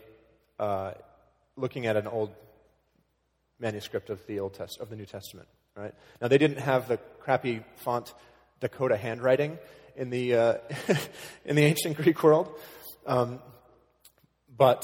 uh, 0.58 0.94
looking 1.54 1.86
at 1.86 1.96
an 1.96 2.08
old 2.08 2.32
manuscript 3.60 4.10
of 4.10 4.26
the 4.26 4.40
Old 4.40 4.54
Test 4.54 4.80
of 4.80 4.90
the 4.90 4.96
New 4.96 5.06
Testament. 5.06 5.46
Right 5.76 5.94
now, 6.20 6.26
they 6.26 6.38
didn't 6.38 6.58
have 6.58 6.88
the 6.88 6.96
crappy 6.96 7.62
font 7.76 8.12
Dakota 8.58 8.96
handwriting 8.96 9.56
in 9.94 10.10
the, 10.10 10.34
uh, 10.34 10.54
in 11.44 11.54
the 11.54 11.62
ancient 11.62 11.96
Greek 11.96 12.20
world. 12.24 12.52
Um, 13.06 13.38
but 14.56 14.82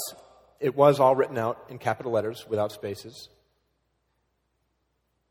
it 0.60 0.76
was 0.76 1.00
all 1.00 1.16
written 1.16 1.38
out 1.38 1.60
in 1.70 1.78
capital 1.78 2.12
letters 2.12 2.46
without 2.48 2.70
spaces. 2.70 3.30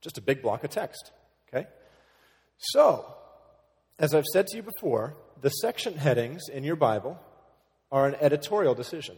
Just 0.02 0.18
a 0.18 0.22
big 0.22 0.42
block 0.42 0.66
of 0.66 0.72
text. 0.72 1.14
Okay? 1.48 1.70
So, 2.58 3.06
as 4.00 4.14
I've 4.14 4.26
said 4.26 4.48
to 4.48 4.58
you 4.58 4.64
before, 4.64 5.16
the 5.42 5.50
section 5.50 5.96
headings 5.96 6.50
in 6.50 6.64
your 6.64 6.76
Bible 6.76 7.20
are 7.92 8.08
an 8.08 8.16
editorial 8.22 8.74
decision. 8.74 9.18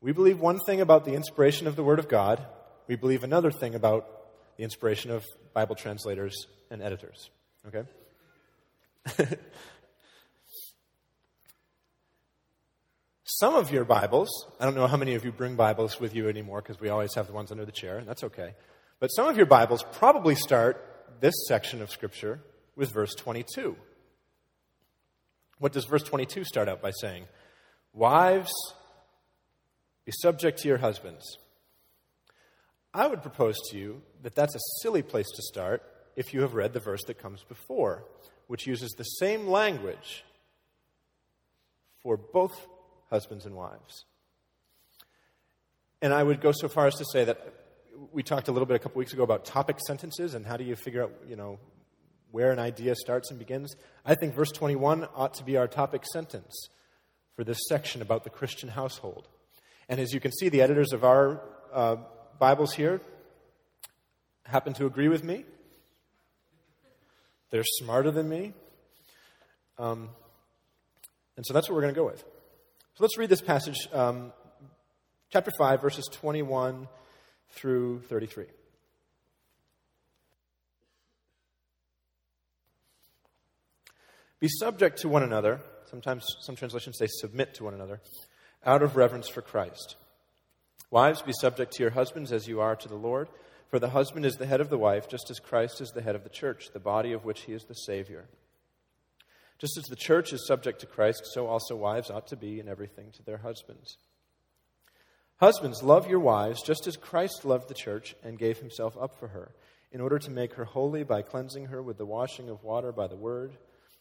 We 0.00 0.12
believe 0.12 0.38
one 0.38 0.58
thing 0.66 0.80
about 0.80 1.04
the 1.04 1.14
inspiration 1.14 1.66
of 1.66 1.76
the 1.76 1.82
Word 1.82 1.98
of 1.98 2.08
God, 2.08 2.44
we 2.86 2.96
believe 2.96 3.24
another 3.24 3.50
thing 3.50 3.74
about 3.74 4.06
the 4.56 4.64
inspiration 4.64 5.10
of 5.10 5.24
Bible 5.54 5.74
translators 5.74 6.46
and 6.70 6.82
editors. 6.82 7.30
Okay? 7.66 7.84
Some 13.24 13.54
of 13.54 13.72
your 13.72 13.84
Bibles, 13.84 14.28
I 14.60 14.64
don't 14.64 14.74
know 14.74 14.86
how 14.86 14.96
many 14.96 15.14
of 15.14 15.24
you 15.24 15.32
bring 15.32 15.56
Bibles 15.56 15.98
with 15.98 16.14
you 16.14 16.28
anymore 16.28 16.60
because 16.60 16.78
we 16.78 16.88
always 16.88 17.14
have 17.14 17.26
the 17.26 17.32
ones 17.32 17.50
under 17.50 17.64
the 17.64 17.72
chair, 17.72 17.98
and 17.98 18.06
that's 18.06 18.22
okay. 18.24 18.54
But 19.00 19.08
some 19.08 19.26
of 19.26 19.36
your 19.36 19.46
Bibles 19.46 19.84
probably 19.92 20.34
start 20.34 20.93
this 21.20 21.34
section 21.48 21.82
of 21.82 21.90
Scripture 21.90 22.40
with 22.76 22.92
verse 22.92 23.14
22. 23.14 23.76
What 25.58 25.72
does 25.72 25.84
verse 25.84 26.02
22 26.02 26.44
start 26.44 26.68
out 26.68 26.82
by 26.82 26.90
saying? 26.90 27.24
Wives, 27.92 28.52
be 30.04 30.12
subject 30.20 30.58
to 30.60 30.68
your 30.68 30.78
husbands. 30.78 31.38
I 32.92 33.06
would 33.06 33.22
propose 33.22 33.56
to 33.70 33.78
you 33.78 34.02
that 34.22 34.34
that's 34.34 34.54
a 34.54 34.80
silly 34.82 35.02
place 35.02 35.28
to 35.28 35.42
start 35.42 35.82
if 36.16 36.32
you 36.32 36.42
have 36.42 36.54
read 36.54 36.72
the 36.72 36.80
verse 36.80 37.02
that 37.06 37.18
comes 37.18 37.42
before, 37.44 38.04
which 38.46 38.66
uses 38.66 38.92
the 38.92 39.04
same 39.04 39.48
language 39.48 40.24
for 42.02 42.16
both 42.16 42.66
husbands 43.10 43.46
and 43.46 43.54
wives. 43.54 44.04
And 46.02 46.12
I 46.12 46.22
would 46.22 46.40
go 46.40 46.52
so 46.52 46.68
far 46.68 46.86
as 46.86 46.94
to 46.96 47.04
say 47.12 47.24
that 47.24 47.63
we 48.12 48.22
talked 48.22 48.48
a 48.48 48.52
little 48.52 48.66
bit 48.66 48.74
a 48.74 48.78
couple 48.78 48.98
weeks 48.98 49.12
ago 49.12 49.22
about 49.22 49.44
topic 49.44 49.78
sentences 49.86 50.34
and 50.34 50.44
how 50.44 50.56
do 50.56 50.64
you 50.64 50.76
figure 50.76 51.04
out, 51.04 51.12
you 51.28 51.36
know, 51.36 51.58
where 52.30 52.50
an 52.50 52.58
idea 52.58 52.94
starts 52.96 53.30
and 53.30 53.38
begins. 53.38 53.76
I 54.04 54.14
think 54.14 54.34
verse 54.34 54.50
21 54.50 55.06
ought 55.14 55.34
to 55.34 55.44
be 55.44 55.56
our 55.56 55.68
topic 55.68 56.04
sentence 56.04 56.68
for 57.36 57.44
this 57.44 57.58
section 57.68 58.02
about 58.02 58.24
the 58.24 58.30
Christian 58.30 58.68
household. 58.68 59.28
And 59.88 60.00
as 60.00 60.12
you 60.12 60.20
can 60.20 60.32
see, 60.32 60.48
the 60.48 60.62
editors 60.62 60.92
of 60.92 61.04
our 61.04 61.40
uh, 61.72 61.96
Bibles 62.38 62.74
here 62.74 63.00
happen 64.44 64.72
to 64.74 64.86
agree 64.86 65.08
with 65.08 65.22
me. 65.22 65.44
They're 67.50 67.64
smarter 67.64 68.10
than 68.10 68.28
me. 68.28 68.52
Um, 69.78 70.10
and 71.36 71.46
so 71.46 71.54
that's 71.54 71.68
what 71.68 71.76
we're 71.76 71.82
going 71.82 71.94
to 71.94 72.00
go 72.00 72.06
with. 72.06 72.20
So 72.20 73.04
let's 73.04 73.18
read 73.18 73.28
this 73.28 73.40
passage, 73.40 73.88
um, 73.92 74.32
chapter 75.30 75.50
5, 75.56 75.80
verses 75.80 76.08
21 76.12 76.88
through 77.54 78.00
33. 78.08 78.46
Be 84.40 84.48
subject 84.48 84.98
to 84.98 85.08
one 85.08 85.22
another. 85.22 85.60
Sometimes 85.90 86.24
some 86.42 86.56
translations 86.56 86.98
say 86.98 87.06
submit 87.08 87.54
to 87.54 87.64
one 87.64 87.74
another, 87.74 88.00
out 88.66 88.82
of 88.82 88.96
reverence 88.96 89.28
for 89.28 89.40
Christ. 89.40 89.96
Wives, 90.90 91.22
be 91.22 91.32
subject 91.40 91.72
to 91.74 91.82
your 91.82 91.92
husbands 91.92 92.32
as 92.32 92.46
you 92.46 92.60
are 92.60 92.76
to 92.76 92.88
the 92.88 92.94
Lord. 92.94 93.28
For 93.70 93.78
the 93.78 93.90
husband 93.90 94.26
is 94.26 94.34
the 94.34 94.46
head 94.46 94.60
of 94.60 94.70
the 94.70 94.78
wife, 94.78 95.08
just 95.08 95.30
as 95.30 95.38
Christ 95.38 95.80
is 95.80 95.90
the 95.90 96.02
head 96.02 96.14
of 96.14 96.24
the 96.24 96.28
church, 96.28 96.68
the 96.72 96.78
body 96.78 97.12
of 97.12 97.24
which 97.24 97.42
he 97.42 97.52
is 97.52 97.64
the 97.64 97.74
Savior. 97.74 98.26
Just 99.58 99.78
as 99.78 99.84
the 99.84 99.96
church 99.96 100.32
is 100.32 100.46
subject 100.46 100.80
to 100.80 100.86
Christ, 100.86 101.22
so 101.32 101.46
also 101.46 101.74
wives 101.74 102.10
ought 102.10 102.26
to 102.28 102.36
be 102.36 102.60
in 102.60 102.68
everything 102.68 103.12
to 103.12 103.22
their 103.22 103.38
husbands. 103.38 103.96
Husbands, 105.38 105.82
love 105.82 106.08
your 106.08 106.20
wives 106.20 106.62
just 106.62 106.86
as 106.86 106.96
Christ 106.96 107.44
loved 107.44 107.68
the 107.68 107.74
church 107.74 108.14
and 108.22 108.38
gave 108.38 108.58
himself 108.58 108.96
up 109.00 109.18
for 109.18 109.28
her, 109.28 109.52
in 109.90 110.00
order 110.00 110.18
to 110.18 110.30
make 110.30 110.54
her 110.54 110.64
holy 110.64 111.02
by 111.02 111.22
cleansing 111.22 111.66
her 111.66 111.82
with 111.82 111.98
the 111.98 112.06
washing 112.06 112.48
of 112.48 112.62
water 112.62 112.92
by 112.92 113.06
the 113.06 113.16
word, 113.16 113.56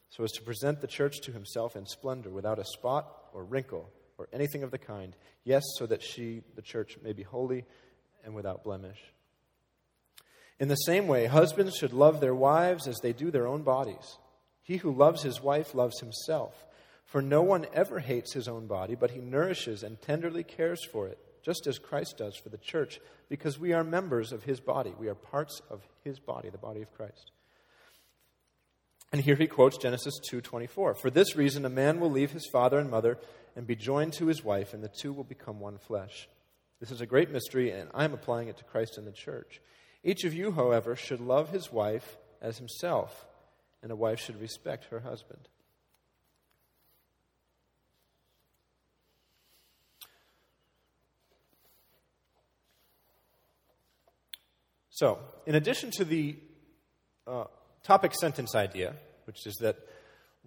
so 0.09 0.23
as 0.23 0.31
to 0.33 0.43
present 0.43 0.79
the 0.79 0.87
church 0.87 1.21
to 1.21 1.31
himself 1.31 1.75
in 1.75 1.85
splendor, 1.87 2.29
without 2.29 2.59
a 2.59 2.65
spot 2.65 3.07
or 3.33 3.43
wrinkle 3.43 3.89
or 4.17 4.27
anything 4.31 4.63
of 4.63 4.71
the 4.71 4.77
kind. 4.77 5.15
Yes, 5.43 5.63
so 5.77 5.87
that 5.87 6.03
she, 6.03 6.41
the 6.55 6.61
church, 6.61 6.97
may 7.03 7.13
be 7.13 7.23
holy 7.23 7.65
and 8.23 8.35
without 8.35 8.63
blemish. 8.63 8.99
In 10.59 10.67
the 10.67 10.75
same 10.75 11.07
way, 11.07 11.25
husbands 11.25 11.75
should 11.75 11.93
love 11.93 12.21
their 12.21 12.35
wives 12.35 12.87
as 12.87 12.99
they 12.99 13.11
do 13.11 13.31
their 13.31 13.47
own 13.47 13.63
bodies. 13.63 14.17
He 14.61 14.77
who 14.77 14.91
loves 14.91 15.23
his 15.23 15.41
wife 15.41 15.73
loves 15.73 15.99
himself. 15.99 16.65
For 17.05 17.21
no 17.21 17.41
one 17.41 17.67
ever 17.73 17.99
hates 17.99 18.33
his 18.33 18.47
own 18.47 18.65
body, 18.67 18.95
but 18.95 19.11
he 19.11 19.19
nourishes 19.19 19.83
and 19.83 20.01
tenderly 20.01 20.43
cares 20.43 20.83
for 20.85 21.07
it, 21.07 21.19
just 21.43 21.67
as 21.67 21.77
Christ 21.77 22.17
does 22.17 22.35
for 22.35 22.49
the 22.49 22.57
church, 22.57 22.99
because 23.29 23.59
we 23.59 23.73
are 23.73 23.83
members 23.83 24.31
of 24.31 24.43
his 24.43 24.59
body. 24.59 24.93
We 24.97 25.09
are 25.09 25.15
parts 25.15 25.61
of 25.69 25.87
his 26.03 26.19
body, 26.19 26.49
the 26.49 26.57
body 26.57 26.81
of 26.81 26.93
Christ. 26.93 27.31
And 29.11 29.21
here 29.21 29.35
he 29.35 29.45
quotes 29.45 29.77
Genesis 29.77 30.19
2:24. 30.27 30.95
For 30.95 31.11
this 31.11 31.35
reason 31.35 31.65
a 31.65 31.69
man 31.69 31.99
will 31.99 32.09
leave 32.09 32.31
his 32.31 32.47
father 32.51 32.79
and 32.79 32.89
mother 32.89 33.19
and 33.55 33.67
be 33.67 33.75
joined 33.75 34.13
to 34.13 34.25
his 34.25 34.43
wife, 34.43 34.73
and 34.73 34.83
the 34.83 34.89
two 34.89 35.13
will 35.13 35.23
become 35.23 35.59
one 35.59 35.77
flesh. 35.77 36.27
This 36.79 36.89
is 36.89 37.01
a 37.01 37.05
great 37.05 37.29
mystery, 37.29 37.69
and 37.69 37.91
I 37.93 38.05
am 38.05 38.13
applying 38.13 38.47
it 38.47 38.57
to 38.57 38.63
Christ 38.63 38.97
and 38.97 39.05
the 39.05 39.11
church. 39.11 39.61
Each 40.03 40.23
of 40.23 40.33
you, 40.33 40.51
however, 40.53 40.95
should 40.95 41.21
love 41.21 41.49
his 41.49 41.71
wife 41.71 42.17
as 42.41 42.57
himself 42.57 43.27
and 43.83 43.91
a 43.91 43.95
wife 43.95 44.19
should 44.19 44.41
respect 44.41 44.85
her 44.85 45.01
husband. 45.01 45.49
So, 54.95 55.17
in 55.47 55.55
addition 55.55 55.89
to 55.97 56.05
the 56.05 56.35
uh, 57.25 57.45
topic 57.81 58.13
sentence 58.13 58.53
idea, 58.53 58.93
which 59.25 59.47
is 59.47 59.55
that 59.55 59.75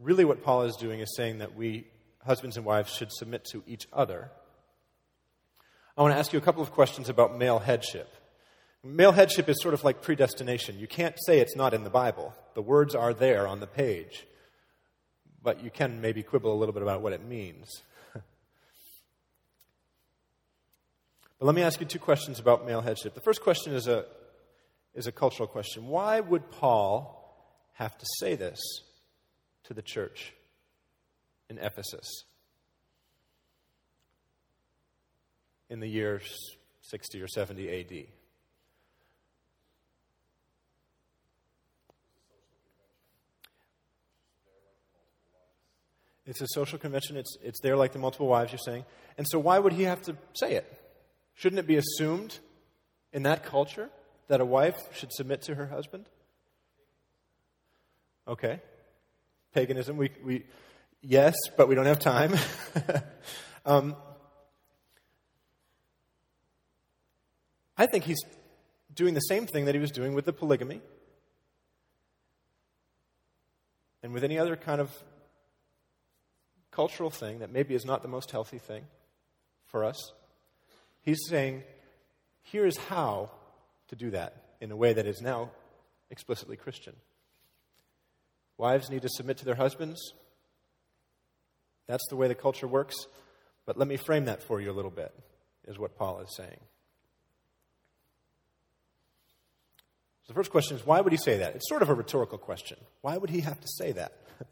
really 0.00 0.24
what 0.24 0.44
Paul 0.44 0.62
is 0.62 0.76
doing 0.76 1.00
is 1.00 1.16
saying 1.16 1.38
that 1.38 1.56
we, 1.56 1.88
husbands 2.24 2.56
and 2.56 2.64
wives, 2.64 2.94
should 2.94 3.10
submit 3.10 3.44
to 3.46 3.64
each 3.66 3.88
other, 3.92 4.30
I 5.96 6.02
want 6.02 6.14
to 6.14 6.18
ask 6.18 6.32
you 6.32 6.38
a 6.38 6.42
couple 6.42 6.62
of 6.62 6.70
questions 6.70 7.08
about 7.08 7.36
male 7.36 7.58
headship. 7.58 8.14
Male 8.84 9.10
headship 9.10 9.48
is 9.48 9.60
sort 9.60 9.74
of 9.74 9.82
like 9.82 10.00
predestination. 10.00 10.78
You 10.78 10.86
can't 10.86 11.16
say 11.26 11.40
it's 11.40 11.56
not 11.56 11.74
in 11.74 11.82
the 11.82 11.90
Bible. 11.90 12.32
The 12.54 12.62
words 12.62 12.94
are 12.94 13.12
there 13.12 13.48
on 13.48 13.58
the 13.58 13.66
page. 13.66 14.28
But 15.42 15.64
you 15.64 15.72
can 15.72 16.00
maybe 16.00 16.22
quibble 16.22 16.52
a 16.52 16.58
little 16.58 16.72
bit 16.72 16.84
about 16.84 17.02
what 17.02 17.12
it 17.12 17.24
means. 17.24 17.82
but 18.14 18.22
let 21.40 21.56
me 21.56 21.62
ask 21.62 21.80
you 21.80 21.86
two 21.86 21.98
questions 21.98 22.38
about 22.38 22.64
male 22.64 22.82
headship. 22.82 23.14
The 23.14 23.20
first 23.20 23.42
question 23.42 23.72
is 23.72 23.88
a, 23.88 24.04
is 24.96 25.06
a 25.06 25.12
cultural 25.12 25.46
question. 25.46 25.86
Why 25.86 26.18
would 26.20 26.50
Paul 26.50 27.12
have 27.74 27.96
to 27.96 28.06
say 28.18 28.34
this 28.34 28.58
to 29.64 29.74
the 29.74 29.82
church 29.82 30.32
in 31.50 31.58
Ephesus 31.58 32.24
in 35.68 35.80
the 35.80 35.86
year 35.86 36.22
60 36.80 37.20
or 37.20 37.28
70 37.28 37.80
AD? 37.80 38.06
It's 46.24 46.40
a 46.40 46.46
social 46.48 46.78
convention. 46.78 47.16
It's, 47.16 47.36
it's 47.42 47.60
there 47.60 47.76
like 47.76 47.92
the 47.92 48.00
multiple 48.00 48.26
wives, 48.26 48.50
you're 48.50 48.58
saying. 48.58 48.84
And 49.16 49.26
so, 49.28 49.38
why 49.38 49.58
would 49.60 49.72
he 49.72 49.84
have 49.84 50.02
to 50.02 50.16
say 50.34 50.54
it? 50.54 50.82
Shouldn't 51.34 51.60
it 51.60 51.66
be 51.68 51.76
assumed 51.76 52.38
in 53.12 53.22
that 53.22 53.44
culture 53.44 53.90
that 54.28 54.40
a 54.40 54.44
wife 54.44 54.76
should 54.92 55.12
submit 55.12 55.42
to 55.42 55.54
her 55.54 55.66
husband? 55.66 56.06
Okay. 58.28 58.60
Paganism, 59.54 59.96
we, 59.96 60.10
we 60.24 60.44
yes, 61.00 61.34
but 61.56 61.68
we 61.68 61.74
don't 61.74 61.86
have 61.86 61.98
time. 61.98 62.34
um, 63.66 63.96
I 67.78 67.86
think 67.86 68.04
he's 68.04 68.22
doing 68.94 69.14
the 69.14 69.20
same 69.20 69.46
thing 69.46 69.66
that 69.66 69.74
he 69.74 69.80
was 69.80 69.90
doing 69.90 70.14
with 70.14 70.24
the 70.24 70.32
polygamy 70.32 70.80
and 74.02 74.12
with 74.12 74.24
any 74.24 74.38
other 74.38 74.56
kind 74.56 74.80
of 74.80 74.90
cultural 76.70 77.10
thing 77.10 77.40
that 77.40 77.52
maybe 77.52 77.74
is 77.74 77.84
not 77.84 78.02
the 78.02 78.08
most 78.08 78.30
healthy 78.30 78.58
thing 78.58 78.84
for 79.66 79.84
us. 79.84 80.12
He's 81.02 81.18
saying, 81.28 81.62
here 82.42 82.66
is 82.66 82.76
how 82.76 83.30
to 83.88 83.96
do 83.96 84.10
that 84.10 84.42
in 84.60 84.70
a 84.70 84.76
way 84.76 84.92
that 84.92 85.06
is 85.06 85.20
now 85.20 85.50
explicitly 86.10 86.56
Christian. 86.56 86.94
Wives 88.58 88.90
need 88.90 89.02
to 89.02 89.08
submit 89.08 89.36
to 89.38 89.44
their 89.44 89.54
husbands. 89.54 90.12
That's 91.86 92.06
the 92.08 92.16
way 92.16 92.28
the 92.28 92.34
culture 92.34 92.66
works. 92.66 92.94
But 93.66 93.76
let 93.76 93.88
me 93.88 93.96
frame 93.96 94.26
that 94.26 94.42
for 94.42 94.60
you 94.60 94.70
a 94.70 94.72
little 94.72 94.90
bit, 94.90 95.12
is 95.66 95.78
what 95.78 95.98
Paul 95.98 96.20
is 96.20 96.34
saying. 96.36 96.60
So 100.22 100.32
the 100.32 100.34
first 100.34 100.50
question 100.50 100.76
is 100.76 100.86
why 100.86 101.00
would 101.00 101.12
he 101.12 101.18
say 101.18 101.38
that? 101.38 101.54
It's 101.54 101.68
sort 101.68 101.82
of 101.82 101.88
a 101.88 101.94
rhetorical 101.94 102.38
question. 102.38 102.78
Why 103.00 103.16
would 103.16 103.30
he 103.30 103.40
have 103.40 103.60
to 103.60 103.68
say 103.78 103.92
that? 103.92 104.12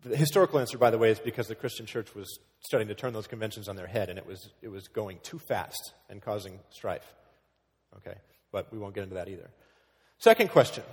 The 0.00 0.16
historical 0.16 0.60
answer, 0.60 0.78
by 0.78 0.90
the 0.90 0.96
way, 0.96 1.10
is 1.10 1.18
because 1.18 1.48
the 1.48 1.56
Christian 1.56 1.84
church 1.84 2.14
was 2.14 2.38
starting 2.60 2.86
to 2.86 2.94
turn 2.94 3.12
those 3.12 3.26
conventions 3.26 3.68
on 3.68 3.74
their 3.74 3.88
head 3.88 4.08
and 4.08 4.16
it 4.16 4.24
was, 4.24 4.50
it 4.62 4.68
was 4.68 4.86
going 4.86 5.18
too 5.24 5.40
fast 5.48 5.92
and 6.08 6.22
causing 6.22 6.60
strife. 6.70 7.14
Okay? 7.98 8.16
But 8.50 8.72
we 8.72 8.78
won't 8.78 8.94
get 8.94 9.04
into 9.04 9.16
that 9.16 9.28
either. 9.28 9.50
Second 10.18 10.50
question 10.50 10.84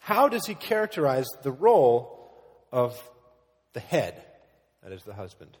How 0.00 0.28
does 0.28 0.46
he 0.46 0.54
characterize 0.54 1.26
the 1.42 1.52
role 1.52 2.32
of 2.72 2.98
the 3.72 3.80
head, 3.80 4.22
that 4.82 4.92
is, 4.92 5.02
the 5.02 5.14
husband? 5.14 5.56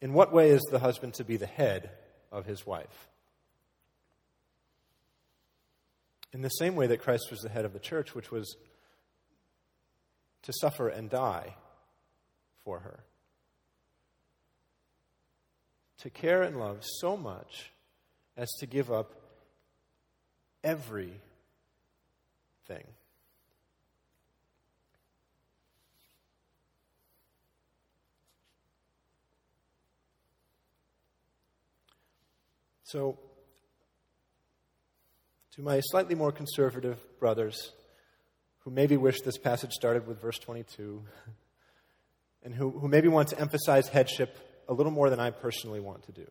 In 0.00 0.12
what 0.12 0.32
way 0.32 0.50
is 0.50 0.62
the 0.70 0.78
husband 0.78 1.14
to 1.14 1.24
be 1.24 1.36
the 1.36 1.46
head 1.46 1.90
of 2.30 2.44
his 2.44 2.66
wife? 2.66 3.08
In 6.32 6.42
the 6.42 6.48
same 6.48 6.74
way 6.74 6.88
that 6.88 7.00
Christ 7.00 7.28
was 7.30 7.40
the 7.40 7.48
head 7.48 7.64
of 7.64 7.72
the 7.72 7.78
church, 7.78 8.14
which 8.14 8.30
was 8.30 8.56
to 10.42 10.52
suffer 10.60 10.88
and 10.88 11.08
die 11.08 11.54
for 12.64 12.80
her. 12.80 13.04
To 15.98 16.10
care 16.10 16.42
and 16.42 16.58
love 16.58 16.80
so 16.82 17.16
much 17.16 17.72
as 18.36 18.50
to 18.58 18.66
give 18.66 18.90
up 18.90 19.14
everything. 20.64 21.20
So, 32.84 33.18
to 35.54 35.62
my 35.62 35.80
slightly 35.80 36.14
more 36.14 36.32
conservative 36.32 36.98
brothers 37.20 37.72
who 38.60 38.70
maybe 38.70 38.96
wish 38.96 39.20
this 39.20 39.36
passage 39.36 39.72
started 39.72 40.06
with 40.06 40.20
verse 40.20 40.38
22 40.38 41.02
and 42.42 42.54
who, 42.54 42.70
who 42.70 42.88
maybe 42.88 43.08
want 43.08 43.28
to 43.28 43.38
emphasize 43.38 43.88
headship 43.88 44.38
a 44.68 44.74
little 44.74 44.92
more 44.92 45.10
than 45.10 45.20
I 45.20 45.30
personally 45.30 45.80
want 45.80 46.04
to 46.04 46.12
do. 46.12 46.26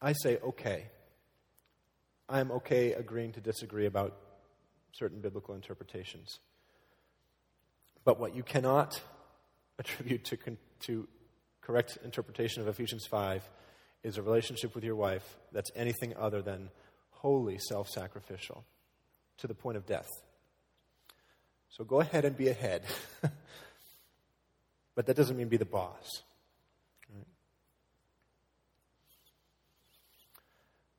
I 0.00 0.12
say, 0.12 0.38
okay. 0.38 0.91
I'm 2.32 2.50
okay 2.52 2.94
agreeing 2.94 3.32
to 3.32 3.40
disagree 3.40 3.84
about 3.84 4.16
certain 4.92 5.20
biblical 5.20 5.54
interpretations. 5.54 6.38
But 8.04 8.18
what 8.18 8.34
you 8.34 8.42
cannot 8.42 9.00
attribute 9.78 10.24
to, 10.24 10.38
to 10.86 11.08
correct 11.60 11.98
interpretation 12.02 12.62
of 12.62 12.68
Ephesians 12.68 13.06
5 13.06 13.48
is 14.02 14.16
a 14.16 14.22
relationship 14.22 14.74
with 14.74 14.82
your 14.82 14.96
wife 14.96 15.36
that's 15.52 15.70
anything 15.76 16.14
other 16.16 16.40
than 16.40 16.70
wholly 17.10 17.58
self 17.58 17.88
sacrificial 17.88 18.64
to 19.38 19.46
the 19.46 19.54
point 19.54 19.76
of 19.76 19.84
death. 19.84 20.08
So 21.68 21.84
go 21.84 22.00
ahead 22.00 22.24
and 22.24 22.34
be 22.36 22.48
ahead. 22.48 22.82
but 24.94 25.04
that 25.06 25.16
doesn't 25.16 25.36
mean 25.36 25.48
be 25.48 25.58
the 25.58 25.66
boss. 25.66 26.22
Right? 27.14 27.26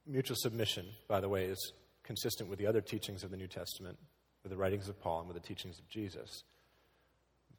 Mutual 0.06 0.36
submission, 0.38 0.86
by 1.08 1.22
the 1.22 1.30
way, 1.30 1.46
is 1.46 1.74
consistent 2.04 2.50
with 2.50 2.60
the 2.60 2.68
other 2.68 2.82
teachings 2.82 3.24
of 3.24 3.32
the 3.32 3.38
New 3.38 3.48
Testament, 3.48 3.98
with 4.44 4.52
the 4.52 4.58
writings 4.58 4.90
of 4.90 5.00
Paul 5.00 5.20
and 5.20 5.28
with 5.28 5.42
the 5.42 5.48
teachings 5.48 5.80
of 5.80 5.88
Jesus. 5.88 6.44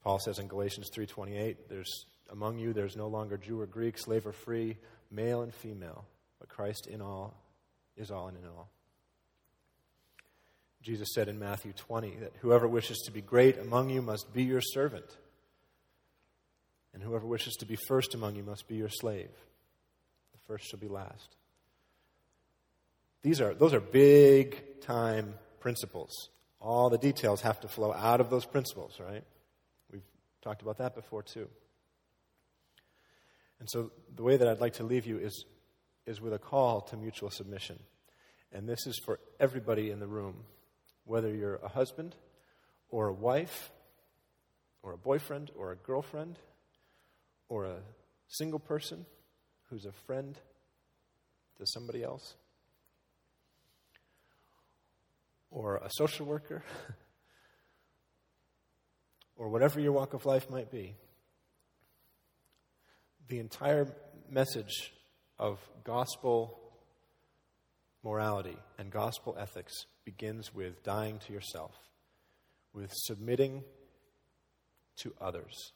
Paul 0.03 0.19
says 0.19 0.39
in 0.39 0.49
Galatians 0.49 0.91
3:28, 0.91 1.69
there's 1.69 2.07
among 2.31 2.59
you 2.59 2.73
there's 2.73 2.97
no 2.97 3.09
longer 3.09 3.39
Jew 3.39 3.61
or 3.61 3.67
Greek, 3.67 3.99
slave 3.99 4.27
or 4.27 4.33
free, 4.33 4.77
male 5.11 5.43
and 5.43 5.55
female, 5.55 6.07
but 6.39 6.49
Christ 6.49 6.87
in 6.87 7.01
all 7.01 7.35
is 7.97 8.11
all 8.11 8.29
and 8.29 8.37
in 8.37 8.45
all. 8.45 8.69
Jesus 10.83 11.15
said 11.15 11.29
in 11.29 11.39
Matthew 11.39 11.73
20 11.73 12.17
that 12.17 12.33
whoever 12.41 12.69
wishes 12.69 12.99
to 13.07 13.11
be 13.11 13.23
great 13.23 13.59
among 13.59 13.89
you 13.89 14.03
must 14.03 14.35
be 14.35 14.43
your 14.43 14.61
servant, 14.61 15.17
and 16.93 17.03
whoever 17.03 17.27
wishes 17.27 17.55
to 17.57 17.67
be 17.67 17.77
first 17.89 18.15
among 18.15 18.37
you 18.37 18.43
must 18.43 18.69
be 18.69 18.77
your 18.77 18.91
slave. 18.91 19.31
The 20.33 20.39
first 20.47 20.67
shall 20.67 20.79
be 20.79 20.89
last. 20.89 21.37
These 23.25 23.41
are, 23.41 23.55
those 23.55 23.73
are 23.73 23.81
big 23.81 24.83
time 24.83 25.35
principles. 25.59 26.29
All 26.61 26.91
the 26.91 26.99
details 26.99 27.41
have 27.41 27.59
to 27.61 27.69
flow 27.69 27.91
out 27.91 28.21
of 28.21 28.29
those 28.29 28.45
principles, 28.45 29.01
right? 29.01 29.25
We've 29.91 30.05
talked 30.43 30.61
about 30.61 30.77
that 30.77 30.95
before, 30.95 31.23
too. 31.23 31.49
And 33.61 33.69
so 33.71 33.93
the 34.15 34.23
way 34.23 34.37
that 34.37 34.47
I'd 34.47 34.61
like 34.61 34.75
to 34.75 34.83
leave 34.83 35.07
you 35.07 35.17
is, 35.17 35.47
is 36.07 36.21
with 36.21 36.35
a 36.35 36.39
call 36.39 36.83
to 36.83 36.99
mutual 36.99 37.31
submission. 37.31 37.79
And 38.53 38.69
this 38.69 38.87
is 38.87 39.01
for 39.03 39.19
everybody 39.41 39.91
in 39.91 40.01
the 40.01 40.07
room, 40.07 40.45
whether 41.07 41.35
you're 41.35 41.57
a 41.57 41.69
husband 41.69 42.15
or 42.91 43.09
a 43.09 43.15
wife 43.15 43.71
or 44.83 44.93
a 44.93 44.99
boyfriend 44.99 45.51
or 45.57 45.73
a 45.73 45.77
girlfriend 45.77 46.39
or 47.49 47.65
a 47.65 47.79
single 48.29 48.59
person 48.59 49.07
who's 49.71 49.87
a 49.87 49.93
friend 50.07 50.39
to 51.57 51.67
somebody 51.67 52.03
else 52.03 52.35
or 55.55 55.77
a 55.77 55.89
social 55.91 56.27
worker 56.27 56.63
or 59.37 59.49
whatever 59.49 59.81
your 59.81 59.93
walk 59.93 60.13
of 60.13 60.27
life 60.27 60.51
might 60.51 60.71
be 60.71 60.97
the 63.29 63.39
entire 63.39 63.87
message 64.29 64.93
of 65.39 65.59
gospel 65.85 66.59
morality 68.03 68.57
and 68.79 68.91
gospel 68.91 69.35
ethics 69.39 69.87
begins 70.05 70.53
with 70.53 70.83
dying 70.83 71.19
to 71.27 71.33
yourself, 71.33 71.73
with 72.75 72.91
submitting 72.93 73.63
to 74.97 75.15
others, 75.21 75.73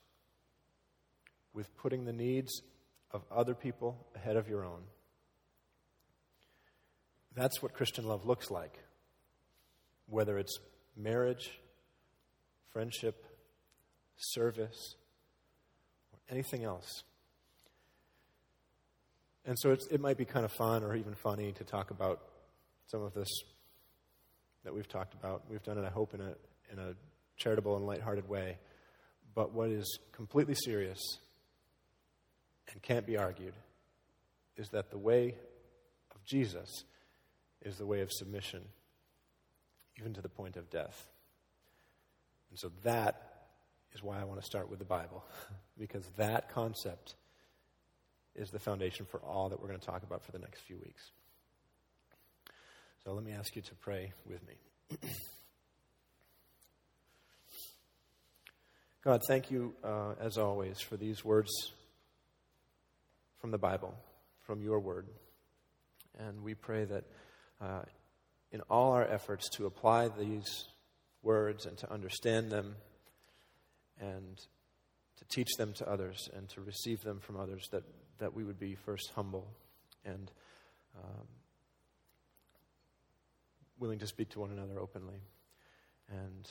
with 1.54 1.74
putting 1.76 2.04
the 2.04 2.12
needs 2.12 2.62
of 3.10 3.22
other 3.30 3.54
people 3.54 4.06
ahead 4.14 4.36
of 4.36 4.48
your 4.48 4.64
own. 4.64 4.82
That's 7.34 7.62
what 7.62 7.72
Christian 7.72 8.06
love 8.06 8.26
looks 8.26 8.50
like, 8.50 8.78
whether 10.08 10.38
it's 10.38 10.58
marriage, 10.96 11.50
friendship, 12.72 13.24
service, 14.16 14.96
or 16.12 16.18
anything 16.30 16.64
else. 16.64 17.04
And 19.44 19.56
so 19.58 19.74
it 19.90 20.00
might 20.00 20.18
be 20.18 20.24
kind 20.24 20.44
of 20.44 20.52
fun 20.52 20.82
or 20.84 20.94
even 20.94 21.14
funny 21.14 21.52
to 21.52 21.64
talk 21.64 21.90
about 21.90 22.20
some 22.86 23.02
of 23.02 23.14
this 23.14 23.28
that 24.64 24.74
we've 24.74 24.88
talked 24.88 25.14
about. 25.14 25.44
We've 25.48 25.62
done 25.62 25.78
it, 25.78 25.84
I 25.84 25.90
hope, 25.90 26.12
in 26.14 26.20
a, 26.20 26.34
in 26.72 26.78
a 26.78 26.94
charitable 27.36 27.76
and 27.76 27.86
lighthearted 27.86 28.28
way. 28.28 28.58
But 29.34 29.54
what 29.54 29.70
is 29.70 29.98
completely 30.12 30.54
serious 30.54 30.98
and 32.72 32.82
can't 32.82 33.06
be 33.06 33.16
argued 33.16 33.54
is 34.56 34.68
that 34.70 34.90
the 34.90 34.98
way 34.98 35.36
of 36.14 36.24
Jesus 36.24 36.68
is 37.62 37.76
the 37.76 37.86
way 37.86 38.00
of 38.00 38.12
submission, 38.12 38.62
even 39.98 40.14
to 40.14 40.20
the 40.20 40.28
point 40.28 40.56
of 40.56 40.70
death. 40.70 41.08
And 42.50 42.58
so 42.58 42.70
that 42.84 43.22
is 43.92 44.02
why 44.02 44.20
I 44.20 44.24
want 44.24 44.40
to 44.40 44.46
start 44.46 44.70
with 44.70 44.78
the 44.78 44.84
Bible, 44.84 45.24
because 45.78 46.04
that 46.16 46.50
concept 46.50 47.14
is 48.34 48.50
the 48.50 48.58
foundation 48.58 49.06
for 49.06 49.20
all 49.20 49.48
that 49.48 49.60
we're 49.60 49.68
going 49.68 49.80
to 49.80 49.86
talk 49.86 50.02
about 50.02 50.24
for 50.24 50.32
the 50.32 50.38
next 50.38 50.60
few 50.62 50.76
weeks. 50.76 51.10
So 53.04 53.12
let 53.12 53.24
me 53.24 53.32
ask 53.32 53.56
you 53.56 53.62
to 53.62 53.74
pray 53.76 54.12
with 54.26 54.40
me. 54.46 54.54
God, 59.04 59.22
thank 59.26 59.50
you, 59.50 59.74
uh, 59.82 60.14
as 60.20 60.36
always, 60.38 60.80
for 60.80 60.96
these 60.96 61.24
words 61.24 61.50
from 63.40 63.50
the 63.50 63.58
Bible, 63.58 63.94
from 64.42 64.62
your 64.62 64.80
word. 64.80 65.06
And 66.18 66.42
we 66.42 66.54
pray 66.54 66.84
that 66.84 67.04
uh, 67.60 67.82
in 68.52 68.60
all 68.70 68.92
our 68.92 69.04
efforts 69.04 69.48
to 69.50 69.66
apply 69.66 70.08
these 70.08 70.68
words 71.22 71.66
and 71.66 71.76
to 71.78 71.92
understand 71.92 72.50
them 72.50 72.76
and 74.00 74.38
to 75.16 75.24
teach 75.28 75.54
them 75.58 75.72
to 75.74 75.88
others 75.88 76.30
and 76.34 76.48
to 76.48 76.60
receive 76.60 77.02
them 77.02 77.18
from 77.20 77.36
others, 77.36 77.68
that 77.72 77.82
that 78.18 78.34
we 78.34 78.44
would 78.44 78.58
be 78.58 78.74
first 78.74 79.10
humble 79.14 79.46
and 80.04 80.30
um, 80.96 81.26
willing 83.78 83.98
to 83.98 84.06
speak 84.06 84.28
to 84.30 84.40
one 84.40 84.50
another 84.50 84.78
openly. 84.78 85.20
And 86.10 86.48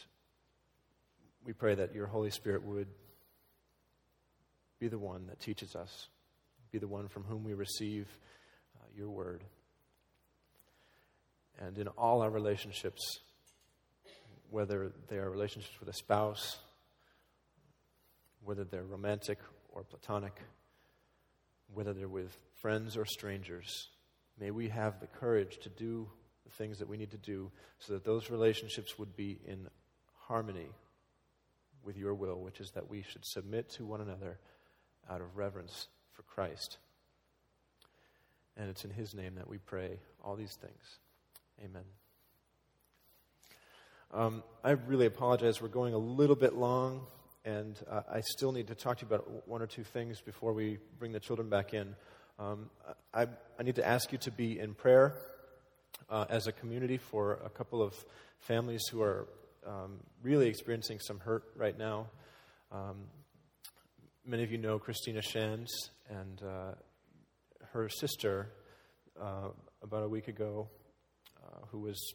we 1.45 1.53
pray 1.53 1.75
that 1.75 1.93
your 1.93 2.07
Holy 2.07 2.29
Spirit 2.29 2.63
would 2.63 2.87
be 4.79 4.87
the 4.87 4.99
one 4.99 5.27
that 5.27 5.39
teaches 5.39 5.75
us, 5.75 6.07
be 6.71 6.77
the 6.77 6.87
one 6.87 7.07
from 7.07 7.23
whom 7.23 7.43
we 7.43 7.53
receive 7.53 8.07
uh, 8.79 8.85
your 8.95 9.09
word. 9.09 9.43
And 11.59 11.77
in 11.77 11.87
all 11.89 12.21
our 12.21 12.29
relationships, 12.29 13.19
whether 14.49 14.91
they 15.07 15.17
are 15.17 15.29
relationships 15.29 15.79
with 15.79 15.89
a 15.89 15.93
spouse, 15.93 16.57
whether 18.43 18.63
they're 18.63 18.83
romantic 18.83 19.39
or 19.69 19.83
platonic, 19.83 20.41
whether 21.73 21.93
they're 21.93 22.07
with 22.07 22.35
friends 22.55 22.95
or 22.95 23.05
strangers. 23.05 23.89
May 24.39 24.51
we 24.51 24.69
have 24.69 24.99
the 24.99 25.07
courage 25.07 25.57
to 25.63 25.69
do 25.69 26.07
the 26.45 26.51
things 26.51 26.79
that 26.79 26.87
we 26.87 26.97
need 26.97 27.11
to 27.11 27.17
do 27.17 27.51
so 27.79 27.93
that 27.93 28.05
those 28.05 28.29
relationships 28.29 28.97
would 28.97 29.15
be 29.15 29.39
in 29.45 29.67
harmony 30.27 30.69
with 31.83 31.97
your 31.97 32.13
will, 32.13 32.39
which 32.39 32.59
is 32.59 32.71
that 32.71 32.89
we 32.89 33.01
should 33.01 33.25
submit 33.25 33.69
to 33.71 33.85
one 33.85 34.01
another 34.01 34.39
out 35.09 35.21
of 35.21 35.37
reverence 35.37 35.87
for 36.13 36.21
Christ. 36.23 36.77
And 38.55 38.69
it's 38.69 38.85
in 38.85 38.91
His 38.91 39.13
name 39.13 39.35
that 39.35 39.47
we 39.47 39.57
pray 39.57 39.99
all 40.23 40.35
these 40.35 40.55
things. 40.55 40.99
Amen. 41.63 41.83
Um, 44.11 44.43
I 44.63 44.71
really 44.71 45.05
apologize. 45.05 45.61
We're 45.61 45.67
going 45.67 45.93
a 45.93 45.97
little 45.97 46.35
bit 46.35 46.53
long 46.53 47.07
and 47.47 47.79
uh, 47.89 48.01
I 48.11 48.21
still 48.21 48.51
need 48.51 48.67
to 48.67 48.75
talk 48.75 48.97
to 48.97 49.05
you 49.05 49.07
about 49.07 49.47
one 49.47 49.61
or 49.61 49.67
two 49.67 49.85
things 49.85 50.19
before 50.19 50.51
we 50.51 50.79
bring 50.99 51.13
the 51.13 51.19
children 51.19 51.47
back 51.47 51.73
in. 51.73 51.95
Um, 52.37 52.69
I, 53.13 53.27
I, 53.57 53.63
need 53.63 53.75
to 53.75 53.87
ask 53.87 54.11
you 54.11 54.17
to 54.19 54.31
be 54.31 54.59
in 54.59 54.73
prayer 54.73 55.15
uh, 56.09 56.25
as 56.29 56.45
a 56.45 56.51
community 56.51 56.97
for 56.97 57.39
a 57.45 57.49
couple 57.49 57.81
of 57.81 57.95
families 58.41 58.83
who 58.91 59.01
are 59.01 59.27
um, 59.65 59.99
really 60.21 60.47
experiencing 60.47 60.99
some 60.99 61.19
hurt 61.19 61.45
right 61.55 61.77
now. 61.77 62.07
Um, 62.71 63.05
many 64.25 64.43
of 64.43 64.51
you 64.51 64.57
know 64.57 64.77
Christina 64.77 65.21
Shands, 65.21 65.71
and 66.09 66.43
uh, 66.43 66.73
her 67.71 67.87
sister, 67.87 68.49
uh, 69.19 69.49
about 69.81 70.03
a 70.03 70.09
week 70.09 70.27
ago, 70.27 70.67
uh, 71.47 71.65
who 71.71 71.79
was 71.79 72.13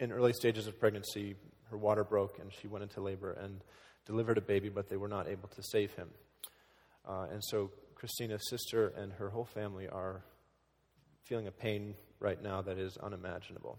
in 0.00 0.12
early 0.12 0.32
stages 0.32 0.66
of 0.66 0.78
pregnancy, 0.78 1.36
her 1.70 1.76
water 1.76 2.04
broke 2.04 2.38
and 2.38 2.52
she 2.52 2.66
went 2.66 2.82
into 2.82 3.00
labor 3.00 3.32
and 3.32 3.60
delivered 4.06 4.38
a 4.38 4.40
baby, 4.42 4.68
but 4.68 4.88
they 4.88 4.96
were 4.96 5.08
not 5.08 5.28
able 5.28 5.48
to 5.48 5.62
save 5.62 5.92
him. 5.94 6.08
Uh, 7.06 7.26
and 7.32 7.42
so 7.44 7.70
Christina's 7.94 8.48
sister 8.48 8.88
and 8.96 9.12
her 9.14 9.30
whole 9.30 9.44
family 9.44 9.88
are 9.88 10.22
feeling 11.24 11.46
a 11.46 11.52
pain 11.52 11.94
right 12.20 12.42
now 12.42 12.62
that 12.62 12.78
is 12.78 12.96
unimaginable. 12.96 13.78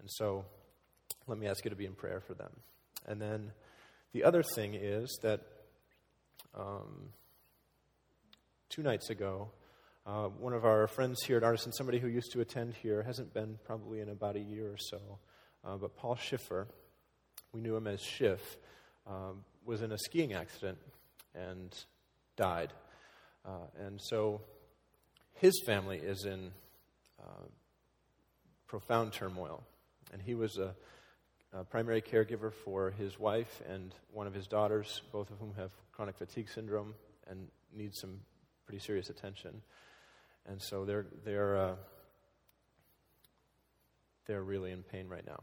And 0.00 0.08
so 0.10 0.44
let 1.26 1.38
me 1.38 1.46
ask 1.46 1.64
you 1.64 1.70
to 1.70 1.76
be 1.76 1.86
in 1.86 1.94
prayer 1.94 2.20
for 2.20 2.34
them. 2.34 2.50
And 3.06 3.20
then 3.20 3.52
the 4.12 4.24
other 4.24 4.42
thing 4.42 4.74
is 4.74 5.18
that 5.22 5.40
um, 6.54 7.10
two 8.68 8.82
nights 8.82 9.10
ago, 9.10 9.50
uh, 10.04 10.24
one 10.26 10.52
of 10.52 10.64
our 10.64 10.88
friends 10.88 11.22
here 11.24 11.36
at 11.36 11.44
Artisan, 11.44 11.72
somebody 11.72 12.00
who 12.00 12.08
used 12.08 12.32
to 12.32 12.40
attend 12.40 12.74
here, 12.74 13.02
hasn't 13.02 13.32
been 13.32 13.58
probably 13.64 14.00
in 14.00 14.08
about 14.08 14.34
a 14.34 14.40
year 14.40 14.66
or 14.66 14.76
so, 14.76 14.98
uh, 15.64 15.76
but 15.76 15.96
Paul 15.96 16.16
Schiffer, 16.16 16.66
we 17.52 17.60
knew 17.60 17.76
him 17.76 17.86
as 17.86 18.00
Schiff, 18.00 18.56
um, 19.06 19.44
was 19.64 19.80
in 19.80 19.92
a 19.92 19.98
skiing 19.98 20.32
accident 20.32 20.78
and 21.36 21.72
died. 22.36 22.72
Uh, 23.44 23.66
and 23.78 24.00
so 24.02 24.40
his 25.34 25.52
family 25.64 25.98
is 25.98 26.24
in 26.24 26.50
uh, 27.20 27.46
profound 28.66 29.12
turmoil. 29.12 29.62
And 30.12 30.20
he 30.20 30.34
was 30.34 30.58
a, 30.58 30.74
a 31.52 31.62
primary 31.62 32.02
caregiver 32.02 32.52
for 32.52 32.90
his 32.90 33.20
wife 33.20 33.62
and 33.68 33.94
one 34.12 34.26
of 34.26 34.34
his 34.34 34.48
daughters, 34.48 35.00
both 35.12 35.30
of 35.30 35.38
whom 35.38 35.54
have 35.56 35.70
chronic 35.92 36.16
fatigue 36.16 36.48
syndrome 36.48 36.94
and 37.28 37.46
need 37.72 37.94
some 37.94 38.18
pretty 38.66 38.80
serious 38.80 39.08
attention 39.08 39.62
and 40.46 40.60
so 40.60 40.84
they're 40.84 41.06
they're 41.24 41.56
uh, 41.56 41.74
they're 44.26 44.42
really 44.42 44.70
in 44.70 44.82
pain 44.82 45.08
right 45.08 45.26
now. 45.26 45.40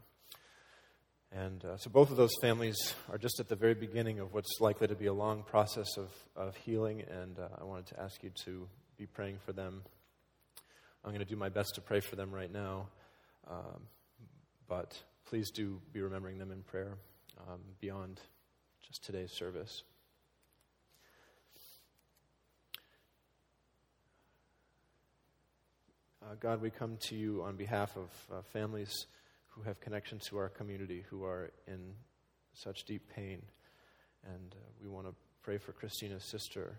And 1.32 1.64
uh, 1.64 1.76
so 1.76 1.90
both 1.90 2.10
of 2.10 2.16
those 2.16 2.34
families 2.40 2.76
are 3.08 3.18
just 3.18 3.38
at 3.38 3.48
the 3.48 3.54
very 3.54 3.74
beginning 3.74 4.18
of 4.18 4.34
what's 4.34 4.60
likely 4.60 4.88
to 4.88 4.96
be 4.96 5.06
a 5.06 5.12
long 5.12 5.44
process 5.44 5.86
of, 5.96 6.10
of 6.34 6.56
healing, 6.56 7.04
and 7.08 7.38
uh, 7.38 7.46
I 7.60 7.64
wanted 7.64 7.86
to 7.86 8.00
ask 8.00 8.20
you 8.24 8.30
to 8.46 8.68
be 8.98 9.06
praying 9.06 9.38
for 9.46 9.52
them. 9.52 9.82
I'm 11.04 11.10
going 11.10 11.20
to 11.20 11.24
do 11.24 11.36
my 11.36 11.48
best 11.48 11.76
to 11.76 11.80
pray 11.80 12.00
for 12.00 12.16
them 12.16 12.32
right 12.32 12.52
now, 12.52 12.88
um, 13.48 13.82
but 14.68 15.00
please 15.24 15.52
do 15.52 15.80
be 15.92 16.00
remembering 16.00 16.38
them 16.38 16.50
in 16.50 16.62
prayer 16.62 16.98
um, 17.48 17.60
beyond 17.80 18.20
just 18.84 19.04
today's 19.04 19.30
service. 19.32 19.84
Uh, 26.22 26.34
God, 26.38 26.60
we 26.60 26.68
come 26.68 26.98
to 26.98 27.16
you 27.16 27.42
on 27.42 27.56
behalf 27.56 27.96
of 27.96 28.10
uh, 28.30 28.42
families 28.52 29.06
who 29.48 29.62
have 29.62 29.80
connections 29.80 30.26
to 30.26 30.36
our 30.36 30.50
community, 30.50 31.02
who 31.08 31.24
are 31.24 31.50
in 31.66 31.94
such 32.52 32.84
deep 32.84 33.08
pain. 33.08 33.40
And 34.26 34.54
uh, 34.54 34.68
we 34.82 34.88
want 34.90 35.06
to 35.06 35.14
pray 35.42 35.56
for 35.56 35.72
Christina's 35.72 36.22
sister 36.22 36.76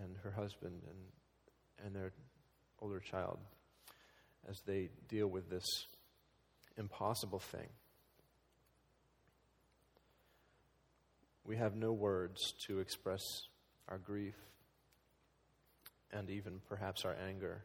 and 0.00 0.14
her 0.22 0.30
husband 0.30 0.80
and, 0.88 1.86
and 1.86 1.96
their 1.96 2.12
older 2.80 3.00
child 3.00 3.38
as 4.48 4.60
they 4.60 4.90
deal 5.08 5.26
with 5.26 5.50
this 5.50 5.86
impossible 6.78 7.40
thing. 7.40 7.68
We 11.44 11.56
have 11.56 11.74
no 11.74 11.92
words 11.92 12.54
to 12.68 12.78
express 12.78 13.22
our 13.88 13.98
grief 13.98 14.36
and 16.12 16.30
even 16.30 16.60
perhaps 16.68 17.04
our 17.04 17.16
anger 17.28 17.64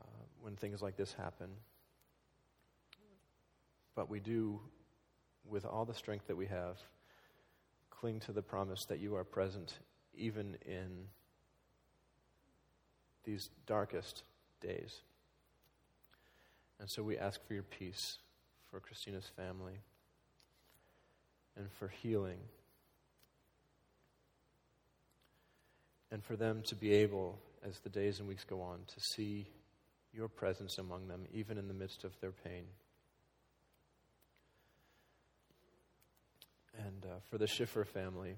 uh, 0.00 0.04
when 0.40 0.56
things 0.56 0.82
like 0.82 0.96
this 0.96 1.12
happen. 1.12 1.48
But 3.94 4.08
we 4.08 4.20
do, 4.20 4.60
with 5.48 5.64
all 5.64 5.84
the 5.84 5.94
strength 5.94 6.28
that 6.28 6.36
we 6.36 6.46
have, 6.46 6.78
cling 7.90 8.20
to 8.20 8.32
the 8.32 8.42
promise 8.42 8.84
that 8.88 8.98
you 8.98 9.16
are 9.16 9.24
present 9.24 9.74
even 10.14 10.56
in 10.64 11.06
these 13.24 13.50
darkest 13.66 14.22
days. 14.60 15.02
And 16.78 16.88
so 16.88 17.02
we 17.02 17.18
ask 17.18 17.46
for 17.46 17.54
your 17.54 17.62
peace 17.62 18.18
for 18.70 18.80
Christina's 18.80 19.30
family 19.36 19.80
and 21.56 21.70
for 21.78 21.88
healing. 21.88 22.38
And 26.10 26.24
for 26.24 26.36
them 26.36 26.62
to 26.68 26.74
be 26.74 26.92
able, 26.92 27.38
as 27.64 27.78
the 27.80 27.90
days 27.90 28.18
and 28.18 28.28
weeks 28.28 28.44
go 28.44 28.62
on, 28.62 28.78
to 28.86 29.00
see 29.14 29.46
your 30.12 30.28
presence 30.28 30.78
among 30.78 31.08
them, 31.08 31.26
even 31.32 31.58
in 31.58 31.68
the 31.68 31.74
midst 31.74 32.04
of 32.04 32.18
their 32.20 32.32
pain. 32.32 32.64
And 36.78 37.04
uh, 37.04 37.14
for 37.30 37.38
the 37.38 37.46
Schiffer 37.46 37.84
family, 37.84 38.36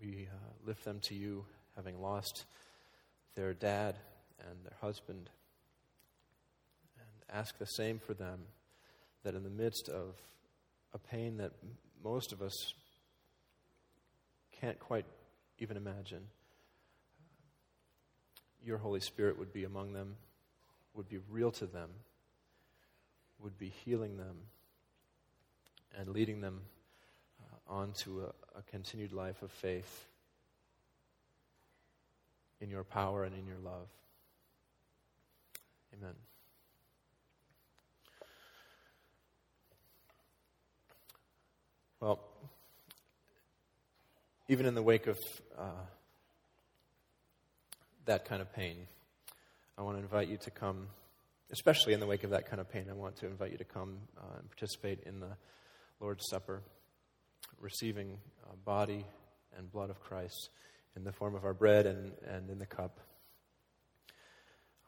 we 0.00 0.28
uh, 0.30 0.66
lift 0.66 0.84
them 0.84 1.00
to 1.04 1.14
you, 1.14 1.44
having 1.74 2.00
lost 2.00 2.44
their 3.34 3.54
dad 3.54 3.96
and 4.40 4.64
their 4.64 4.76
husband, 4.80 5.30
and 6.98 7.38
ask 7.38 7.56
the 7.58 7.66
same 7.66 7.98
for 7.98 8.14
them 8.14 8.40
that 9.24 9.34
in 9.34 9.42
the 9.42 9.50
midst 9.50 9.88
of 9.88 10.14
a 10.94 10.98
pain 10.98 11.38
that 11.38 11.52
most 12.02 12.32
of 12.32 12.42
us 12.42 12.74
can't 14.60 14.78
quite 14.78 15.06
even 15.58 15.76
imagine, 15.76 16.22
your 18.64 18.78
Holy 18.78 19.00
Spirit 19.00 19.38
would 19.38 19.52
be 19.52 19.64
among 19.64 19.92
them 19.92 20.16
would 20.96 21.08
be 21.08 21.18
real 21.30 21.50
to 21.52 21.66
them, 21.66 21.90
would 23.38 23.58
be 23.58 23.68
healing 23.84 24.16
them, 24.16 24.36
and 25.98 26.08
leading 26.08 26.40
them 26.40 26.60
uh, 27.40 27.72
on 27.72 27.92
to 27.92 28.22
a, 28.22 28.58
a 28.58 28.62
continued 28.70 29.12
life 29.12 29.42
of 29.42 29.50
faith 29.50 30.06
in 32.60 32.70
your 32.70 32.84
power 32.84 33.24
and 33.24 33.34
in 33.36 33.46
your 33.46 33.58
love. 33.58 33.88
Amen. 35.94 36.14
Well, 42.00 42.20
even 44.48 44.66
in 44.66 44.74
the 44.74 44.82
wake 44.82 45.06
of 45.06 45.18
uh, 45.58 45.70
that 48.04 48.26
kind 48.26 48.42
of 48.42 48.52
pain, 48.52 48.76
I 49.78 49.82
want 49.82 49.98
to 49.98 50.02
invite 50.02 50.28
you 50.28 50.38
to 50.38 50.50
come, 50.50 50.86
especially 51.52 51.92
in 51.92 52.00
the 52.00 52.06
wake 52.06 52.24
of 52.24 52.30
that 52.30 52.48
kind 52.48 52.60
of 52.60 52.70
pain, 52.70 52.86
I 52.90 52.94
want 52.94 53.16
to 53.16 53.26
invite 53.26 53.52
you 53.52 53.58
to 53.58 53.64
come 53.64 53.98
uh, 54.16 54.38
and 54.38 54.48
participate 54.48 55.00
in 55.04 55.20
the 55.20 55.36
Lord's 56.00 56.24
Supper, 56.30 56.62
receiving 57.60 58.16
uh, 58.44 58.54
body 58.64 59.04
and 59.56 59.70
blood 59.70 59.90
of 59.90 60.00
Christ 60.00 60.48
in 60.96 61.04
the 61.04 61.12
form 61.12 61.34
of 61.34 61.44
our 61.44 61.52
bread 61.52 61.84
and, 61.84 62.12
and 62.26 62.48
in 62.48 62.58
the 62.58 62.64
cup 62.64 63.00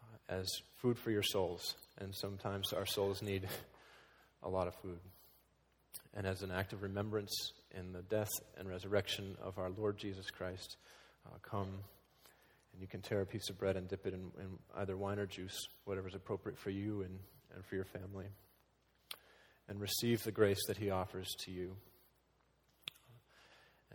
uh, 0.01 0.33
as 0.33 0.47
food 0.79 0.99
for 0.99 1.11
your 1.11 1.23
souls. 1.23 1.75
And 1.99 2.15
sometimes 2.15 2.73
our 2.73 2.87
souls 2.87 3.21
need 3.21 3.47
a 4.43 4.49
lot 4.49 4.69
of 4.69 4.75
food. 4.77 5.01
And 6.15 6.27
as 6.27 6.41
an 6.41 6.51
act 6.51 6.73
of 6.73 6.83
remembrance 6.83 7.53
in 7.77 7.93
the 7.93 8.01
death 8.01 8.31
and 8.57 8.67
resurrection 8.67 9.37
of 9.43 9.59
our 9.59 9.69
Lord 9.69 9.99
Jesus 9.99 10.31
Christ, 10.31 10.79
uh, 11.27 11.37
come 11.43 11.69
and 12.79 12.83
you 12.85 12.89
can 12.89 13.03
tear 13.03 13.23
a 13.23 13.27
piece 13.27 13.51
of 13.51 13.59
bread 13.59 13.77
and 13.77 13.89
dip 13.89 14.07
it 14.07 14.15
in, 14.15 14.31
in 14.39 14.57
either 14.77 14.97
wine 14.97 15.19
or 15.19 15.27
juice, 15.27 15.67
whatever 15.85 16.07
is 16.07 16.15
appropriate 16.15 16.57
for 16.57 16.71
you 16.71 17.03
and, 17.03 17.19
and 17.53 17.65
for 17.65 17.75
your 17.75 17.85
family. 17.85 18.27
And 19.69 19.81
receive 19.81 20.23
the 20.23 20.31
grace 20.31 20.65
that 20.69 20.77
He 20.77 20.89
offers 20.89 21.27
to 21.41 21.51
you. 21.51 21.75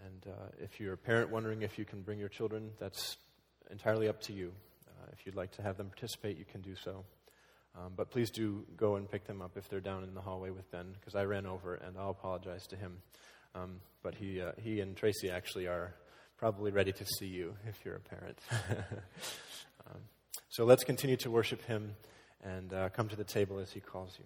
And 0.06 0.34
uh, 0.34 0.48
if 0.60 0.82
you're 0.82 0.94
a 0.94 0.98
parent 0.98 1.32
wondering 1.32 1.62
if 1.62 1.80
you 1.80 1.86
can 1.86 2.02
bring 2.02 2.20
your 2.20 2.28
children, 2.28 2.72
that's 2.78 3.16
entirely 3.72 4.10
up 4.10 4.20
to 4.24 4.34
you. 4.34 4.52
Uh, 4.86 5.12
if 5.14 5.26
you'd 5.26 5.36
like 5.36 5.54
to 5.54 5.62
have 5.62 5.78
them 5.78 5.88
participate, 5.88 6.38
you 6.38 6.46
can 6.46 6.60
do 6.60 6.76
so. 6.76 7.06
Um, 7.78 7.94
but 7.96 8.12
please 8.12 8.32
do 8.32 8.66
go 8.76 8.98
and 8.98 9.10
pick 9.10 9.26
them 9.26 9.42
up 9.42 9.56
if 9.56 9.70
they're 9.70 9.80
down 9.80 10.04
in 10.04 10.14
the 10.14 10.22
hallway 10.22 10.50
with 10.50 10.70
Ben, 10.72 10.94
because 11.00 11.16
I 11.16 11.24
ran 11.24 11.46
over 11.46 11.76
and 11.76 11.98
I'll 11.98 12.10
apologize 12.10 12.68
to 12.68 12.76
him. 12.76 12.98
Um, 13.56 13.80
but 14.04 14.14
he, 14.14 14.42
uh, 14.42 14.52
he 14.62 14.82
and 14.82 14.98
Tracy 14.98 15.30
actually 15.30 15.68
are 15.68 15.96
probably 16.44 16.72
ready 16.72 16.91
to 16.91 17.06
see 17.06 17.26
you 17.26 17.56
if 17.70 17.86
you're 17.86 17.96
a 17.96 18.00
parent. 18.02 18.38
um, 19.88 20.02
so 20.50 20.66
let's 20.66 20.84
continue 20.84 21.16
to 21.16 21.32
worship 21.32 21.64
him 21.64 21.96
and 22.44 22.74
uh, 22.74 22.89
come 22.89 23.08
to 23.08 23.16
the 23.16 23.24
table 23.24 23.60
as 23.60 23.72
he 23.72 23.80
calls 23.80 24.18
you. 24.20 24.26